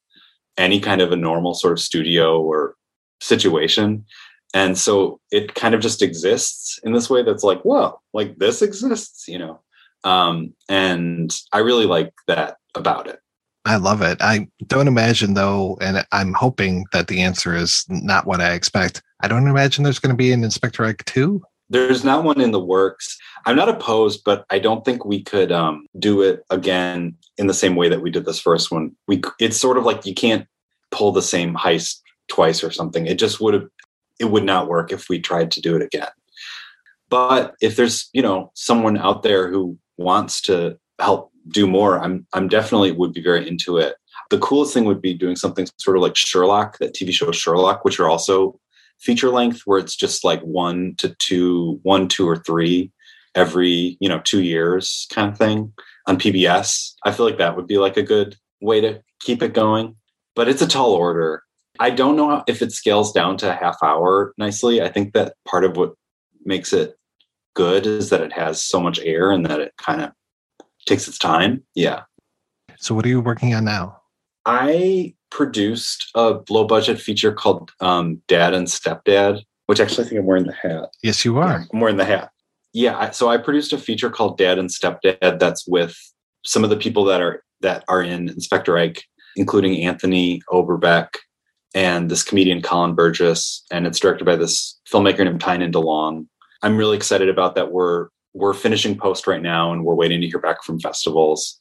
any 0.59 0.81
kind 0.81 1.00
of 1.00 1.12
a 1.12 1.16
normal 1.16 1.55
sort 1.55 1.72
of 1.72 1.81
studio 1.81 2.40
or 2.40 2.76
situation. 3.22 4.04
And 4.54 4.77
so 4.77 5.21
it 5.31 5.54
kind 5.54 5.75
of 5.75 5.81
just 5.81 6.02
exists 6.02 6.79
in 6.85 6.92
this 6.92 7.08
way 7.08 7.23
that's 7.23 7.44
like, 7.44 7.62
whoa, 7.62 7.98
like 8.12 8.37
this 8.38 8.60
exists, 8.60 9.27
you 9.29 9.38
know? 9.38 9.60
Um, 10.04 10.54
and 10.69 11.35
I 11.52 11.58
really 11.58 11.87
like 11.87 12.12
that 12.27 12.56
about 12.75 13.06
it. 13.06 13.19
I 13.64 13.77
love 13.77 14.02
it. 14.02 14.19
I 14.21 14.48
don't 14.67 14.88
imagine 14.88 15.35
though, 15.35 15.79
and 15.81 16.04
I'm 16.10 16.33
hoping 16.35 16.85
that 16.92 17.06
the 17.06 17.23
answer 17.23 17.54
is 17.54 17.85
not 17.88 18.27
what 18.27 18.40
I 18.40 18.52
expect. 18.52 19.02
I 19.21 19.29
don't 19.29 19.46
imagine 19.46 19.85
there's 19.85 20.00
going 20.00 20.12
to 20.12 20.17
be 20.17 20.33
an 20.33 20.42
Inspector 20.42 20.85
Ike 20.85 21.04
2. 21.04 21.40
There's 21.71 22.04
not 22.04 22.25
one 22.25 22.40
in 22.40 22.50
the 22.50 22.60
works. 22.60 23.17
I'm 23.45 23.57
not 23.57 23.69
opposed, 23.69 24.23
but 24.25 24.45
I 24.51 24.59
don't 24.59 24.85
think 24.85 25.05
we 25.05 25.23
could 25.23 25.51
um, 25.51 25.87
do 25.99 26.23
it 26.23 26.45
again 26.51 27.17
in 27.38 27.47
the 27.47 27.55
same 27.55 27.77
way 27.77 27.88
that 27.88 28.03
we 28.03 28.11
did 28.11 28.25
this 28.25 28.40
first 28.40 28.71
one. 28.71 28.95
We 29.09 29.23
it's 29.40 29.57
sort 29.57 29.79
of 29.79 29.85
like 29.85 30.07
you 30.07 30.15
can't 30.15 30.47
pull 30.90 31.13
the 31.13 31.23
same 31.23 31.55
heist 31.55 32.01
twice 32.29 32.63
or 32.63 32.71
something. 32.71 33.07
It 33.07 33.19
just 33.19 33.40
would 33.40 33.55
have 33.55 33.69
it 34.21 34.27
would 34.27 34.45
not 34.45 34.69
work 34.69 34.93
if 34.93 35.09
we 35.09 35.21
tried 35.21 35.51
to 35.53 35.61
do 35.61 35.75
it 35.75 35.83
again. 35.83 36.09
But 37.09 37.55
if 37.61 37.77
there's, 37.77 38.09
you 38.13 38.23
know, 38.23 38.53
someone 38.55 38.97
out 38.97 39.23
there 39.23 39.51
who 39.51 39.77
wants 39.99 40.40
to 40.43 40.79
help 41.01 41.31
do 41.49 41.67
more, 41.67 41.99
I'm 41.99 42.27
I'm 42.33 42.49
definitely 42.49 42.93
would 42.93 43.13
be 43.13 43.23
very 43.23 43.47
into 43.47 43.79
it. 43.79 43.97
The 44.31 44.38
coolest 44.38 44.73
thing 44.73 44.85
would 44.85 45.03
be 45.03 45.15
doing 45.15 45.37
something 45.37 45.67
sort 45.79 45.97
of 45.97 46.03
like 46.03 46.17
Sherlock, 46.17 46.79
that 46.79 46.95
TV 46.95 47.13
show 47.13 47.31
Sherlock, 47.33 47.85
which 47.85 47.99
are 47.99 48.09
also 48.09 48.59
feature 48.99 49.31
length 49.31 49.63
where 49.65 49.79
it's 49.79 49.97
just 49.97 50.25
like 50.25 50.40
one 50.43 50.95
to 50.99 51.15
two, 51.19 51.81
one, 51.83 52.07
two 52.07 52.27
or 52.27 52.37
three 52.37 52.93
every, 53.35 53.96
you 54.00 54.08
know, 54.08 54.20
two 54.24 54.42
years 54.42 55.06
kind 55.10 55.30
of 55.30 55.38
thing 55.38 55.72
on 56.06 56.18
PBS. 56.18 56.92
I 57.04 57.12
feel 57.12 57.26
like 57.26 57.38
that 57.38 57.56
would 57.56 57.66
be 57.66 57.78
like 57.78 57.96
a 57.96 58.02
good 58.02 58.37
way 58.60 58.80
to 58.80 59.02
keep 59.20 59.42
it 59.42 59.54
going. 59.54 59.96
But 60.35 60.48
it's 60.48 60.62
a 60.62 60.66
tall 60.66 60.92
order. 60.92 61.42
I 61.78 61.90
don't 61.90 62.16
know 62.16 62.42
if 62.46 62.62
it 62.62 62.72
scales 62.72 63.12
down 63.12 63.37
to 63.38 63.50
a 63.50 63.54
half 63.54 63.76
hour 63.83 64.35
nicely. 64.38 64.83
I 64.83 64.88
think 64.88 65.14
that 65.14 65.35
part 65.46 65.64
of 65.64 65.76
what 65.76 65.94
makes 66.44 66.72
it 66.72 66.96
good 67.54 67.87
is 67.87 68.10
that 68.10 68.20
it 68.20 68.33
has 68.33 68.62
so 68.62 68.80
much 68.80 68.98
air 69.00 69.30
and 69.30 69.44
that 69.46 69.60
it 69.60 69.72
kind 69.76 70.02
of 70.02 70.12
takes 70.87 71.08
its 71.08 71.18
time. 71.18 71.62
Yeah. 71.74 72.02
So, 72.78 72.94
what 72.94 73.04
are 73.04 73.08
you 73.08 73.20
working 73.20 73.54
on 73.54 73.64
now? 73.64 74.00
I 74.44 75.14
produced 75.30 76.10
a 76.14 76.40
low 76.50 76.64
budget 76.64 77.00
feature 77.00 77.33
called 77.33 77.72
um, 77.80 78.20
Dad 78.28 78.54
and 78.54 78.66
Stepdad, 78.66 79.42
which 79.66 79.80
actually 79.80 80.06
I 80.06 80.08
think 80.08 80.20
I'm 80.20 80.26
wearing 80.26 80.46
the 80.46 80.52
hat. 80.52 80.90
Yes, 81.02 81.24
you 81.24 81.38
are. 81.38 81.66
I'm 81.72 81.80
wearing 81.80 81.96
the 81.96 82.04
hat. 82.04 82.30
Yeah. 82.73 83.10
So 83.10 83.29
I 83.29 83.37
produced 83.37 83.73
a 83.73 83.79
feature 83.79 84.10
called 84.10 84.38
Dad 84.38 84.58
and 84.58 84.70
Stepdad 84.70 85.38
that's 85.38 85.66
with 85.66 85.96
some 86.44 86.64
of 86.64 86.70
the 86.70 86.77
people 86.77 87.04
that 87.04 87.20
are 87.20 87.42
that 87.60 87.85
are 87.88 88.02
in 88.02 88.29
Inspector 88.29 88.77
Ike, 88.77 89.04
including 89.37 89.85
Anthony 89.85 90.42
Oberbeck 90.50 91.08
and 91.75 92.10
this 92.10 92.23
comedian 92.23 92.60
Colin 92.60 92.94
Burgess, 92.94 93.64
and 93.70 93.87
it's 93.87 93.98
directed 93.98 94.25
by 94.25 94.37
this 94.37 94.79
filmmaker 94.90 95.25
named 95.25 95.40
Tynan 95.40 95.73
DeLong. 95.73 96.27
I'm 96.62 96.77
really 96.77 96.96
excited 96.96 97.29
about 97.29 97.54
that. 97.54 97.73
We're 97.73 98.08
we're 98.35 98.54
finishing 98.54 98.96
post 98.96 99.27
right 99.27 99.42
now, 99.42 99.73
and 99.73 99.85
we're 99.85 99.94
waiting 99.94 100.20
to 100.20 100.27
hear 100.27 100.38
back 100.38 100.62
from 100.62 100.81
festivals. 100.81 101.60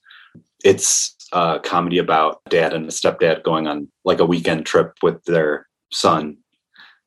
It's 0.63 1.15
a 1.33 1.59
comedy 1.63 1.97
about 1.97 2.41
dad 2.49 2.73
and 2.73 2.85
a 2.85 2.91
stepdad 2.91 3.43
going 3.43 3.67
on 3.67 3.89
like 4.05 4.19
a 4.19 4.25
weekend 4.25 4.65
trip 4.65 4.93
with 5.01 5.23
their 5.25 5.67
son, 5.91 6.37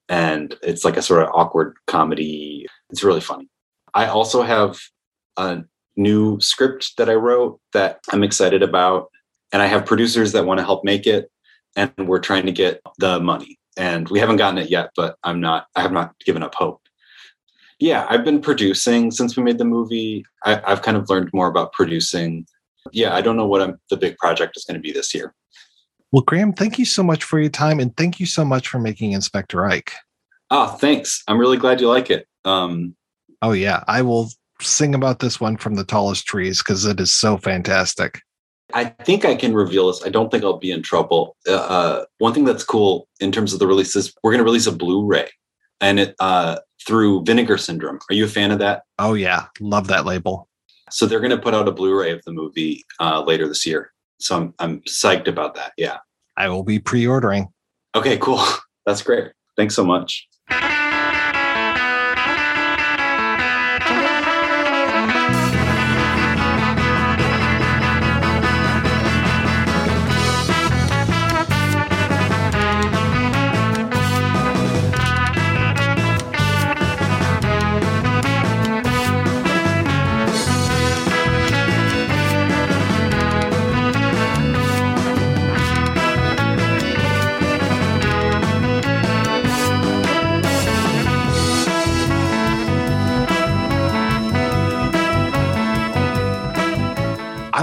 and 0.09 0.55
it's 0.63 0.85
like 0.85 0.97
a 0.97 1.03
sort 1.03 1.23
of 1.23 1.31
awkward 1.35 1.75
comedy. 1.87 2.67
It's 2.91 3.05
really 3.05 3.21
funny. 3.21 3.49
I 3.95 4.07
also 4.07 4.43
have 4.43 4.79
a 5.37 5.63
new 5.97 6.41
script 6.41 6.95
that 6.99 7.09
I 7.09 7.15
wrote 7.15 7.61
that 7.73 8.01
I'm 8.11 8.25
excited 8.25 8.63
about, 8.63 9.11
and 9.53 9.63
I 9.63 9.67
have 9.67 9.87
producers 9.87 10.33
that 10.33 10.47
want 10.47 10.59
to 10.59 10.65
help 10.65 10.85
make 10.85 11.07
it 11.07 11.31
and 11.77 11.93
we're 12.09 12.21
trying 12.21 12.47
to 12.47 12.53
get 12.53 12.81
the 12.99 13.21
money. 13.21 13.59
And 13.77 14.09
we 14.09 14.21
haven't 14.21 14.37
gotten 14.37 14.59
it 14.59 14.71
yet 14.71 14.91
but 14.95 15.17
i'm 15.25 15.41
not 15.41 15.67
i 15.75 15.83
have 15.83 15.93
not 15.93 16.15
given 16.25 16.43
up 16.43 16.55
hope. 16.55 16.81
Yeah 17.81 18.07
i've 18.09 18.25
been 18.25 18.41
producing 18.41 19.11
since 19.11 19.37
we 19.37 19.43
made 19.43 19.59
the 19.59 19.65
movie. 19.65 20.25
I, 20.45 20.61
have 20.67 20.83
kind 20.83 20.97
of 20.97 21.11
learned 21.11 21.31
more 21.33 21.49
about 21.49 21.73
producing. 21.73 22.47
Yeah 22.93 23.15
i 23.15 23.21
don't 23.21 23.37
know 23.37 23.47
what 23.47 23.63
I'm, 23.63 23.81
the 23.91 23.97
big 23.97 24.17
project 24.19 24.57
is 24.57 24.65
going 24.65 24.77
to 24.77 24.81
be 24.81 24.93
this 24.93 25.15
year. 25.15 25.35
Well 26.13 26.23
graham 26.23 26.53
thank 26.53 26.79
you 26.79 26.85
so 26.85 27.03
much 27.03 27.25
for 27.25 27.41
your 27.41 27.51
time 27.51 27.81
and 27.81 27.97
thank 27.97 28.21
you 28.21 28.27
so 28.27 28.45
much 28.45 28.69
for 28.69 28.79
making 28.79 29.13
inspector 29.13 29.65
ike. 29.65 29.93
Oh 30.51 30.69
thanks. 30.69 31.25
I'm 31.27 31.39
really 31.39 31.57
glad 31.57 31.81
you 31.81 31.89
like 31.89 32.11
it. 32.11 32.29
Um 32.45 32.95
oh 33.45 33.53
yeah 33.53 33.85
i 33.87 34.03
will 34.03 34.29
sing 34.61 34.95
about 34.95 35.19
this 35.19 35.41
one 35.41 35.57
from 35.57 35.75
the 35.75 35.85
tallest 35.85 36.27
trees 36.27 36.63
because 36.63 36.85
it 36.85 36.99
is 36.99 37.15
so 37.15 37.37
fantastic 37.37 38.21
I 38.73 38.87
think 38.87 39.25
I 39.25 39.37
can 39.37 39.55
reveal 39.55 39.89
this. 39.89 40.05
I 40.05 40.09
don't 40.09 40.31
think 40.31 40.43
I'll 40.43 40.59
be 40.59 40.73
in 40.73 40.83
trouble. 40.83 41.37
Uh, 41.47 41.55
uh 41.55 42.05
one 42.19 42.33
thing 42.33 42.45
that's 42.45 42.65
cool 42.65 43.07
in 43.21 43.31
terms 43.31 43.53
of 43.53 43.59
the 43.59 43.67
releases, 43.67 44.13
we're 44.23 44.33
going 44.33 44.39
to 44.39 44.45
release 44.45 44.67
a 44.67 44.73
Blu-ray, 44.73 45.29
and 45.81 46.01
it 46.01 46.15
uh, 46.19 46.59
through 46.87 47.25
Vinegar 47.25 47.59
Syndrome. 47.59 47.99
Are 48.11 48.15
you 48.15 48.25
a 48.25 48.29
fan 48.29 48.51
of 48.51 48.59
that? 48.61 48.83
Oh 48.99 49.15
yeah, 49.15 49.47
love 49.61 49.87
that 49.89 50.05
label. 50.07 50.49
So 50.91 51.07
they're 51.07 51.21
going 51.21 51.31
to 51.31 51.39
put 51.39 51.55
out 51.55 51.69
a 51.69 51.73
Blu-ray 51.73 52.13
of 52.13 52.23
the 52.25 52.33
movie 52.33 52.85
uh, 53.01 53.23
later 53.23 53.47
this 53.47 53.67
year. 53.67 53.93
So 54.19 54.37
I'm 54.37 54.55
I'm 54.59 54.81
psyched 54.83 55.29
about 55.29 55.55
that. 55.57 55.73
Yeah, 55.77 55.99
I 56.37 56.49
will 56.49 56.65
be 56.65 56.79
pre-ordering. 56.79 57.49
Okay, 57.95 58.19
cool. 58.19 58.43
That's 58.87 59.03
great. 59.03 59.33
Thanks 59.57 59.75
so 59.75 59.85
much. 59.85 60.27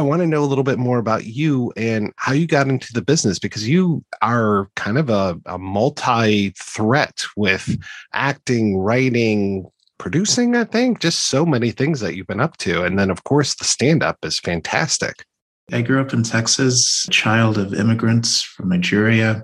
I 0.01 0.03
want 0.03 0.21
to 0.21 0.27
know 0.27 0.43
a 0.43 0.45
little 0.45 0.63
bit 0.63 0.79
more 0.79 0.97
about 0.97 1.25
you 1.25 1.71
and 1.77 2.11
how 2.15 2.33
you 2.33 2.47
got 2.47 2.67
into 2.67 2.91
the 2.91 3.03
business 3.03 3.37
because 3.37 3.69
you 3.69 4.03
are 4.23 4.67
kind 4.75 4.97
of 4.97 5.11
a, 5.11 5.39
a 5.45 5.59
multi 5.59 6.49
threat 6.57 7.23
with 7.37 7.79
acting, 8.11 8.79
writing, 8.79 9.69
producing, 9.99 10.55
I 10.55 10.63
think, 10.63 11.01
just 11.01 11.27
so 11.27 11.45
many 11.45 11.69
things 11.69 11.99
that 11.99 12.15
you've 12.15 12.25
been 12.25 12.39
up 12.39 12.57
to. 12.57 12.83
And 12.83 12.97
then, 12.97 13.11
of 13.11 13.25
course, 13.25 13.53
the 13.53 13.63
stand 13.63 14.01
up 14.01 14.17
is 14.23 14.39
fantastic. 14.39 15.23
I 15.71 15.83
grew 15.83 16.01
up 16.01 16.13
in 16.13 16.23
Texas, 16.23 17.05
child 17.11 17.59
of 17.59 17.75
immigrants 17.75 18.41
from 18.41 18.69
Nigeria. 18.69 19.43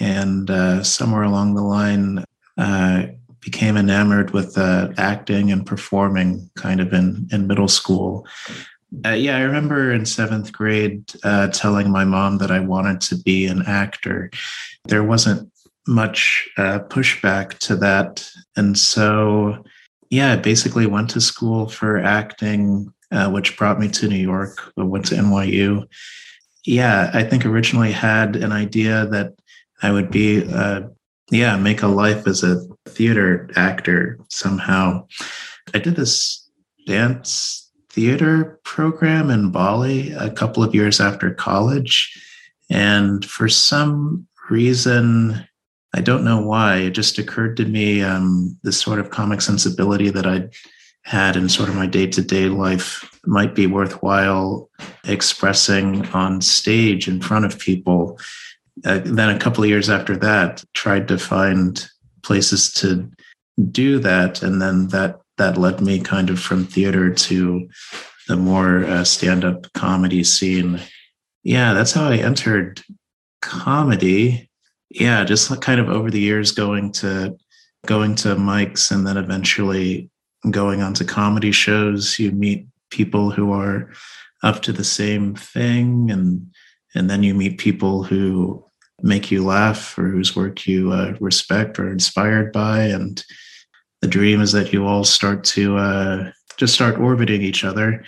And 0.00 0.50
uh, 0.50 0.82
somewhere 0.82 1.22
along 1.22 1.54
the 1.54 1.62
line, 1.62 2.24
uh, 2.58 3.06
became 3.40 3.78
enamored 3.78 4.32
with 4.32 4.58
uh, 4.58 4.90
acting 4.98 5.50
and 5.50 5.64
performing 5.64 6.50
kind 6.56 6.80
of 6.80 6.92
in, 6.92 7.26
in 7.32 7.46
middle 7.46 7.68
school. 7.68 8.26
Uh, 9.04 9.10
yeah, 9.10 9.36
I 9.36 9.42
remember 9.42 9.92
in 9.92 10.06
seventh 10.06 10.52
grade 10.52 11.04
uh, 11.22 11.48
telling 11.48 11.90
my 11.90 12.04
mom 12.04 12.38
that 12.38 12.50
I 12.50 12.60
wanted 12.60 13.00
to 13.02 13.16
be 13.16 13.46
an 13.46 13.62
actor. 13.66 14.30
There 14.86 15.04
wasn't 15.04 15.50
much 15.86 16.48
uh, 16.56 16.80
pushback 16.80 17.58
to 17.58 17.76
that. 17.76 18.30
And 18.56 18.78
so, 18.78 19.62
yeah, 20.10 20.32
I 20.32 20.36
basically 20.36 20.86
went 20.86 21.10
to 21.10 21.20
school 21.20 21.68
for 21.68 21.98
acting, 21.98 22.92
uh, 23.10 23.30
which 23.30 23.56
brought 23.58 23.78
me 23.78 23.88
to 23.88 24.08
New 24.08 24.16
York. 24.16 24.72
I 24.78 24.84
went 24.84 25.06
to 25.06 25.16
NYU. 25.16 25.86
Yeah, 26.64 27.10
I 27.12 27.24
think 27.24 27.44
originally 27.44 27.92
had 27.92 28.36
an 28.36 28.52
idea 28.52 29.06
that 29.06 29.34
I 29.82 29.92
would 29.92 30.10
be, 30.10 30.44
uh, 30.50 30.82
yeah, 31.30 31.56
make 31.56 31.82
a 31.82 31.88
life 31.88 32.26
as 32.26 32.42
a 32.42 32.66
theater 32.86 33.50
actor 33.54 34.18
somehow. 34.28 35.06
I 35.74 35.78
did 35.78 35.96
this 35.96 36.50
dance 36.86 37.67
theater 37.98 38.60
program 38.62 39.28
in 39.28 39.50
Bali 39.50 40.12
a 40.12 40.30
couple 40.30 40.62
of 40.62 40.72
years 40.72 41.00
after 41.00 41.34
college. 41.34 42.16
And 42.70 43.24
for 43.24 43.48
some 43.48 44.28
reason, 44.48 45.44
I 45.96 46.00
don't 46.00 46.22
know 46.22 46.40
why, 46.40 46.76
it 46.76 46.90
just 46.90 47.18
occurred 47.18 47.56
to 47.56 47.64
me 47.64 48.00
um, 48.04 48.56
this 48.62 48.80
sort 48.80 49.00
of 49.00 49.10
comic 49.10 49.40
sensibility 49.40 50.10
that 50.10 50.26
I'd 50.26 50.52
had 51.02 51.34
in 51.34 51.48
sort 51.48 51.68
of 51.68 51.74
my 51.74 51.86
day 51.86 52.06
to 52.06 52.22
day 52.22 52.48
life 52.48 53.18
might 53.26 53.56
be 53.56 53.66
worthwhile 53.66 54.70
expressing 55.04 56.06
on 56.10 56.40
stage 56.40 57.08
in 57.08 57.20
front 57.20 57.46
of 57.46 57.58
people. 57.58 58.16
Uh, 58.84 59.00
then 59.02 59.28
a 59.28 59.40
couple 59.40 59.64
of 59.64 59.70
years 59.70 59.90
after 59.90 60.16
that, 60.18 60.62
tried 60.72 61.08
to 61.08 61.18
find 61.18 61.84
places 62.22 62.72
to 62.74 63.10
do 63.72 63.98
that. 63.98 64.40
And 64.40 64.62
then 64.62 64.86
that 64.88 65.20
that 65.38 65.56
led 65.56 65.80
me 65.80 66.00
kind 66.00 66.30
of 66.30 66.38
from 66.38 66.64
theater 66.64 67.12
to 67.12 67.68
the 68.28 68.36
more 68.36 68.84
uh, 68.84 69.04
stand-up 69.04 69.72
comedy 69.72 70.22
scene. 70.22 70.80
Yeah, 71.42 71.72
that's 71.72 71.92
how 71.92 72.08
I 72.08 72.16
entered 72.16 72.82
comedy. 73.40 74.50
Yeah, 74.90 75.24
just 75.24 75.60
kind 75.60 75.80
of 75.80 75.88
over 75.88 76.10
the 76.10 76.20
years 76.20 76.52
going 76.52 76.92
to 76.92 77.36
going 77.86 78.14
to 78.16 78.36
mics 78.36 78.90
and 78.90 79.06
then 79.06 79.16
eventually 79.16 80.10
going 80.50 80.82
on 80.82 80.94
to 80.94 81.04
comedy 81.04 81.52
shows. 81.52 82.18
You 82.18 82.32
meet 82.32 82.66
people 82.90 83.30
who 83.30 83.52
are 83.52 83.90
up 84.42 84.62
to 84.62 84.72
the 84.72 84.84
same 84.84 85.34
thing 85.34 86.10
and 86.10 86.50
and 86.94 87.08
then 87.10 87.22
you 87.22 87.34
meet 87.34 87.58
people 87.58 88.02
who 88.02 88.64
make 89.02 89.30
you 89.30 89.44
laugh 89.44 89.96
or 89.98 90.08
whose 90.08 90.34
work 90.34 90.66
you 90.66 90.92
uh, 90.92 91.14
respect 91.20 91.78
or 91.78 91.90
inspired 91.90 92.52
by 92.52 92.82
and 92.82 93.24
the 94.00 94.08
dream 94.08 94.40
is 94.40 94.52
that 94.52 94.72
you 94.72 94.86
all 94.86 95.04
start 95.04 95.44
to 95.44 95.76
uh, 95.76 96.30
just 96.56 96.74
start 96.74 96.98
orbiting 96.98 97.42
each 97.42 97.64
other, 97.64 98.04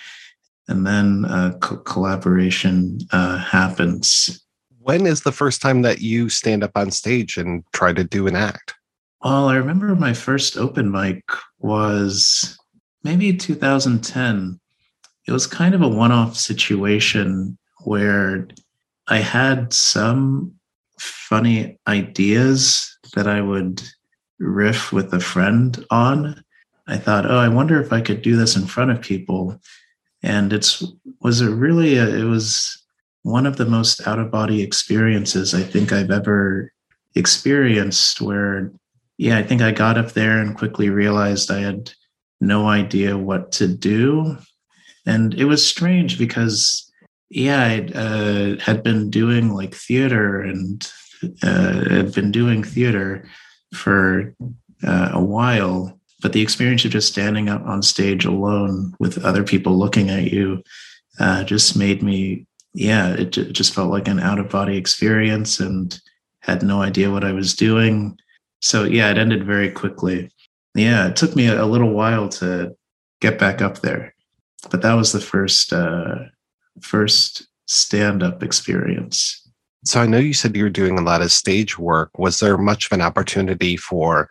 and 0.68 0.86
then 0.86 1.24
uh, 1.24 1.52
co- 1.60 1.78
collaboration 1.78 2.98
uh, 3.12 3.38
happens. 3.38 4.44
When 4.78 5.06
is 5.06 5.22
the 5.22 5.32
first 5.32 5.60
time 5.60 5.82
that 5.82 6.00
you 6.00 6.28
stand 6.28 6.64
up 6.64 6.72
on 6.74 6.90
stage 6.90 7.36
and 7.36 7.64
try 7.72 7.92
to 7.92 8.04
do 8.04 8.26
an 8.26 8.36
act? 8.36 8.74
Well, 9.22 9.48
I 9.48 9.56
remember 9.56 9.94
my 9.94 10.14
first 10.14 10.56
open 10.56 10.90
mic 10.90 11.22
was 11.58 12.58
maybe 13.04 13.36
2010. 13.36 14.58
It 15.26 15.32
was 15.32 15.46
kind 15.46 15.74
of 15.74 15.82
a 15.82 15.88
one 15.88 16.12
off 16.12 16.36
situation 16.36 17.58
where 17.84 18.48
I 19.08 19.18
had 19.18 19.72
some 19.72 20.54
funny 20.98 21.78
ideas 21.86 22.96
that 23.14 23.26
I 23.26 23.40
would 23.40 23.82
riff 24.40 24.92
with 24.92 25.12
a 25.12 25.20
friend 25.20 25.84
on. 25.90 26.42
I 26.86 26.96
thought, 26.96 27.30
oh, 27.30 27.38
I 27.38 27.48
wonder 27.48 27.80
if 27.80 27.92
I 27.92 28.00
could 28.00 28.22
do 28.22 28.36
this 28.36 28.56
in 28.56 28.66
front 28.66 28.90
of 28.90 29.00
people. 29.00 29.60
And 30.22 30.52
it's 30.52 30.82
was 31.20 31.40
a 31.40 31.50
really 31.50 31.96
a, 31.96 32.08
it 32.08 32.24
was 32.24 32.82
one 33.22 33.46
of 33.46 33.56
the 33.56 33.66
most 33.66 34.06
out 34.06 34.18
of 34.18 34.30
body 34.30 34.62
experiences 34.62 35.54
I 35.54 35.62
think 35.62 35.92
I've 35.92 36.10
ever 36.10 36.72
experienced. 37.14 38.20
Where, 38.20 38.72
yeah, 39.18 39.38
I 39.38 39.42
think 39.42 39.62
I 39.62 39.70
got 39.70 39.98
up 39.98 40.12
there 40.12 40.40
and 40.40 40.56
quickly 40.56 40.90
realized 40.90 41.50
I 41.50 41.60
had 41.60 41.92
no 42.40 42.68
idea 42.68 43.16
what 43.16 43.52
to 43.52 43.68
do, 43.68 44.36
and 45.06 45.34
it 45.34 45.44
was 45.44 45.66
strange 45.66 46.18
because 46.18 46.90
yeah, 47.30 47.62
I 47.62 47.98
uh, 47.98 48.56
had 48.58 48.82
been 48.82 49.08
doing 49.08 49.54
like 49.54 49.74
theater 49.74 50.42
and 50.42 50.90
uh, 51.42 51.88
had 51.88 52.12
been 52.12 52.32
doing 52.32 52.64
theater 52.64 53.24
for 53.72 54.34
uh, 54.84 55.10
a 55.12 55.22
while, 55.22 55.98
but 56.22 56.32
the 56.32 56.42
experience 56.42 56.84
of 56.84 56.90
just 56.90 57.08
standing 57.08 57.48
up 57.48 57.64
on 57.66 57.82
stage 57.82 58.24
alone 58.24 58.94
with 58.98 59.24
other 59.24 59.44
people 59.44 59.78
looking 59.78 60.10
at 60.10 60.32
you 60.32 60.62
uh, 61.18 61.44
just 61.44 61.76
made 61.76 62.02
me, 62.02 62.46
yeah, 62.74 63.10
it, 63.10 63.36
it 63.36 63.52
just 63.52 63.74
felt 63.74 63.90
like 63.90 64.08
an 64.08 64.20
out 64.20 64.38
of 64.38 64.48
body 64.48 64.76
experience 64.76 65.60
and 65.60 66.00
had 66.40 66.62
no 66.62 66.82
idea 66.82 67.10
what 67.10 67.24
I 67.24 67.32
was 67.32 67.54
doing. 67.54 68.18
So, 68.60 68.84
yeah, 68.84 69.10
it 69.10 69.18
ended 69.18 69.44
very 69.44 69.70
quickly. 69.70 70.30
Yeah, 70.74 71.08
it 71.08 71.16
took 71.16 71.34
me 71.34 71.48
a, 71.48 71.66
little 71.66 71.90
while 71.90 72.28
to 72.28 72.76
get 73.20 73.38
back 73.38 73.60
up 73.60 73.80
there, 73.80 74.14
but 74.70 74.82
that 74.82 74.94
was 74.94 75.12
the 75.12 75.20
first 75.20 75.72
uh, 75.72 76.14
first 76.80 77.46
stand 77.70 78.22
up 78.22 78.42
experience? 78.42 79.39
So 79.84 80.00
I 80.00 80.06
know 80.06 80.18
you 80.18 80.34
said 80.34 80.56
you 80.56 80.64
were 80.64 80.70
doing 80.70 80.98
a 80.98 81.02
lot 81.02 81.22
of 81.22 81.32
stage 81.32 81.78
work. 81.78 82.10
Was 82.18 82.40
there 82.40 82.58
much 82.58 82.86
of 82.86 82.92
an 82.92 83.00
opportunity 83.00 83.76
for 83.76 84.28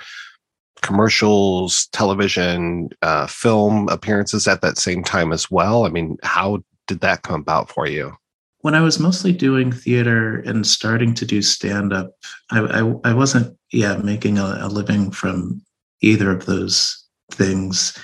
commercials, 0.81 1.87
television, 1.91 2.89
uh, 3.01 3.27
film 3.27 3.89
appearances 3.89 4.47
at 4.47 4.61
that 4.61 4.77
same 4.77 5.03
time 5.03 5.31
as 5.31 5.49
well? 5.49 5.85
I 5.85 5.89
mean, 5.89 6.17
how 6.23 6.59
did 6.87 6.99
that 7.01 7.23
come 7.23 7.41
about 7.41 7.69
for 7.69 7.87
you? 7.87 8.13
When 8.61 8.75
I 8.75 8.81
was 8.81 8.99
mostly 8.99 9.31
doing 9.31 9.71
theater 9.71 10.39
and 10.39 10.67
starting 10.67 11.13
to 11.15 11.25
do 11.25 11.41
stand 11.41 11.93
up, 11.93 12.11
I, 12.51 12.59
I, 12.59 12.93
I, 13.05 13.13
wasn't, 13.13 13.57
yeah, 13.71 13.95
making 13.97 14.37
a, 14.37 14.57
a 14.61 14.67
living 14.67 15.11
from 15.11 15.61
either 16.01 16.29
of 16.29 16.45
those 16.45 17.05
things. 17.31 17.97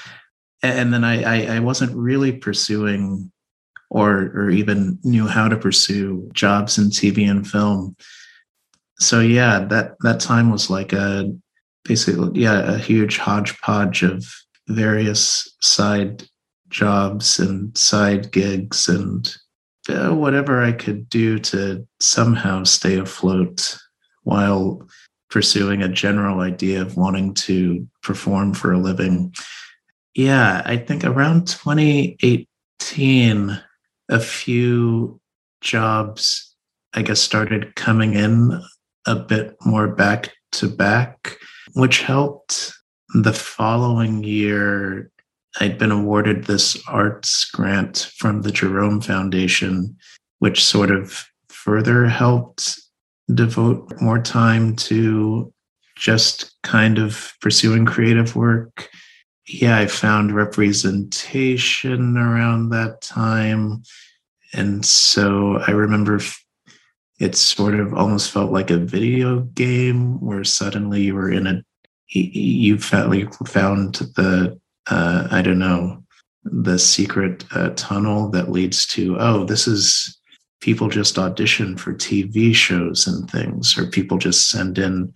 And 0.64 0.94
then 0.94 1.04
I, 1.04 1.24
I, 1.24 1.56
I 1.58 1.60
wasn't 1.60 1.96
really 1.96 2.32
pursuing 2.32 3.32
or 3.90 4.32
or 4.36 4.50
even 4.50 5.00
knew 5.04 5.28
how 5.28 5.48
to 5.48 5.58
pursue 5.58 6.30
jobs 6.34 6.78
in 6.78 6.86
TV 6.86 7.30
and 7.30 7.48
film. 7.48 7.96
So 9.00 9.20
yeah, 9.20 9.60
that 9.66 9.96
that 10.02 10.20
time 10.20 10.52
was 10.52 10.70
like 10.70 10.94
a 10.94 11.34
basically 11.84 12.42
yeah 12.42 12.74
a 12.74 12.78
huge 12.78 13.18
hodgepodge 13.18 14.04
of 14.04 14.26
various 14.68 15.48
side 15.62 16.24
jobs 16.70 17.40
and 17.40 17.78
side 17.78 18.32
gigs 18.32 18.88
and 18.88 19.36
uh, 19.88 20.10
whatever 20.10 20.64
I 20.64 20.72
could 20.72 21.08
do 21.10 21.38
to 21.40 21.88
somehow 22.00 22.64
stay 22.64 22.98
afloat 22.98 23.78
while 24.24 24.88
pursuing 25.30 25.84
a 25.84 25.90
general 25.90 26.40
idea 26.40 26.82
of 26.82 26.98
wanting 26.98 27.34
to 27.34 27.88
perform 28.02 28.54
for 28.54 28.72
a 28.72 28.80
living. 28.80 29.34
Yeah, 30.16 30.62
I 30.66 30.78
think 30.78 31.04
around 31.04 31.48
2018, 31.48 33.62
a 34.10 34.20
few 34.20 35.20
jobs, 35.62 36.56
I 36.94 37.02
guess, 37.02 37.20
started 37.20 37.76
coming 37.76 38.14
in 38.14 38.62
a 39.06 39.16
bit 39.16 39.56
more 39.66 39.88
back 39.88 40.34
to 40.54 40.68
back, 40.68 41.38
which 41.74 42.02
helped. 42.02 42.74
The 43.14 43.34
following 43.34 44.24
year, 44.24 45.10
I'd 45.60 45.78
been 45.78 45.92
awarded 45.92 46.46
this 46.46 46.76
arts 46.88 47.46
grant 47.46 48.12
from 48.18 48.42
the 48.42 48.52
Jerome 48.52 49.00
Foundation, 49.00 49.96
which 50.40 50.64
sort 50.64 50.92
of 50.92 51.26
further 51.48 52.08
helped 52.08 52.80
devote 53.34 53.94
more 54.02 54.22
time 54.22 54.76
to 54.76 55.54
just 55.98 56.56
kind 56.64 56.98
of 56.98 57.34
pursuing 57.42 57.86
creative 57.86 58.36
work 58.36 58.90
yeah, 59.48 59.78
I 59.78 59.88
found 59.88 60.36
representation 60.36 62.18
around 62.18 62.70
that 62.70 63.02
time. 63.02 63.84
And 64.54 64.86
so 64.86 65.60
I 65.68 65.72
remember 65.72 66.20
it 67.20 67.36
sort 67.36 67.76
of 67.76 67.94
almost 67.94 68.32
felt 68.32 68.52
like 68.52 68.72
a 68.72 68.78
video 68.78 69.42
game 69.42 70.20
where 70.20 70.44
suddenly 70.44 71.04
you 71.04 71.16
were 71.16 71.32
in 71.32 71.48
a, 71.48 71.64
you 72.10 72.78
felt 72.78 73.16
you 73.16 73.30
found 73.46 73.96
the, 74.16 74.60
uh, 74.88 75.28
I 75.32 75.42
don't 75.42 75.60
know, 75.60 76.04
the 76.44 76.78
secret 76.78 77.46
uh, 77.54 77.72
tunnel 77.76 78.30
that 78.32 78.52
leads 78.52 78.86
to, 78.88 79.18
oh, 79.20 79.46
this 79.46 79.68
is 79.68 80.20
people 80.62 80.90
just 80.90 81.18
audition 81.18 81.78
for 81.78 81.94
TV 81.94 82.54
shows 82.54 83.08
and 83.08 83.30
things, 83.30 83.78
or 83.78 83.88
people 83.88 84.18
just 84.18 84.50
send 84.50 84.78
in 84.78 85.14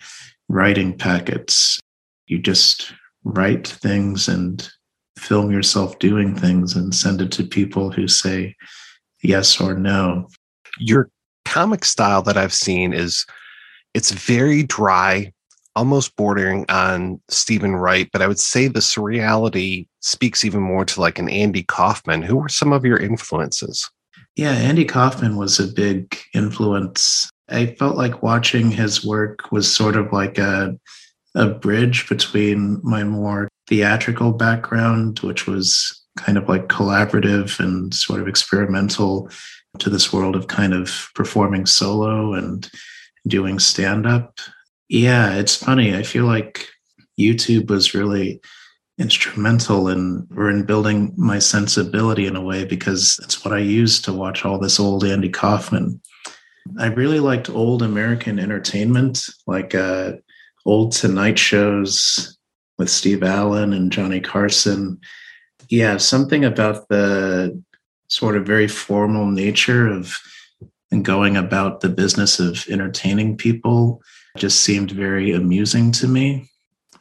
writing 0.48 0.98
packets. 0.98 1.80
You 2.28 2.40
just 2.40 2.94
write 3.36 3.68
things 3.68 4.28
and 4.28 4.70
film 5.18 5.52
yourself 5.52 6.00
doing 6.00 6.36
things 6.36 6.76
and 6.76 6.96
send 6.96 7.22
it 7.22 7.32
to 7.34 7.44
people 7.44 7.92
who 7.92 8.08
say 8.08 8.56
yes 9.22 9.60
or 9.60 9.76
no. 9.76 10.28
Your 10.80 11.10
comic 11.46 11.84
style 11.84 12.22
that 12.24 12.38
I've 12.38 12.54
seen 12.54 12.94
is 12.94 13.26
it's 13.94 14.12
very 14.12 14.64
dry, 14.64 15.34
almost 15.76 16.16
bordering 16.16 16.66
on 16.70 17.20
Steven 17.30 17.76
Wright, 17.76 18.10
but 18.14 18.22
I 18.22 18.28
would 18.28 18.40
say 18.40 18.68
the 18.68 18.80
surreality 18.80 19.88
speaks 20.00 20.46
even 20.46 20.62
more 20.62 20.86
to 20.86 21.02
like 21.02 21.20
an 21.20 21.30
Andy 21.30 21.64
Kaufman. 21.64 22.22
Who 22.22 22.38
were 22.38 22.50
some 22.50 22.72
of 22.72 22.86
your 22.86 22.98
influences? 22.98 23.90
Yeah, 24.36 24.52
Andy 24.52 24.86
Kaufman 24.86 25.38
was 25.38 25.60
a 25.60 25.68
big 25.68 26.18
influence. 26.34 27.30
I 27.50 27.68
felt 27.76 27.98
like 27.98 28.24
watching 28.24 28.72
his 28.72 29.04
work 29.04 29.52
was 29.52 29.74
sort 29.74 29.96
of 29.96 30.14
like 30.14 30.38
a 30.38 30.78
a 31.36 31.48
bridge 31.48 32.10
between 32.10 32.80
my 32.84 33.04
more 33.04 33.48
theatrical 33.68 34.32
background, 34.34 35.20
which 35.20 35.48
was 35.48 36.04
kind 36.18 36.38
of 36.38 36.50
like 36.50 36.68
collaborative 36.68 37.60
and 37.60 37.94
sort 37.94 38.20
of 38.20 38.28
experimental, 38.28 39.30
to 39.78 39.90
this 39.90 40.12
world 40.12 40.36
of 40.36 40.48
kind 40.48 40.74
of 40.74 41.10
performing 41.14 41.66
solo 41.66 42.34
and 42.34 42.70
doing 43.28 43.60
stand 43.60 44.08
up. 44.08 44.40
Yeah, 44.88 45.36
it's 45.36 45.56
funny. 45.56 45.96
I 45.96 46.04
feel 46.04 46.26
like 46.26 46.68
YouTube 47.20 47.70
was 47.70 47.94
really 47.94 48.42
instrumental 48.98 49.88
in 49.88 50.28
or 50.36 50.50
in 50.50 50.66
building 50.66 51.14
my 51.16 51.40
sensibility 51.40 52.26
in 52.26 52.36
a 52.36 52.42
way 52.42 52.66
because 52.66 53.20
it's 53.24 53.46
what 53.46 53.54
I 53.54 53.60
used 53.60 54.04
to 54.06 54.14
watch 54.14 54.44
all 54.44 54.60
this 54.60 54.80
old 54.80 55.04
Andy 55.04 55.30
Kaufman. 55.30 56.02
I 56.78 56.88
really 56.88 57.20
liked 57.20 57.50
old 57.50 57.82
American 57.82 58.40
entertainment, 58.40 59.24
like 59.48 59.74
uh, 59.74 60.14
old 60.70 60.92
Tonight 60.92 61.40
shows 61.40 62.38
with 62.78 62.92
Steve 62.92 63.24
Allen 63.24 63.74
and 63.74 63.92
Johnny 63.92 64.20
Carson. 64.20 65.00
Yeah, 65.68 65.98
something 65.98 66.46
about 66.46 66.88
the 66.90 67.62
sort 68.08 68.38
of 68.38 68.46
very 68.46 68.68
formal 68.68 69.26
nature 69.26 69.88
of 69.88 70.16
going 71.02 71.36
about 71.38 71.82
the 71.82 71.90
business 71.90 72.40
of 72.40 72.68
entertaining 72.70 73.36
people 73.36 74.02
just 74.38 74.62
seemed 74.62 74.92
very 74.92 75.34
amusing 75.34 75.92
to 75.94 76.08
me. 76.08 76.48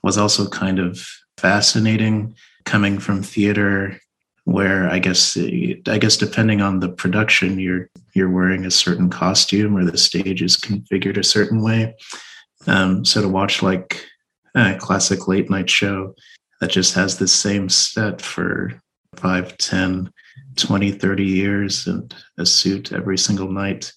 Was 0.02 0.16
also 0.16 0.48
kind 0.48 0.78
of 0.78 1.06
fascinating 1.36 2.34
coming 2.64 2.98
from 2.98 3.22
theater 3.22 4.00
where 4.44 4.88
I 4.88 4.98
guess 4.98 5.36
I 5.36 5.98
guess 5.98 6.16
depending 6.16 6.62
on 6.62 6.80
the 6.80 6.88
production 6.88 7.58
you're 7.58 7.90
you're 8.14 8.30
wearing 8.30 8.64
a 8.64 8.70
certain 8.70 9.10
costume 9.10 9.76
or 9.76 9.84
the 9.84 9.98
stage 9.98 10.40
is 10.40 10.56
configured 10.56 11.18
a 11.18 11.22
certain 11.24 11.62
way. 11.62 11.94
Um, 12.68 13.04
so 13.04 13.22
to 13.22 13.28
watch 13.28 13.62
like 13.62 14.04
a 14.54 14.76
classic 14.76 15.26
late 15.26 15.50
night 15.50 15.70
show 15.70 16.14
that 16.60 16.70
just 16.70 16.94
has 16.94 17.18
the 17.18 17.28
same 17.28 17.68
set 17.68 18.20
for 18.20 18.80
5, 19.16 19.56
10, 19.56 20.12
20, 20.56 20.92
30 20.92 21.24
years 21.24 21.86
and 21.86 22.14
a 22.38 22.44
suit 22.46 22.92
every 22.92 23.18
single 23.18 23.50
night 23.50 23.92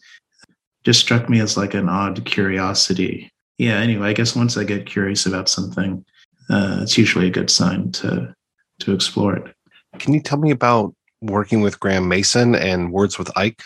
just 0.83 0.99
struck 0.99 1.29
me 1.29 1.39
as 1.39 1.57
like 1.57 1.73
an 1.73 1.89
odd 1.89 2.25
curiosity. 2.25 3.31
Yeah, 3.57 3.77
anyway, 3.77 4.09
I 4.09 4.13
guess 4.13 4.35
once 4.35 4.57
I 4.57 4.63
get 4.63 4.85
curious 4.85 5.25
about 5.25 5.49
something, 5.49 6.03
uh, 6.49 6.79
it's 6.81 6.97
usually 6.97 7.27
a 7.27 7.31
good 7.31 7.49
sign 7.49 7.91
to 7.93 8.33
to 8.79 8.93
explore 8.93 9.35
it. 9.35 9.55
Can 9.99 10.13
you 10.13 10.21
tell 10.21 10.39
me 10.39 10.49
about 10.49 10.95
working 11.21 11.61
with 11.61 11.79
Graham 11.79 12.07
Mason 12.07 12.55
and 12.55 12.91
Words 12.91 13.19
with 13.19 13.29
Ike? 13.37 13.61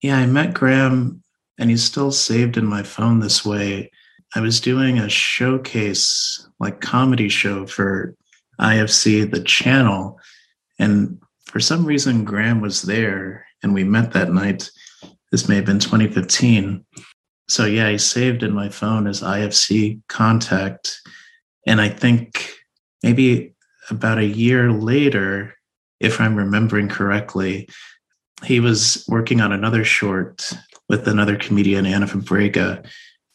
Yeah, 0.00 0.16
I 0.16 0.24
met 0.24 0.54
Graham 0.54 1.22
and 1.58 1.68
he's 1.68 1.84
still 1.84 2.10
saved 2.10 2.56
in 2.56 2.64
my 2.64 2.82
phone 2.82 3.20
this 3.20 3.44
way 3.44 3.90
I 4.34 4.40
was 4.40 4.60
doing 4.60 4.98
a 4.98 5.08
showcase, 5.08 6.46
like 6.58 6.80
comedy 6.80 7.28
show 7.28 7.66
for 7.66 8.14
IFC, 8.60 9.30
the 9.30 9.42
channel. 9.42 10.18
And 10.78 11.20
for 11.46 11.60
some 11.60 11.84
reason, 11.84 12.24
Graham 12.24 12.60
was 12.60 12.82
there 12.82 13.46
and 13.62 13.72
we 13.72 13.84
met 13.84 14.12
that 14.12 14.32
night. 14.32 14.70
This 15.30 15.48
may 15.48 15.56
have 15.56 15.64
been 15.64 15.78
2015. 15.78 16.84
So, 17.48 17.64
yeah, 17.64 17.90
he 17.90 17.98
saved 17.98 18.42
in 18.42 18.52
my 18.52 18.68
phone 18.68 19.06
as 19.06 19.20
IFC 19.20 20.00
contact. 20.08 21.00
And 21.66 21.80
I 21.80 21.88
think 21.88 22.50
maybe 23.02 23.54
about 23.90 24.18
a 24.18 24.24
year 24.24 24.72
later, 24.72 25.54
if 26.00 26.20
I'm 26.20 26.34
remembering 26.34 26.88
correctly, 26.88 27.68
he 28.44 28.60
was 28.60 29.04
working 29.08 29.40
on 29.40 29.52
another 29.52 29.84
short 29.84 30.50
with 30.88 31.06
another 31.06 31.36
comedian, 31.36 31.86
Ana 31.86 32.06
Fabrega, 32.06 32.84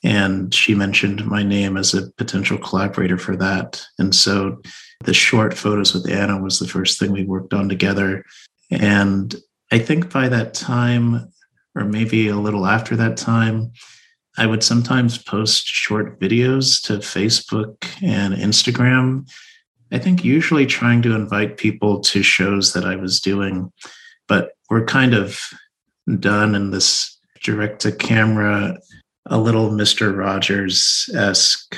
and 0.04 0.54
she 0.54 0.76
mentioned 0.76 1.26
my 1.26 1.44
name 1.44 1.78
as 1.78 1.94
a 1.94 2.10
potential 2.12 2.58
collaborator 2.58 3.18
for 3.18 3.36
that. 3.36 3.84
And 3.98 4.16
so 4.16 4.62
the 5.04 5.14
short 5.14 5.54
photos 5.54 5.94
with 5.94 6.10
Ana 6.10 6.42
was 6.42 6.60
the 6.60 6.68
first 6.68 7.00
thing 7.00 7.12
we 7.12 7.26
worked 7.26 7.54
on 7.54 7.68
together. 7.68 8.24
And 8.72 9.36
I 9.72 9.80
think 9.80 10.12
by 10.12 10.30
that 10.30 10.54
time, 10.54 11.32
or 11.76 11.86
maybe 11.86 12.28
a 12.28 12.36
little 12.36 12.66
after 12.66 12.96
that 12.96 13.18
time, 13.18 13.72
I 14.38 14.46
would 14.46 14.64
sometimes 14.64 15.18
post 15.18 15.68
short 15.68 16.20
videos 16.20 16.82
to 16.84 17.00
Facebook 17.00 17.86
and 18.02 18.34
Instagram. 18.34 19.30
I 19.92 19.98
think 19.98 20.24
usually 20.24 20.66
trying 20.66 21.02
to 21.02 21.16
invite 21.16 21.58
people 21.58 22.00
to 22.02 22.24
shows 22.24 22.74
that 22.74 22.86
I 22.86 22.96
was 22.96 23.20
doing, 23.20 23.72
but 24.28 24.52
we're 24.70 24.86
kind 24.86 25.14
of 25.14 25.42
done 26.20 26.56
in 26.56 26.72
this 26.72 27.18
direct 27.44 27.82
to 27.82 27.92
camera, 27.92 28.78
a 29.26 29.38
little 29.38 29.70
Mr. 29.70 30.16
Rogers 30.16 31.10
esque, 31.14 31.76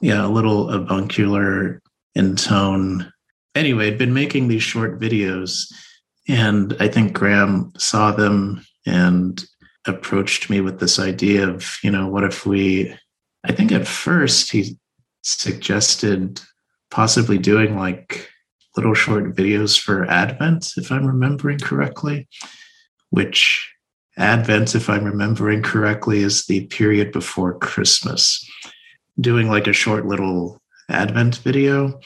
yeah, 0.00 0.24
a 0.24 0.28
little 0.28 0.70
avuncular 0.70 1.80
in 2.14 2.36
tone. 2.36 3.12
Anyway, 3.54 3.88
I'd 3.88 3.98
been 3.98 4.14
making 4.14 4.48
these 4.48 4.62
short 4.62 5.00
videos, 5.00 5.72
and 6.28 6.76
I 6.80 6.88
think 6.88 7.12
Graham 7.12 7.72
saw 7.78 8.12
them 8.12 8.64
and 8.86 9.44
approached 9.86 10.50
me 10.50 10.60
with 10.60 10.80
this 10.80 10.98
idea 10.98 11.48
of, 11.48 11.76
you 11.82 11.90
know, 11.90 12.08
what 12.08 12.24
if 12.24 12.44
we, 12.44 12.94
I 13.44 13.52
think 13.52 13.72
at 13.72 13.86
first 13.86 14.50
he 14.50 14.76
suggested 15.22 16.40
possibly 16.90 17.38
doing 17.38 17.76
like 17.76 18.28
little 18.76 18.94
short 18.94 19.34
videos 19.34 19.80
for 19.80 20.04
Advent, 20.06 20.72
if 20.76 20.92
I'm 20.92 21.06
remembering 21.06 21.58
correctly, 21.58 22.28
which 23.10 23.72
Advent, 24.18 24.74
if 24.74 24.88
I'm 24.88 25.04
remembering 25.04 25.62
correctly, 25.62 26.20
is 26.20 26.46
the 26.46 26.66
period 26.66 27.12
before 27.12 27.58
Christmas. 27.58 28.44
Doing 29.20 29.48
like 29.48 29.66
a 29.66 29.72
short 29.72 30.06
little 30.06 30.60
Advent 30.88 31.36
video. 31.38 32.00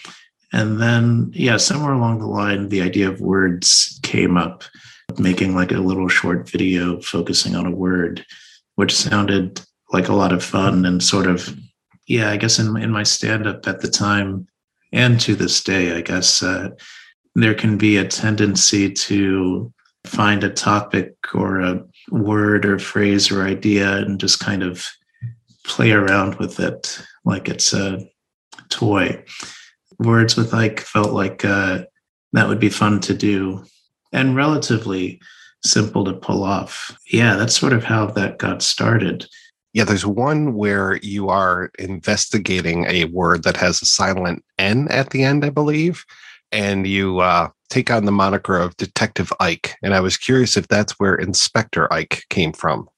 And 0.52 0.80
then, 0.80 1.30
yeah, 1.32 1.56
somewhere 1.56 1.92
along 1.92 2.18
the 2.18 2.26
line, 2.26 2.68
the 2.68 2.82
idea 2.82 3.08
of 3.08 3.20
words 3.20 4.00
came 4.02 4.36
up, 4.36 4.64
making 5.18 5.54
like 5.54 5.70
a 5.70 5.78
little 5.78 6.08
short 6.08 6.48
video 6.48 7.00
focusing 7.00 7.54
on 7.54 7.66
a 7.66 7.70
word, 7.70 8.24
which 8.74 8.94
sounded 8.94 9.60
like 9.92 10.08
a 10.08 10.14
lot 10.14 10.32
of 10.32 10.44
fun 10.44 10.84
and 10.84 11.02
sort 11.02 11.26
of, 11.26 11.56
yeah, 12.06 12.30
I 12.30 12.36
guess 12.36 12.58
in, 12.58 12.76
in 12.76 12.90
my 12.90 13.04
stand 13.04 13.46
up 13.46 13.66
at 13.68 13.80
the 13.80 13.88
time 13.88 14.48
and 14.92 15.20
to 15.20 15.36
this 15.36 15.62
day, 15.62 15.96
I 15.96 16.00
guess 16.00 16.42
uh, 16.42 16.70
there 17.34 17.54
can 17.54 17.78
be 17.78 17.96
a 17.96 18.06
tendency 18.06 18.90
to 18.92 19.72
find 20.04 20.42
a 20.42 20.50
topic 20.50 21.14
or 21.34 21.60
a 21.60 21.84
word 22.10 22.64
or 22.64 22.78
phrase 22.78 23.30
or 23.30 23.42
idea 23.42 23.98
and 23.98 24.20
just 24.20 24.40
kind 24.40 24.62
of 24.62 24.86
play 25.64 25.92
around 25.92 26.36
with 26.36 26.58
it 26.60 27.00
like 27.24 27.48
it's 27.48 27.72
a 27.72 28.00
toy. 28.68 29.24
Words 29.98 30.36
with 30.36 30.54
Ike 30.54 30.80
felt 30.80 31.12
like 31.12 31.44
uh, 31.44 31.84
that 32.32 32.48
would 32.48 32.60
be 32.60 32.70
fun 32.70 33.00
to 33.00 33.14
do 33.14 33.64
and 34.12 34.36
relatively 34.36 35.20
simple 35.64 36.04
to 36.04 36.12
pull 36.12 36.42
off. 36.42 36.96
Yeah, 37.10 37.36
that's 37.36 37.58
sort 37.58 37.72
of 37.72 37.84
how 37.84 38.06
that 38.06 38.38
got 38.38 38.62
started. 38.62 39.26
Yeah, 39.72 39.84
there's 39.84 40.06
one 40.06 40.54
where 40.54 40.96
you 40.96 41.28
are 41.28 41.70
investigating 41.78 42.86
a 42.86 43.04
word 43.04 43.44
that 43.44 43.56
has 43.58 43.80
a 43.82 43.86
silent 43.86 44.44
N 44.58 44.88
at 44.88 45.10
the 45.10 45.22
end, 45.22 45.44
I 45.44 45.50
believe, 45.50 46.04
and 46.50 46.86
you 46.86 47.20
uh, 47.20 47.50
take 47.70 47.90
on 47.90 48.04
the 48.04 48.12
moniker 48.12 48.58
of 48.58 48.76
Detective 48.76 49.32
Ike. 49.40 49.76
And 49.82 49.94
I 49.94 50.00
was 50.00 50.16
curious 50.16 50.56
if 50.56 50.68
that's 50.68 50.98
where 50.98 51.14
Inspector 51.14 51.92
Ike 51.92 52.24
came 52.28 52.52
from. 52.52 52.88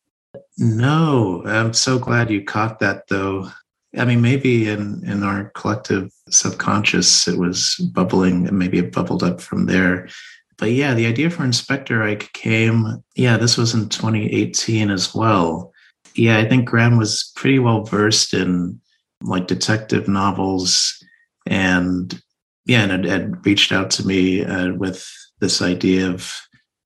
No, 0.59 1.43
I'm 1.47 1.73
so 1.73 1.99
glad 1.99 2.31
you 2.31 2.43
caught 2.43 2.79
that, 2.81 3.09
though. 3.09 3.51
I 3.97 4.07
mean, 4.07 4.23
maybe 4.23 4.69
in 4.69 5.03
in 5.07 5.23
our 5.23 5.51
collective 5.51 6.11
subconscious, 6.31 7.29
it 7.29 7.39
was 7.39 7.77
bubbling, 7.93 8.49
and 8.49 8.59
maybe 8.59 8.79
it 8.79 8.93
bubbled 8.93 9.23
up 9.23 9.41
from 9.41 9.67
there. 9.67 10.09
But 10.57 10.71
yeah, 10.73 10.95
the 10.95 11.07
idea 11.07 11.29
for 11.29 11.45
Inspector 11.45 12.03
Ike 12.03 12.33
came. 12.33 13.03
Yeah, 13.15 13.37
this 13.37 13.59
was 13.59 13.75
in 13.75 13.89
2018 13.91 14.91
as 14.91 15.15
well. 15.15 15.73
Yeah, 16.15 16.39
I 16.39 16.49
think 16.49 16.67
Graham 16.67 16.97
was 16.97 17.33
pretty 17.37 17.59
well 17.59 17.85
versed 17.85 18.33
in 18.33 18.81
like 19.23 19.47
detective 19.47 20.09
novels, 20.09 21.03
and 21.47 22.22
yeah, 22.65 22.85
and 22.85 23.05
had, 23.05 23.45
reached 23.45 23.73
out 23.73 23.91
to 23.93 24.07
me 24.07 24.45
uh, 24.45 24.73
with 24.75 25.07
this 25.41 25.61
idea 25.61 26.09
of 26.09 26.33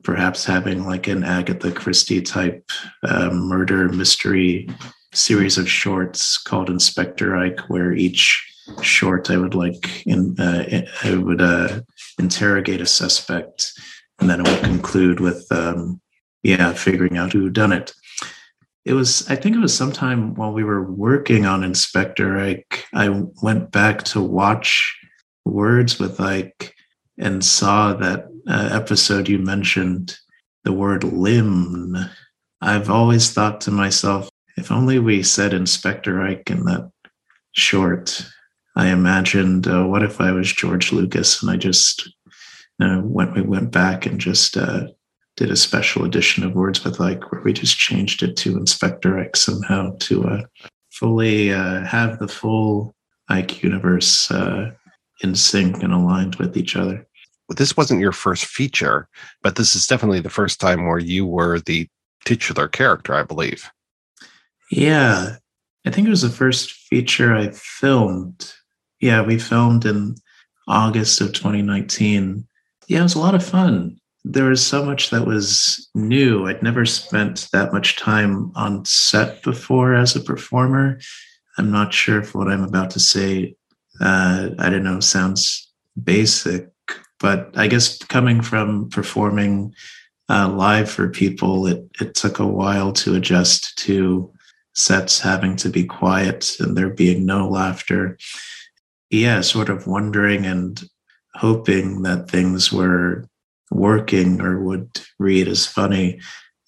perhaps 0.02 0.44
having 0.44 0.86
like 0.86 1.08
an 1.08 1.24
Agatha 1.24 1.72
Christie 1.72 2.22
type 2.22 2.70
uh, 3.02 3.30
murder 3.30 3.88
mystery 3.88 4.68
series 5.12 5.58
of 5.58 5.68
shorts 5.68 6.38
called 6.38 6.70
Inspector 6.70 7.36
Ike, 7.36 7.60
where 7.68 7.92
each 7.92 8.42
short 8.82 9.30
I 9.30 9.36
would 9.36 9.54
like 9.54 10.06
in 10.06 10.38
uh, 10.38 10.86
I 11.02 11.14
would 11.14 11.42
uh, 11.42 11.80
interrogate 12.18 12.80
a 12.80 12.86
suspect, 12.86 13.72
and 14.18 14.30
then 14.30 14.40
it 14.40 14.48
would 14.48 14.62
conclude 14.62 15.20
with 15.20 15.46
um, 15.50 16.00
yeah 16.42 16.72
figuring 16.72 17.18
out 17.18 17.32
who 17.32 17.50
done 17.50 17.72
it. 17.72 17.92
It 18.84 18.94
was 18.94 19.28
I 19.28 19.36
think 19.36 19.56
it 19.56 19.60
was 19.60 19.76
sometime 19.76 20.34
while 20.34 20.52
we 20.52 20.64
were 20.64 20.90
working 20.90 21.44
on 21.44 21.64
Inspector 21.64 22.38
Ike, 22.38 22.86
I 22.94 23.24
went 23.42 23.72
back 23.72 24.04
to 24.04 24.22
watch 24.22 24.96
Words 25.46 25.98
with 25.98 26.20
Ike 26.20 26.74
and 27.18 27.44
saw 27.44 27.94
that 27.94 28.26
uh, 28.48 28.68
episode 28.72 29.28
you 29.28 29.38
mentioned 29.38 30.18
the 30.64 30.72
word 30.72 31.04
limb. 31.04 31.96
I've 32.60 32.90
always 32.90 33.32
thought 33.32 33.60
to 33.62 33.70
myself, 33.70 34.28
if 34.56 34.72
only 34.72 34.98
we 34.98 35.22
said 35.22 35.52
Inspector 35.52 36.20
Ike 36.22 36.50
in 36.50 36.64
that 36.64 36.90
short. 37.52 38.26
I 38.74 38.88
imagined, 38.88 39.66
uh, 39.66 39.84
what 39.84 40.02
if 40.02 40.20
I 40.20 40.32
was 40.32 40.52
George 40.52 40.92
Lucas 40.92 41.42
and 41.42 41.50
I 41.50 41.56
just 41.56 42.08
uh, 42.80 43.00
went 43.02 43.34
we 43.34 43.42
went 43.42 43.70
back 43.70 44.04
and 44.04 44.20
just 44.20 44.56
uh, 44.56 44.88
did 45.36 45.50
a 45.50 45.56
special 45.56 46.04
edition 46.04 46.44
of 46.44 46.54
Words 46.54 46.84
with 46.84 47.00
Ike 47.00 47.30
where 47.30 47.42
we 47.42 47.52
just 47.52 47.78
changed 47.78 48.22
it 48.22 48.36
to 48.38 48.56
Inspector 48.56 49.18
Ike 49.18 49.36
somehow 49.36 49.96
to 50.00 50.24
uh, 50.24 50.42
fully 50.90 51.52
uh, 51.52 51.84
have 51.84 52.18
the 52.18 52.28
full 52.28 52.94
Ike 53.28 53.62
universe 53.62 54.30
uh, 54.30 54.72
in 55.22 55.34
sync 55.34 55.82
and 55.82 55.92
aligned 55.92 56.36
with 56.36 56.56
each 56.56 56.76
other. 56.76 57.06
Well, 57.48 57.56
this 57.56 57.76
wasn't 57.76 58.00
your 58.00 58.12
first 58.12 58.44
feature, 58.46 59.08
but 59.42 59.56
this 59.56 59.76
is 59.76 59.86
definitely 59.86 60.20
the 60.20 60.30
first 60.30 60.60
time 60.60 60.86
where 60.86 60.98
you 60.98 61.24
were 61.24 61.60
the 61.60 61.88
titular 62.24 62.68
character, 62.68 63.14
I 63.14 63.22
believe. 63.22 63.70
Yeah, 64.70 65.36
I 65.86 65.90
think 65.90 66.06
it 66.06 66.10
was 66.10 66.22
the 66.22 66.28
first 66.28 66.72
feature 66.72 67.34
I 67.34 67.50
filmed. 67.52 68.52
Yeah, 69.00 69.22
we 69.22 69.38
filmed 69.38 69.86
in 69.86 70.16
August 70.66 71.20
of 71.20 71.32
2019. 71.32 72.46
Yeah, 72.88 73.00
it 73.00 73.02
was 73.02 73.14
a 73.14 73.20
lot 73.20 73.36
of 73.36 73.46
fun. 73.46 73.96
There 74.24 74.46
was 74.46 74.66
so 74.66 74.84
much 74.84 75.10
that 75.10 75.24
was 75.24 75.88
new. 75.94 76.48
I'd 76.48 76.62
never 76.62 76.84
spent 76.84 77.48
that 77.52 77.72
much 77.72 77.96
time 77.96 78.50
on 78.56 78.84
set 78.84 79.40
before 79.44 79.94
as 79.94 80.16
a 80.16 80.20
performer. 80.20 80.98
I'm 81.58 81.70
not 81.70 81.94
sure 81.94 82.20
if 82.20 82.34
what 82.34 82.48
I'm 82.48 82.64
about 82.64 82.90
to 82.90 83.00
say, 83.00 83.54
uh, 84.00 84.50
I 84.58 84.70
don't 84.70 84.84
know, 84.84 85.00
sounds 85.00 85.70
basic, 86.02 86.68
but 87.18 87.50
I 87.56 87.66
guess 87.66 87.98
coming 87.98 88.42
from 88.42 88.90
performing 88.90 89.74
uh, 90.28 90.48
live 90.48 90.90
for 90.90 91.08
people, 91.08 91.66
it, 91.66 91.88
it 92.00 92.14
took 92.14 92.38
a 92.38 92.46
while 92.46 92.92
to 92.92 93.14
adjust 93.14 93.76
to 93.78 94.32
sets 94.74 95.20
having 95.20 95.56
to 95.56 95.70
be 95.70 95.84
quiet 95.84 96.56
and 96.60 96.76
there 96.76 96.90
being 96.90 97.24
no 97.24 97.48
laughter. 97.48 98.18
Yeah, 99.10 99.40
sort 99.40 99.70
of 99.70 99.86
wondering 99.86 100.44
and 100.44 100.82
hoping 101.34 102.02
that 102.02 102.28
things 102.28 102.72
were 102.72 103.28
working 103.70 104.40
or 104.40 104.60
would 104.60 105.00
read 105.18 105.48
as 105.48 105.66
funny 105.66 106.20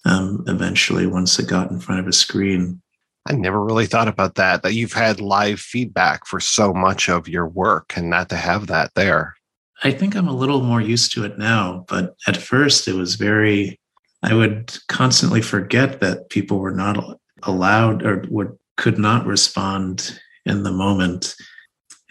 um, 0.05 0.43
eventually 0.47 1.05
once 1.05 1.37
it 1.39 1.47
got 1.47 1.71
in 1.71 1.79
front 1.79 1.99
of 1.99 2.07
a 2.07 2.13
screen. 2.13 2.81
I 3.27 3.33
never 3.33 3.63
really 3.63 3.85
thought 3.85 4.07
about 4.07 4.35
that, 4.35 4.63
that 4.63 4.73
you've 4.73 4.93
had 4.93 5.21
live 5.21 5.59
feedback 5.59 6.25
for 6.25 6.39
so 6.39 6.73
much 6.73 7.09
of 7.09 7.27
your 7.27 7.47
work 7.47 7.93
and 7.95 8.09
not 8.09 8.29
to 8.29 8.35
have 8.35 8.67
that 8.67 8.91
there. 8.95 9.35
I 9.83 9.91
think 9.91 10.15
I'm 10.15 10.27
a 10.27 10.35
little 10.35 10.61
more 10.61 10.81
used 10.81 11.13
to 11.13 11.23
it 11.23 11.37
now, 11.37 11.85
but 11.87 12.15
at 12.27 12.37
first 12.37 12.87
it 12.87 12.95
was 12.95 13.15
very, 13.15 13.79
I 14.23 14.33
would 14.33 14.77
constantly 14.87 15.41
forget 15.41 16.01
that 16.01 16.29
people 16.29 16.59
were 16.59 16.73
not 16.73 17.19
allowed 17.43 18.05
or 18.05 18.25
would 18.29 18.57
could 18.77 18.97
not 18.97 19.25
respond 19.25 20.19
in 20.45 20.63
the 20.63 20.71
moment 20.71 21.35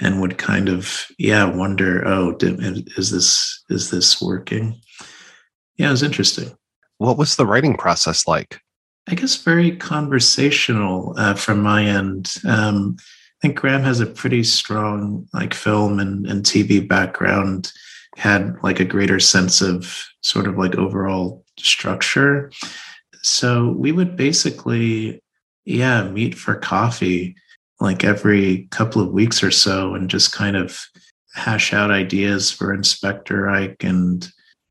and 0.01 0.21
would 0.21 0.37
kind 0.37 0.69
of 0.69 1.07
yeah 1.19 1.45
wonder 1.45 2.07
oh 2.07 2.33
did, 2.33 2.61
is 2.97 3.11
this 3.11 3.63
is 3.71 3.91
this 3.91 4.21
working? 4.21 4.79
Yeah 5.77 5.89
it 5.89 5.93
was 5.93 6.03
interesting. 6.03 6.55
What 6.99 7.17
was 7.17 7.37
the 7.37 7.47
writing 7.47 7.77
process 7.77 8.27
like 8.27 8.61
i 9.09 9.15
guess 9.15 9.37
very 9.37 9.77
conversational 9.77 11.15
uh, 11.17 11.35
from 11.35 11.63
my 11.63 11.85
end 11.85 12.35
um, 12.47 12.97
I 13.39 13.47
think 13.47 13.57
Graham 13.57 13.83
has 13.83 14.01
a 14.01 14.07
pretty 14.07 14.43
strong 14.43 15.29
like 15.33 15.55
film 15.55 16.01
and, 16.01 16.27
and 16.27 16.43
TV 16.43 16.87
background, 16.87 17.73
had 18.17 18.57
like 18.65 18.81
a 18.81 18.85
greater 18.85 19.21
sense 19.21 19.61
of 19.61 20.05
sort 20.23 20.49
of 20.49 20.59
like 20.59 20.75
overall 20.75 21.45
structure. 21.57 22.51
So 23.23 23.71
we 23.79 23.93
would 23.93 24.17
basically, 24.17 25.23
yeah, 25.65 26.03
meet 26.09 26.35
for 26.35 26.57
coffee 26.57 27.37
like 27.79 28.03
every 28.03 28.67
couple 28.73 29.01
of 29.01 29.13
weeks 29.13 29.41
or 29.41 29.53
so 29.53 29.95
and 29.95 30.11
just 30.11 30.33
kind 30.33 30.57
of 30.57 30.77
hash 31.35 31.73
out 31.73 31.93
ideas 31.93 32.51
for 32.51 32.75
Inspector 32.75 33.49
Ike 33.49 33.85
and 33.85 34.29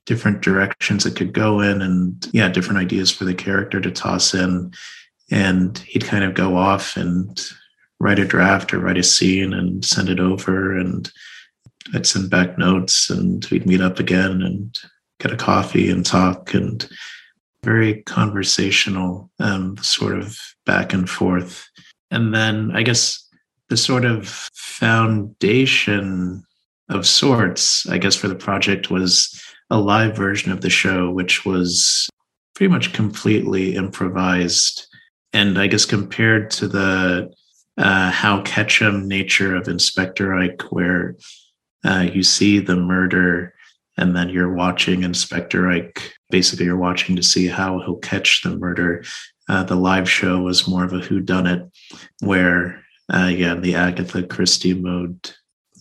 different 0.08 0.42
directions 0.42 1.06
it 1.06 1.16
could 1.16 1.34
go 1.34 1.60
in 1.60 1.82
and 1.82 2.28
yeah, 2.32 2.50
different 2.50 2.80
ideas 2.80 3.12
for 3.12 3.26
the 3.26 3.36
character 3.36 3.80
to 3.80 3.92
toss 3.92 4.34
in. 4.34 4.74
And 5.30 5.78
he'd 5.80 6.06
kind 6.06 6.24
of 6.24 6.34
go 6.34 6.56
off 6.56 6.96
and 6.98 7.40
write 8.00 8.18
a 8.18 8.26
draft 8.26 8.74
or 8.74 8.80
write 8.80 8.98
a 8.98 9.04
scene 9.04 9.54
and 9.54 9.84
send 9.84 10.10
it 10.10 10.20
over 10.20 10.76
and 10.76 11.12
I'd 11.94 12.08
send 12.08 12.30
back 12.30 12.58
notes 12.58 13.10
and 13.10 13.46
we'd 13.46 13.66
meet 13.66 13.82
up 13.82 14.00
again 14.00 14.42
and 14.42 14.76
get 15.20 15.34
a 15.34 15.38
coffee 15.38 15.90
and 15.90 16.06
talk 16.06 16.54
and 16.54 16.88
very 17.64 18.02
conversational 18.04 19.30
um, 19.40 19.78
sort 19.78 20.18
of 20.18 20.40
back 20.66 20.94
and 20.94 21.10
forth. 21.10 21.68
And 22.12 22.34
then 22.34 22.72
I 22.74 22.84
guess 22.84 23.28
the 23.68 23.78
sort 23.78 24.06
of 24.06 24.28
foundation 24.54 26.44
of 26.90 27.06
sorts, 27.06 27.88
I 27.90 27.98
guess, 27.98 28.16
for 28.16 28.30
the 28.30 28.36
project 28.36 28.90
was 28.90 29.44
a 29.70 29.80
live 29.80 30.16
version 30.16 30.52
of 30.52 30.62
the 30.62 30.70
show, 30.70 31.10
which 31.12 31.46
was 31.46 32.10
pretty 32.56 32.72
much 32.72 32.94
completely 32.94 33.76
improvised. 33.76 34.88
And 35.34 35.60
I 35.60 35.68
guess 35.68 35.86
compared 35.86 36.50
to 36.52 36.68
the 36.68 37.32
uh, 37.78 38.12
howcatchem 38.12 39.06
nature 39.06 39.56
of 39.56 39.68
Inspector 39.68 40.34
Ike, 40.34 40.64
where 40.72 41.16
uh, 41.86 42.08
you 42.12 42.24
see 42.24 42.60
the 42.60 42.76
murder 42.76 43.54
and 43.98 44.16
then 44.16 44.30
you're 44.30 44.54
watching 44.54 45.04
Inspector 45.04 45.70
Ike. 45.70 46.14
Basically, 46.30 46.66
you're 46.66 46.78
watching 46.78 47.16
to 47.16 47.24
see 47.24 47.48
how 47.48 47.80
he'll 47.80 47.98
catch 47.98 48.44
the 48.44 48.56
murder. 48.56 49.04
Uh, 49.50 49.64
the 49.64 49.76
live 49.76 50.10
show 50.10 50.40
was 50.42 50.68
more 50.68 50.84
of 50.84 50.94
a 50.94 51.00
whodunit, 51.00 51.72
where 52.22 52.84
uh, 53.14 53.32
yeah, 53.34 53.56
the 53.56 53.76
Agatha 53.76 54.24
Christie 54.24 54.74
mode. 54.74 55.32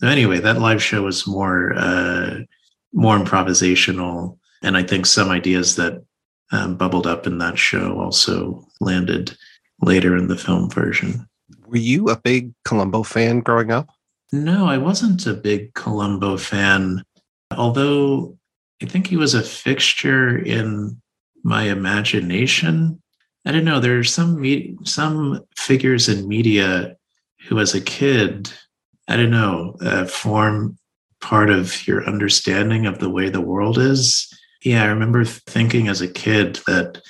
Anyway, 0.01 0.39
that 0.39 0.59
live 0.59 0.81
show 0.81 1.03
was 1.03 1.27
more 1.27 1.73
uh, 1.75 2.39
more 2.97 3.17
improvisational, 3.17 4.37
and 4.63 4.75
I 4.75 4.81
think 4.81 5.05
some 5.05 5.29
ideas 5.29 5.75
that 5.75 6.03
um, 6.51 6.75
bubbled 6.75 7.05
up 7.05 7.27
in 7.27 7.37
that 7.37 7.57
show 7.57 8.01
also 8.01 8.65
landed 8.81 9.37
later 9.81 10.17
in 10.17 10.27
the 10.27 10.37
film 10.37 10.69
version. 10.69 11.27
Were 11.67 11.77
you 11.77 12.09
a 12.09 12.19
big 12.19 12.51
Columbo 12.65 13.03
fan 13.03 13.41
growing 13.41 13.71
up? 13.71 13.89
No, 14.33 14.65
I 14.65 14.79
wasn't 14.79 15.27
a 15.27 15.35
big 15.35 15.75
Columbo 15.75 16.37
fan, 16.37 17.03
although 17.55 18.35
I 18.81 18.87
think 18.87 19.05
he 19.07 19.15
was 19.15 19.35
a 19.35 19.43
fixture 19.43 20.35
in 20.35 20.99
my 21.43 21.63
imagination. 21.63 22.99
I 23.45 23.51
don't 23.51 23.63
know. 23.63 23.79
There 23.79 23.99
are 23.99 24.03
some 24.03 24.41
me- 24.41 24.75
some 24.83 25.45
figures 25.55 26.09
in 26.09 26.27
media 26.27 26.95
who, 27.47 27.59
as 27.59 27.75
a 27.75 27.81
kid, 27.81 28.51
I 29.07 29.15
don't 29.17 29.31
know, 29.31 29.75
uh, 29.81 30.05
form 30.05 30.77
part 31.27 31.49
of 31.49 31.85
your 31.85 32.05
understanding 32.05 32.85
of 32.85 32.99
the 32.99 33.09
way 33.09 33.27
the 33.27 33.41
world 33.41 33.77
is. 33.77 34.33
Yeah, 34.63 34.83
I 34.83 34.87
remember 34.87 35.25
thinking 35.25 35.89
as 35.89 35.99
a 35.99 36.07
kid 36.07 36.61
that 36.67 37.01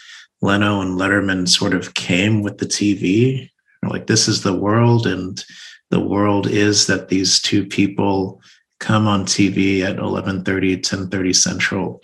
Leno 0.42 0.82
and 0.82 1.00
Letterman 1.00 1.48
sort 1.48 1.76
of 1.76 1.94
came 1.94 2.42
with 2.42 2.58
the 2.58 2.66
TV 2.66 3.52
like 3.84 4.08
this 4.08 4.28
is 4.28 4.42
the 4.42 4.58
world 4.58 5.06
and 5.06 5.44
the 5.92 6.00
world 6.00 6.48
is 6.48 6.88
that 6.88 7.10
these 7.10 7.40
two 7.40 7.64
people 7.64 8.42
come 8.80 9.08
on 9.08 9.24
tv 9.24 9.82
at 9.82 9.98
11.30 9.98 10.44
10.30 10.82 11.36
central. 11.36 12.02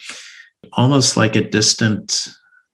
Almost 0.74 1.18
like 1.18 1.36
a 1.36 1.50
distant 1.50 2.28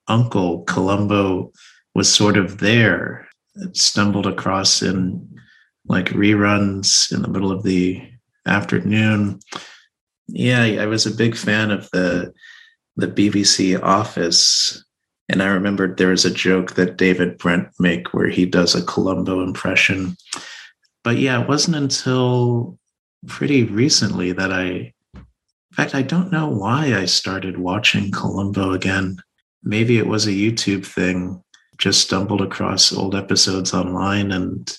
uncle 0.09 0.63
columbo 0.63 1.49
was 1.95 2.13
sort 2.13 2.35
of 2.35 2.59
there. 2.59 3.25
Stumbled 3.71 4.27
across 4.27 4.81
in 4.81 5.27
like 5.85 6.07
reruns 6.07 7.11
in 7.13 7.21
the 7.21 7.29
middle 7.29 7.53
of 7.53 7.63
the 7.63 8.01
afternoon 8.45 9.39
yeah 10.27 10.61
i 10.61 10.85
was 10.85 11.05
a 11.05 11.11
big 11.11 11.35
fan 11.35 11.71
of 11.71 11.89
the 11.91 12.31
the 12.95 13.07
bbc 13.07 13.81
office 13.81 14.83
and 15.29 15.43
I 15.43 15.47
remembered 15.47 15.97
there 15.97 16.09
was 16.09 16.25
a 16.25 16.33
joke 16.33 16.73
that 16.73 16.97
David 16.97 17.37
Brent 17.37 17.69
make 17.79 18.13
where 18.13 18.29
he 18.29 18.47
does 18.47 18.73
a 18.73 18.83
Columbo 18.83 19.43
impression. 19.43 20.17
But 21.03 21.17
yeah, 21.17 21.39
it 21.39 21.47
wasn't 21.47 21.77
until 21.77 22.79
pretty 23.27 23.63
recently 23.63 24.31
that 24.31 24.51
I, 24.51 24.91
in 25.13 25.73
fact, 25.73 25.93
I 25.93 26.01
don't 26.01 26.31
know 26.31 26.49
why 26.49 26.95
I 26.95 27.05
started 27.05 27.59
watching 27.59 28.11
Columbo 28.11 28.71
again. 28.71 29.17
Maybe 29.61 29.99
it 29.99 30.07
was 30.07 30.25
a 30.25 30.31
YouTube 30.31 30.85
thing. 30.85 31.43
Just 31.77 32.01
stumbled 32.01 32.41
across 32.41 32.91
old 32.91 33.13
episodes 33.13 33.73
online 33.73 34.31
and 34.31 34.75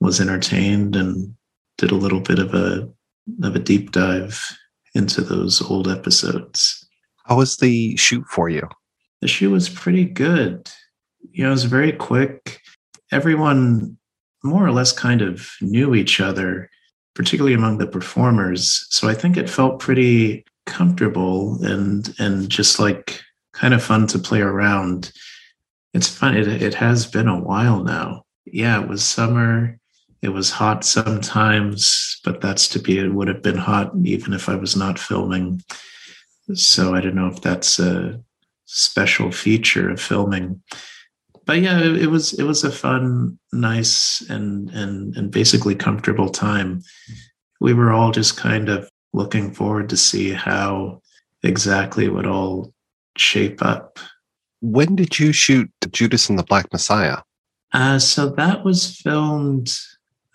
was 0.00 0.20
entertained 0.20 0.96
and 0.96 1.34
did 1.78 1.92
a 1.92 1.96
little 1.96 2.20
bit 2.20 2.38
of 2.38 2.52
a 2.54 2.88
of 3.42 3.56
a 3.56 3.58
deep 3.58 3.92
dive 3.92 4.40
into 4.94 5.20
those 5.20 5.62
old 5.62 5.88
episodes. 5.88 6.86
How 7.26 7.36
was 7.36 7.56
the 7.56 7.96
shoot 7.96 8.24
for 8.26 8.48
you? 8.48 8.68
the 9.24 9.28
shoot 9.28 9.50
was 9.50 9.70
pretty 9.70 10.04
good. 10.04 10.70
You 11.32 11.44
know, 11.44 11.48
it 11.48 11.52
was 11.52 11.64
very 11.64 11.92
quick. 11.92 12.60
Everyone 13.10 13.96
more 14.42 14.66
or 14.66 14.70
less 14.70 14.92
kind 14.92 15.22
of 15.22 15.48
knew 15.62 15.94
each 15.94 16.20
other, 16.20 16.68
particularly 17.14 17.54
among 17.54 17.78
the 17.78 17.86
performers. 17.86 18.86
So 18.90 19.08
I 19.08 19.14
think 19.14 19.38
it 19.38 19.48
felt 19.48 19.80
pretty 19.80 20.44
comfortable 20.66 21.58
and 21.64 22.14
and 22.18 22.50
just 22.50 22.78
like 22.78 23.22
kind 23.54 23.72
of 23.72 23.82
fun 23.82 24.06
to 24.08 24.18
play 24.18 24.42
around. 24.42 25.10
It's 25.94 26.08
fun. 26.08 26.36
It 26.36 26.46
it 26.46 26.74
has 26.74 27.06
been 27.06 27.26
a 27.26 27.40
while 27.40 27.82
now. 27.82 28.24
Yeah, 28.44 28.82
it 28.82 28.88
was 28.88 29.02
summer. 29.02 29.78
It 30.24 30.32
was 30.32 30.50
hot 30.50 30.84
sometimes, 30.84 32.18
but 32.24 32.40
that's 32.40 32.66
to 32.68 32.78
be 32.78 32.98
it 32.98 33.12
would 33.12 33.28
have 33.28 33.42
been 33.42 33.58
hot 33.58 33.92
even 34.04 34.32
if 34.32 34.48
I 34.48 34.54
was 34.54 34.74
not 34.74 34.98
filming. 34.98 35.62
So 36.54 36.94
I 36.94 37.02
don't 37.02 37.14
know 37.14 37.28
if 37.28 37.42
that's 37.42 37.78
a 37.78 38.18
special 38.64 39.30
feature 39.30 39.90
of 39.90 40.00
filming. 40.00 40.62
But 41.44 41.60
yeah, 41.60 41.78
it, 41.78 42.04
it 42.04 42.06
was 42.06 42.32
it 42.32 42.44
was 42.44 42.64
a 42.64 42.72
fun, 42.72 43.38
nice, 43.52 44.22
and 44.30 44.70
and 44.70 45.14
and 45.14 45.30
basically 45.30 45.74
comfortable 45.74 46.30
time. 46.30 46.82
We 47.60 47.74
were 47.74 47.92
all 47.92 48.10
just 48.10 48.38
kind 48.38 48.70
of 48.70 48.88
looking 49.12 49.52
forward 49.52 49.90
to 49.90 49.96
see 49.98 50.32
how 50.32 51.02
exactly 51.42 52.06
it 52.06 52.14
would 52.14 52.26
all 52.26 52.72
shape 53.18 53.60
up. 53.60 53.98
When 54.62 54.96
did 54.96 55.18
you 55.18 55.32
shoot 55.32 55.70
Judas 55.92 56.30
and 56.30 56.38
the 56.38 56.44
Black 56.44 56.72
Messiah? 56.72 57.18
Uh, 57.74 57.98
so 57.98 58.30
that 58.30 58.64
was 58.64 58.96
filmed 58.96 59.76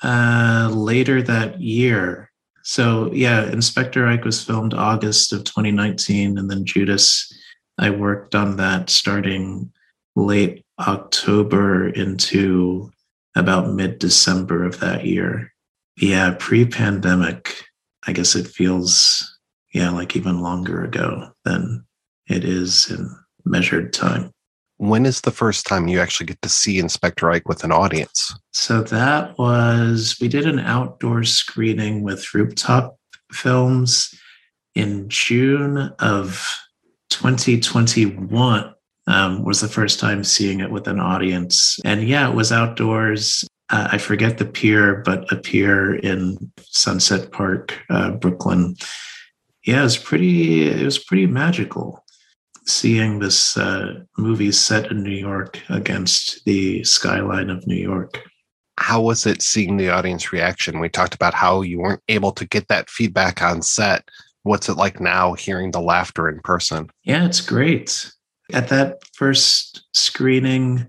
uh, 0.04 0.70
later 0.74 1.22
that 1.22 1.60
year. 1.60 2.32
So 2.64 3.12
yeah, 3.14 3.50
Inspector 3.52 4.06
Ike 4.06 4.26
was 4.26 4.44
filmed 4.44 4.74
August 4.74 5.34
of 5.34 5.44
2019, 5.44 6.38
and 6.38 6.50
then 6.50 6.66
Judas 6.66 7.32
I 7.80 7.90
worked 7.90 8.36
on 8.36 8.58
that 8.58 8.90
starting 8.90 9.72
late 10.16 10.66
October 10.80 11.88
into 11.90 12.92
about 13.36 13.74
mid 13.74 14.00
December 14.00 14.66
of 14.66 14.80
that 14.82 15.06
year. 15.06 15.54
Yeah, 15.98 16.36
pre 16.38 16.66
pandemic, 16.66 17.64
I 18.06 18.12
guess 18.12 18.36
it 18.36 18.48
feels, 18.48 19.40
yeah, 19.74 19.90
like 19.92 20.16
even 20.16 20.42
longer 20.42 20.84
ago 20.84 21.32
than 21.46 21.86
it 22.28 22.44
is 22.44 22.92
in 22.92 23.10
measured 23.46 23.94
time. 23.94 24.32
When 24.80 25.06
is 25.06 25.22
the 25.22 25.32
first 25.32 25.68
time 25.68 25.90
you 25.90 26.00
actually 26.00 26.28
get 26.28 26.42
to 26.42 26.48
see 26.48 26.80
Inspector 26.80 27.30
Ike 27.30 27.50
with 27.50 27.66
an 27.66 27.72
audience? 27.74 28.34
So 28.54 28.82
that 28.84 29.38
was, 29.38 30.16
we 30.22 30.30
did 30.30 30.48
an 30.48 30.60
outdoor 30.60 31.26
screening 31.26 32.02
with 32.02 32.34
Rooftop 32.34 32.98
Films 33.30 34.14
in 34.76 35.10
June 35.10 35.94
of 36.00 36.48
2021 37.10 38.74
um, 39.08 39.44
was 39.44 39.60
the 39.60 39.68
first 39.68 40.00
time 40.00 40.24
seeing 40.24 40.62
it 40.62 40.72
with 40.72 40.88
an 40.88 41.02
audience. 41.02 41.78
And 41.84 42.08
yeah, 42.08 42.30
it 42.30 42.36
was 42.36 42.54
outdoors. 42.54 43.44
Uh, 43.70 43.90
I 43.92 43.98
forget 43.98 44.38
the 44.38 44.46
pier, 44.46 45.02
but 45.04 45.30
a 45.30 45.36
pier 45.36 45.96
in 45.96 46.54
Sunset 46.62 47.34
Park, 47.34 47.78
uh, 47.90 48.12
Brooklyn. 48.12 48.78
Yeah, 49.66 49.82
it 49.82 49.84
was 49.84 49.98
pretty. 49.98 50.70
It 50.70 50.86
was 50.86 50.98
pretty 50.98 51.28
magical 51.28 52.02
seeing 52.70 53.20
this 53.20 53.58
uh, 53.58 53.96
movie 54.18 54.52
set 54.52 54.92
in 54.92 55.04
New 55.04 55.10
York 55.10 55.62
against 55.70 56.44
the 56.46 56.84
skyline 56.84 57.50
of 57.50 57.66
New 57.68 57.76
York. 57.76 58.24
How 58.78 59.02
was 59.02 59.26
it 59.26 59.42
seeing 59.42 59.78
the 59.78 59.90
audience 59.90 60.32
reaction? 60.32 60.80
We 60.80 60.88
talked 60.88 61.14
about 61.14 61.34
how 61.34 61.62
you 61.62 61.80
weren't 61.80 62.04
able 62.08 62.32
to 62.34 62.48
get 62.48 62.68
that 62.70 62.90
feedback 62.90 63.42
on 63.42 63.62
set 63.62 64.08
what's 64.44 64.70
it 64.70 64.78
like 64.78 65.00
now 65.00 65.34
hearing 65.34 65.72
the 65.72 65.82
laughter 65.82 66.30
in 66.30 66.40
person? 66.40 66.90
Yeah, 67.04 67.26
it's 67.26 67.42
great. 67.42 68.12
At 68.52 68.70
that 68.70 69.00
first 69.14 69.84
screening, 69.94 70.88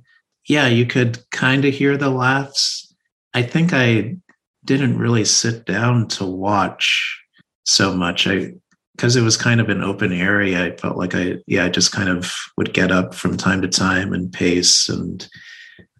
yeah, 0.48 0.66
you 0.66 0.86
could 0.86 1.18
kind 1.30 1.64
of 1.64 1.74
hear 1.74 1.96
the 1.96 2.10
laughs. 2.10 2.92
I 3.34 3.42
think 3.42 3.72
I 3.72 4.16
didn't 4.64 4.98
really 4.98 5.24
sit 5.24 5.66
down 5.66 6.08
to 6.08 6.24
watch 6.24 7.20
so 7.64 7.94
much. 7.94 8.26
I 8.26 8.52
because 8.96 9.16
it 9.16 9.22
was 9.22 9.36
kind 9.36 9.60
of 9.60 9.68
an 9.68 9.82
open 9.82 10.12
area, 10.12 10.64
I 10.64 10.76
felt 10.76 10.96
like 10.96 11.14
I 11.14 11.36
yeah, 11.46 11.64
I 11.64 11.68
just 11.68 11.92
kind 11.92 12.08
of 12.08 12.32
would 12.56 12.74
get 12.74 12.90
up 12.90 13.14
from 13.14 13.36
time 13.36 13.62
to 13.62 13.68
time 13.68 14.12
and 14.12 14.32
pace 14.32 14.88
and 14.88 15.26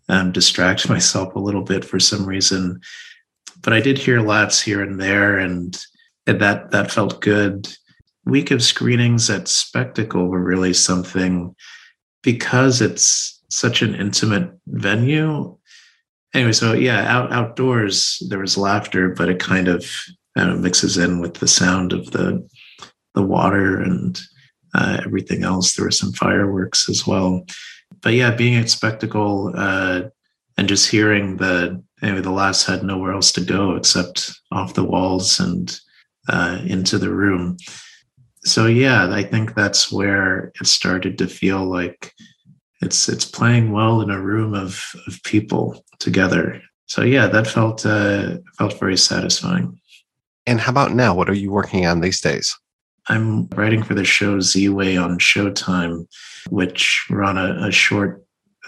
um, 0.09 0.32
distract 0.32 0.88
myself 0.88 1.34
a 1.34 1.41
little 1.41 1.62
bit 1.62 1.84
for 1.84 1.99
some 1.99 2.26
reason. 2.26 2.80
But 3.62 3.72
I 3.72 3.80
did 3.80 3.99
hear 3.99 4.20
laughs 4.20 4.61
here 4.61 4.82
and 4.82 5.01
there, 5.01 5.38
and, 5.38 5.78
that 6.26 6.70
that 6.70 6.93
felt 6.93 7.20
good. 7.20 7.68
Week 8.24 8.53
of 8.53 8.62
screenings 8.62 9.28
at 9.28 9.49
Spectacle 9.49 10.28
were 10.28 10.43
really 10.43 10.72
something 10.72 11.57
because 12.22 12.80
it's 12.80 13.43
such 13.49 13.82
an 13.82 13.97
intimate 13.97 14.51
venue. 14.68 15.57
Anyway, 16.32 16.53
so 16.53 16.72
yeah, 16.72 17.01
out 17.12 17.32
outdoors 17.32 18.22
there 18.28 18.38
was 18.38 18.57
laughter, 18.57 19.09
but 19.09 19.28
it 19.28 19.41
kind 19.41 19.66
of 19.66 19.91
uh, 20.36 20.55
mixes 20.55 20.97
in 20.97 21.20
with 21.20 21.34
the 21.34 21.49
sound 21.49 21.93
of 21.93 22.12
the 22.12 22.49
the 23.21 23.27
water 23.27 23.81
and 23.81 24.21
uh, 24.75 25.01
everything 25.05 25.45
else. 25.45 25.75
There 25.75 25.85
were 25.85 25.91
some 25.91 26.12
fireworks 26.12 26.89
as 26.89 27.07
well 27.07 27.45
but 28.03 28.14
yeah, 28.14 28.31
being 28.35 28.57
at 28.57 28.71
Spectacle 28.71 29.53
uh, 29.57 30.03
and 30.57 30.68
just 30.68 30.91
hearing 30.91 31.37
the 31.37 31.83
anyway, 32.03 32.21
the 32.21 32.31
last 32.31 32.66
had 32.66 32.83
nowhere 32.83 33.12
else 33.12 33.33
to 33.33 33.41
go 33.41 33.77
except 33.77 34.33
off 34.53 34.75
the 34.75 34.85
walls 34.85 35.41
and 35.41 35.79
uh, 36.29 36.61
into 36.64 36.99
the 36.99 37.11
room. 37.11 37.57
So 38.45 38.66
yeah, 38.66 39.12
I 39.12 39.23
think 39.23 39.55
that's 39.55 39.93
where 39.93 40.53
it 40.61 40.66
started 40.66 41.18
to 41.18 41.27
feel 41.27 41.64
like 41.64 42.12
it's 42.81 43.09
it's 43.09 43.25
playing 43.25 43.73
well 43.73 44.01
in 44.01 44.11
a 44.11 44.21
room 44.21 44.55
of 44.55 44.83
of 45.07 45.23
people 45.25 45.85
together. 45.99 46.61
So 46.87 47.03
yeah, 47.03 47.27
that 47.29 47.47
felt 47.47 47.85
uh, 47.85 48.39
felt 48.57 48.79
very 48.79 48.97
satisfying. 48.97 49.79
And 50.47 50.61
how 50.61 50.71
about 50.71 50.93
now? 50.93 51.14
What 51.14 51.29
are 51.29 51.35
you 51.35 51.53
working 51.53 51.87
on 51.87 52.01
these 52.01 52.21
days? 52.21 52.57
I'm 53.09 53.49
writing 53.49 53.83
for 53.83 53.95
the 53.95 54.05
show 54.05 54.39
Ziwe 54.39 55.03
on 55.03 55.19
Showtime, 55.19 56.07
which 56.49 57.07
we're 57.11 57.25
on 57.25 57.39
a, 57.39 57.69
a 57.69 57.73
short 57.73 58.25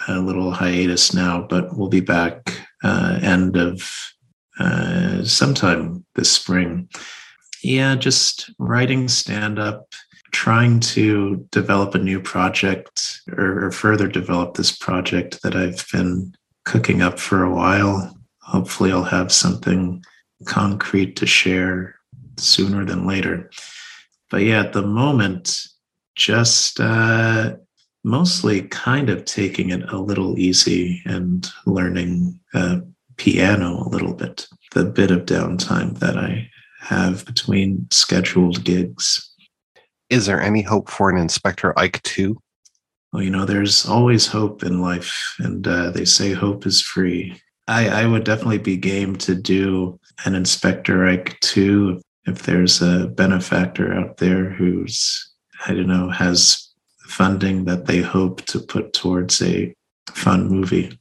uh, 0.09 0.19
little 0.21 0.51
hiatus 0.51 1.15
now, 1.15 1.47
but 1.49 1.77
we'll 1.77 1.89
be 1.89 2.01
back 2.01 2.59
uh, 2.83 3.19
end 3.23 3.57
of 3.57 3.89
uh, 4.59 5.25
sometime 5.25 6.05
this 6.15 6.31
spring. 6.31 6.89
Yeah, 7.63 7.95
just 7.95 8.51
writing 8.59 9.09
stand 9.09 9.59
up, 9.59 9.93
trying 10.33 10.81
to 10.81 11.47
develop 11.51 11.95
a 11.95 11.99
new 11.99 12.21
project 12.21 13.21
or, 13.37 13.67
or 13.67 13.71
further 13.71 14.09
develop 14.09 14.57
this 14.57 14.77
project 14.77 15.43
that 15.43 15.55
I've 15.55 15.87
been 15.93 16.35
cooking 16.65 17.03
up 17.03 17.19
for 17.19 17.45
a 17.45 17.55
while. 17.55 18.17
Hopefully, 18.41 18.91
I'll 18.91 19.05
have 19.05 19.31
something 19.31 20.03
concrete 20.47 21.15
to 21.17 21.27
share 21.27 21.95
sooner 22.39 22.85
than 22.85 23.07
later 23.07 23.51
but 24.33 24.43
yeah, 24.43 24.61
at 24.61 24.73
the 24.73 24.83
moment, 24.83 25.69
just 26.17 26.81
uh, 26.81 27.55
mostly 28.03 28.63
kind 28.63 29.11
of 29.11 29.27
taking 29.27 29.69
it 29.69 29.83
a 29.93 29.99
little 29.99 30.39
easy 30.39 31.03
and 31.05 31.47
learning 31.67 32.41
uh, 32.55 32.81
piano 33.19 33.83
a 33.83 33.91
little 33.91 34.15
bit. 34.15 34.49
The 34.73 34.87
bit 34.87 35.11
of 35.11 35.27
downtime 35.27 35.99
that 35.99 36.17
I 36.17 36.49
have 36.81 37.27
between 37.27 37.87
scheduled 37.91 38.65
gigs. 38.65 39.35
Is 40.09 40.25
there 40.25 40.41
any 40.41 40.63
hope 40.63 40.89
for 40.89 41.11
an 41.11 41.19
Inspector 41.19 41.79
Ike 41.79 42.03
2? 42.03 42.35
Well, 43.13 43.23
you 43.23 43.31
know, 43.31 43.45
there's 43.45 43.87
always 43.87 44.27
hope 44.27 44.63
in 44.65 44.81
life, 44.81 45.15
and 45.41 45.69
uh, 45.69 45.91
they 45.91 46.07
say 46.07 46.33
hope 46.33 46.65
is 46.65 46.81
free. 46.81 47.39
I, 47.69 47.89
I 47.89 48.07
would 48.07 48.25
definitely 48.25 48.59
be 48.59 48.79
game 48.79 49.15
to 49.17 49.35
do 49.35 50.01
an 50.25 50.35
Inspector 50.35 51.07
Ike 51.07 51.39
2 51.41 52.01
if 52.27 52.43
there's 52.43 52.81
a 52.81 53.09
benefactor 53.09 53.93
out 53.93 54.19
there 54.19 54.51
who's, 54.51 55.33
I 55.67 55.75
don't 55.75 55.89
know, 55.89 56.11
has 56.11 56.73
funding 57.07 57.65
that 57.65 57.87
they 57.87 58.01
hope 58.01 58.43
to 58.47 58.61
put 58.61 58.93
towards 58.93 59.43
a 59.43 59.75
fun 60.11 60.49
movie. 60.49 60.99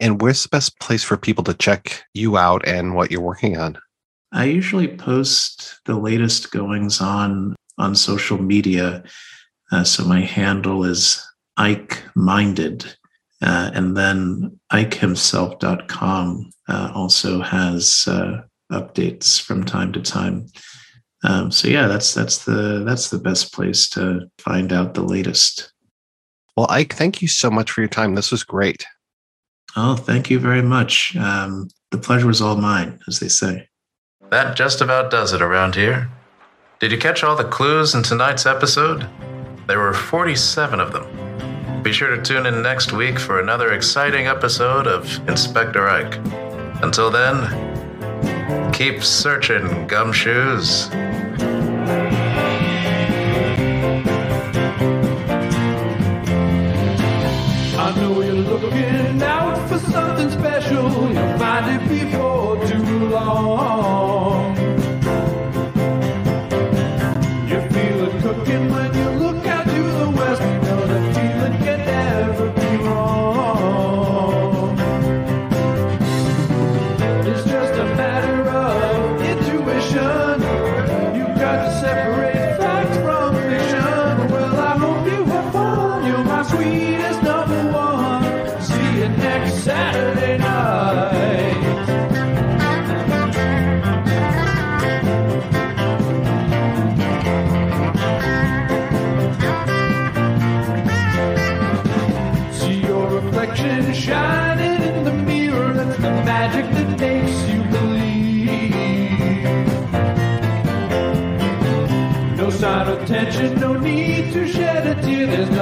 And 0.00 0.20
where's 0.20 0.42
the 0.42 0.48
best 0.48 0.78
place 0.80 1.02
for 1.02 1.16
people 1.16 1.44
to 1.44 1.54
check 1.54 2.04
you 2.14 2.36
out 2.36 2.66
and 2.66 2.94
what 2.94 3.10
you're 3.10 3.20
working 3.20 3.56
on? 3.56 3.78
I 4.32 4.44
usually 4.44 4.88
post 4.88 5.80
the 5.86 5.96
latest 5.96 6.50
goings 6.50 7.00
on 7.00 7.56
on 7.78 7.94
social 7.94 8.40
media. 8.42 9.04
Uh, 9.70 9.84
so 9.84 10.04
my 10.04 10.20
handle 10.20 10.84
is 10.84 11.24
Ike 11.56 12.02
Minded. 12.14 12.84
Uh, 13.40 13.70
and 13.72 13.96
then 13.96 14.58
IkeHimself.com 14.72 16.50
uh, 16.68 16.92
also 16.92 17.40
has 17.40 18.04
uh, 18.08 18.42
updates 18.70 19.40
from 19.40 19.64
time 19.64 19.92
to 19.92 20.02
time. 20.02 20.46
Um, 21.24 21.50
so 21.50 21.68
yeah, 21.68 21.88
that's 21.88 22.14
that's 22.14 22.44
the 22.44 22.84
that's 22.86 23.10
the 23.10 23.18
best 23.18 23.52
place 23.52 23.88
to 23.90 24.30
find 24.38 24.72
out 24.72 24.94
the 24.94 25.02
latest. 25.02 25.72
Well, 26.56 26.66
Ike, 26.70 26.94
thank 26.94 27.22
you 27.22 27.28
so 27.28 27.50
much 27.50 27.70
for 27.70 27.80
your 27.80 27.88
time. 27.88 28.14
This 28.14 28.30
was 28.30 28.44
great. 28.44 28.86
Oh, 29.76 29.96
thank 29.96 30.30
you 30.30 30.38
very 30.38 30.62
much. 30.62 31.14
Um, 31.16 31.68
the 31.90 31.98
pleasure 31.98 32.26
was 32.26 32.40
all 32.40 32.56
mine, 32.56 32.98
as 33.06 33.20
they 33.20 33.28
say. 33.28 33.68
That 34.30 34.56
just 34.56 34.80
about 34.80 35.10
does 35.10 35.32
it 35.32 35.42
around 35.42 35.74
here. 35.74 36.10
Did 36.80 36.92
you 36.92 36.98
catch 36.98 37.24
all 37.24 37.36
the 37.36 37.44
clues 37.44 37.94
in 37.94 38.02
tonight's 38.02 38.46
episode? 38.46 39.08
There 39.66 39.78
were 39.78 39.94
47 39.94 40.80
of 40.80 40.92
them. 40.92 41.82
Be 41.82 41.92
sure 41.92 42.14
to 42.14 42.22
tune 42.22 42.46
in 42.46 42.62
next 42.62 42.92
week 42.92 43.18
for 43.18 43.40
another 43.40 43.72
exciting 43.72 44.26
episode 44.26 44.86
of 44.86 45.28
Inspector 45.28 45.88
Ike. 45.88 46.16
Until 46.82 47.10
then, 47.10 47.67
Keep 48.72 49.04
searching, 49.04 49.86
gumshoes. 49.88 50.88
I 57.76 57.94
know 57.96 58.20
you're 58.22 58.34
looking 58.34 59.22
out 59.22 59.68
for 59.68 59.78
something 59.78 60.30
special. 60.30 60.47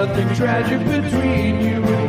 Nothing 0.06 0.36
tragic 0.36 0.78
between 0.80 1.60
you 1.60 1.82
and 1.82 2.05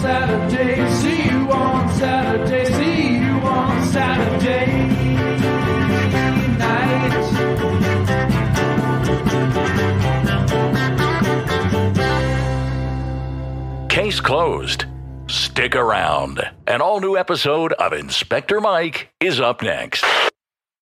Saturday. 0.00 0.90
See 0.90 1.24
you 1.30 1.50
on 1.50 1.88
Saturday. 1.94 2.64
See 2.64 3.16
you 3.18 3.34
on 3.40 3.86
Saturday 3.88 4.96
night. 6.58 7.16
Case 13.88 14.20
closed. 14.20 14.84
Stick 15.28 15.74
around. 15.74 16.40
An 16.66 16.80
all 16.80 17.00
new 17.00 17.16
episode 17.16 17.72
of 17.74 17.92
Inspector 17.92 18.60
Mike 18.60 19.10
is 19.20 19.40
up 19.40 19.62
next. 19.62 20.04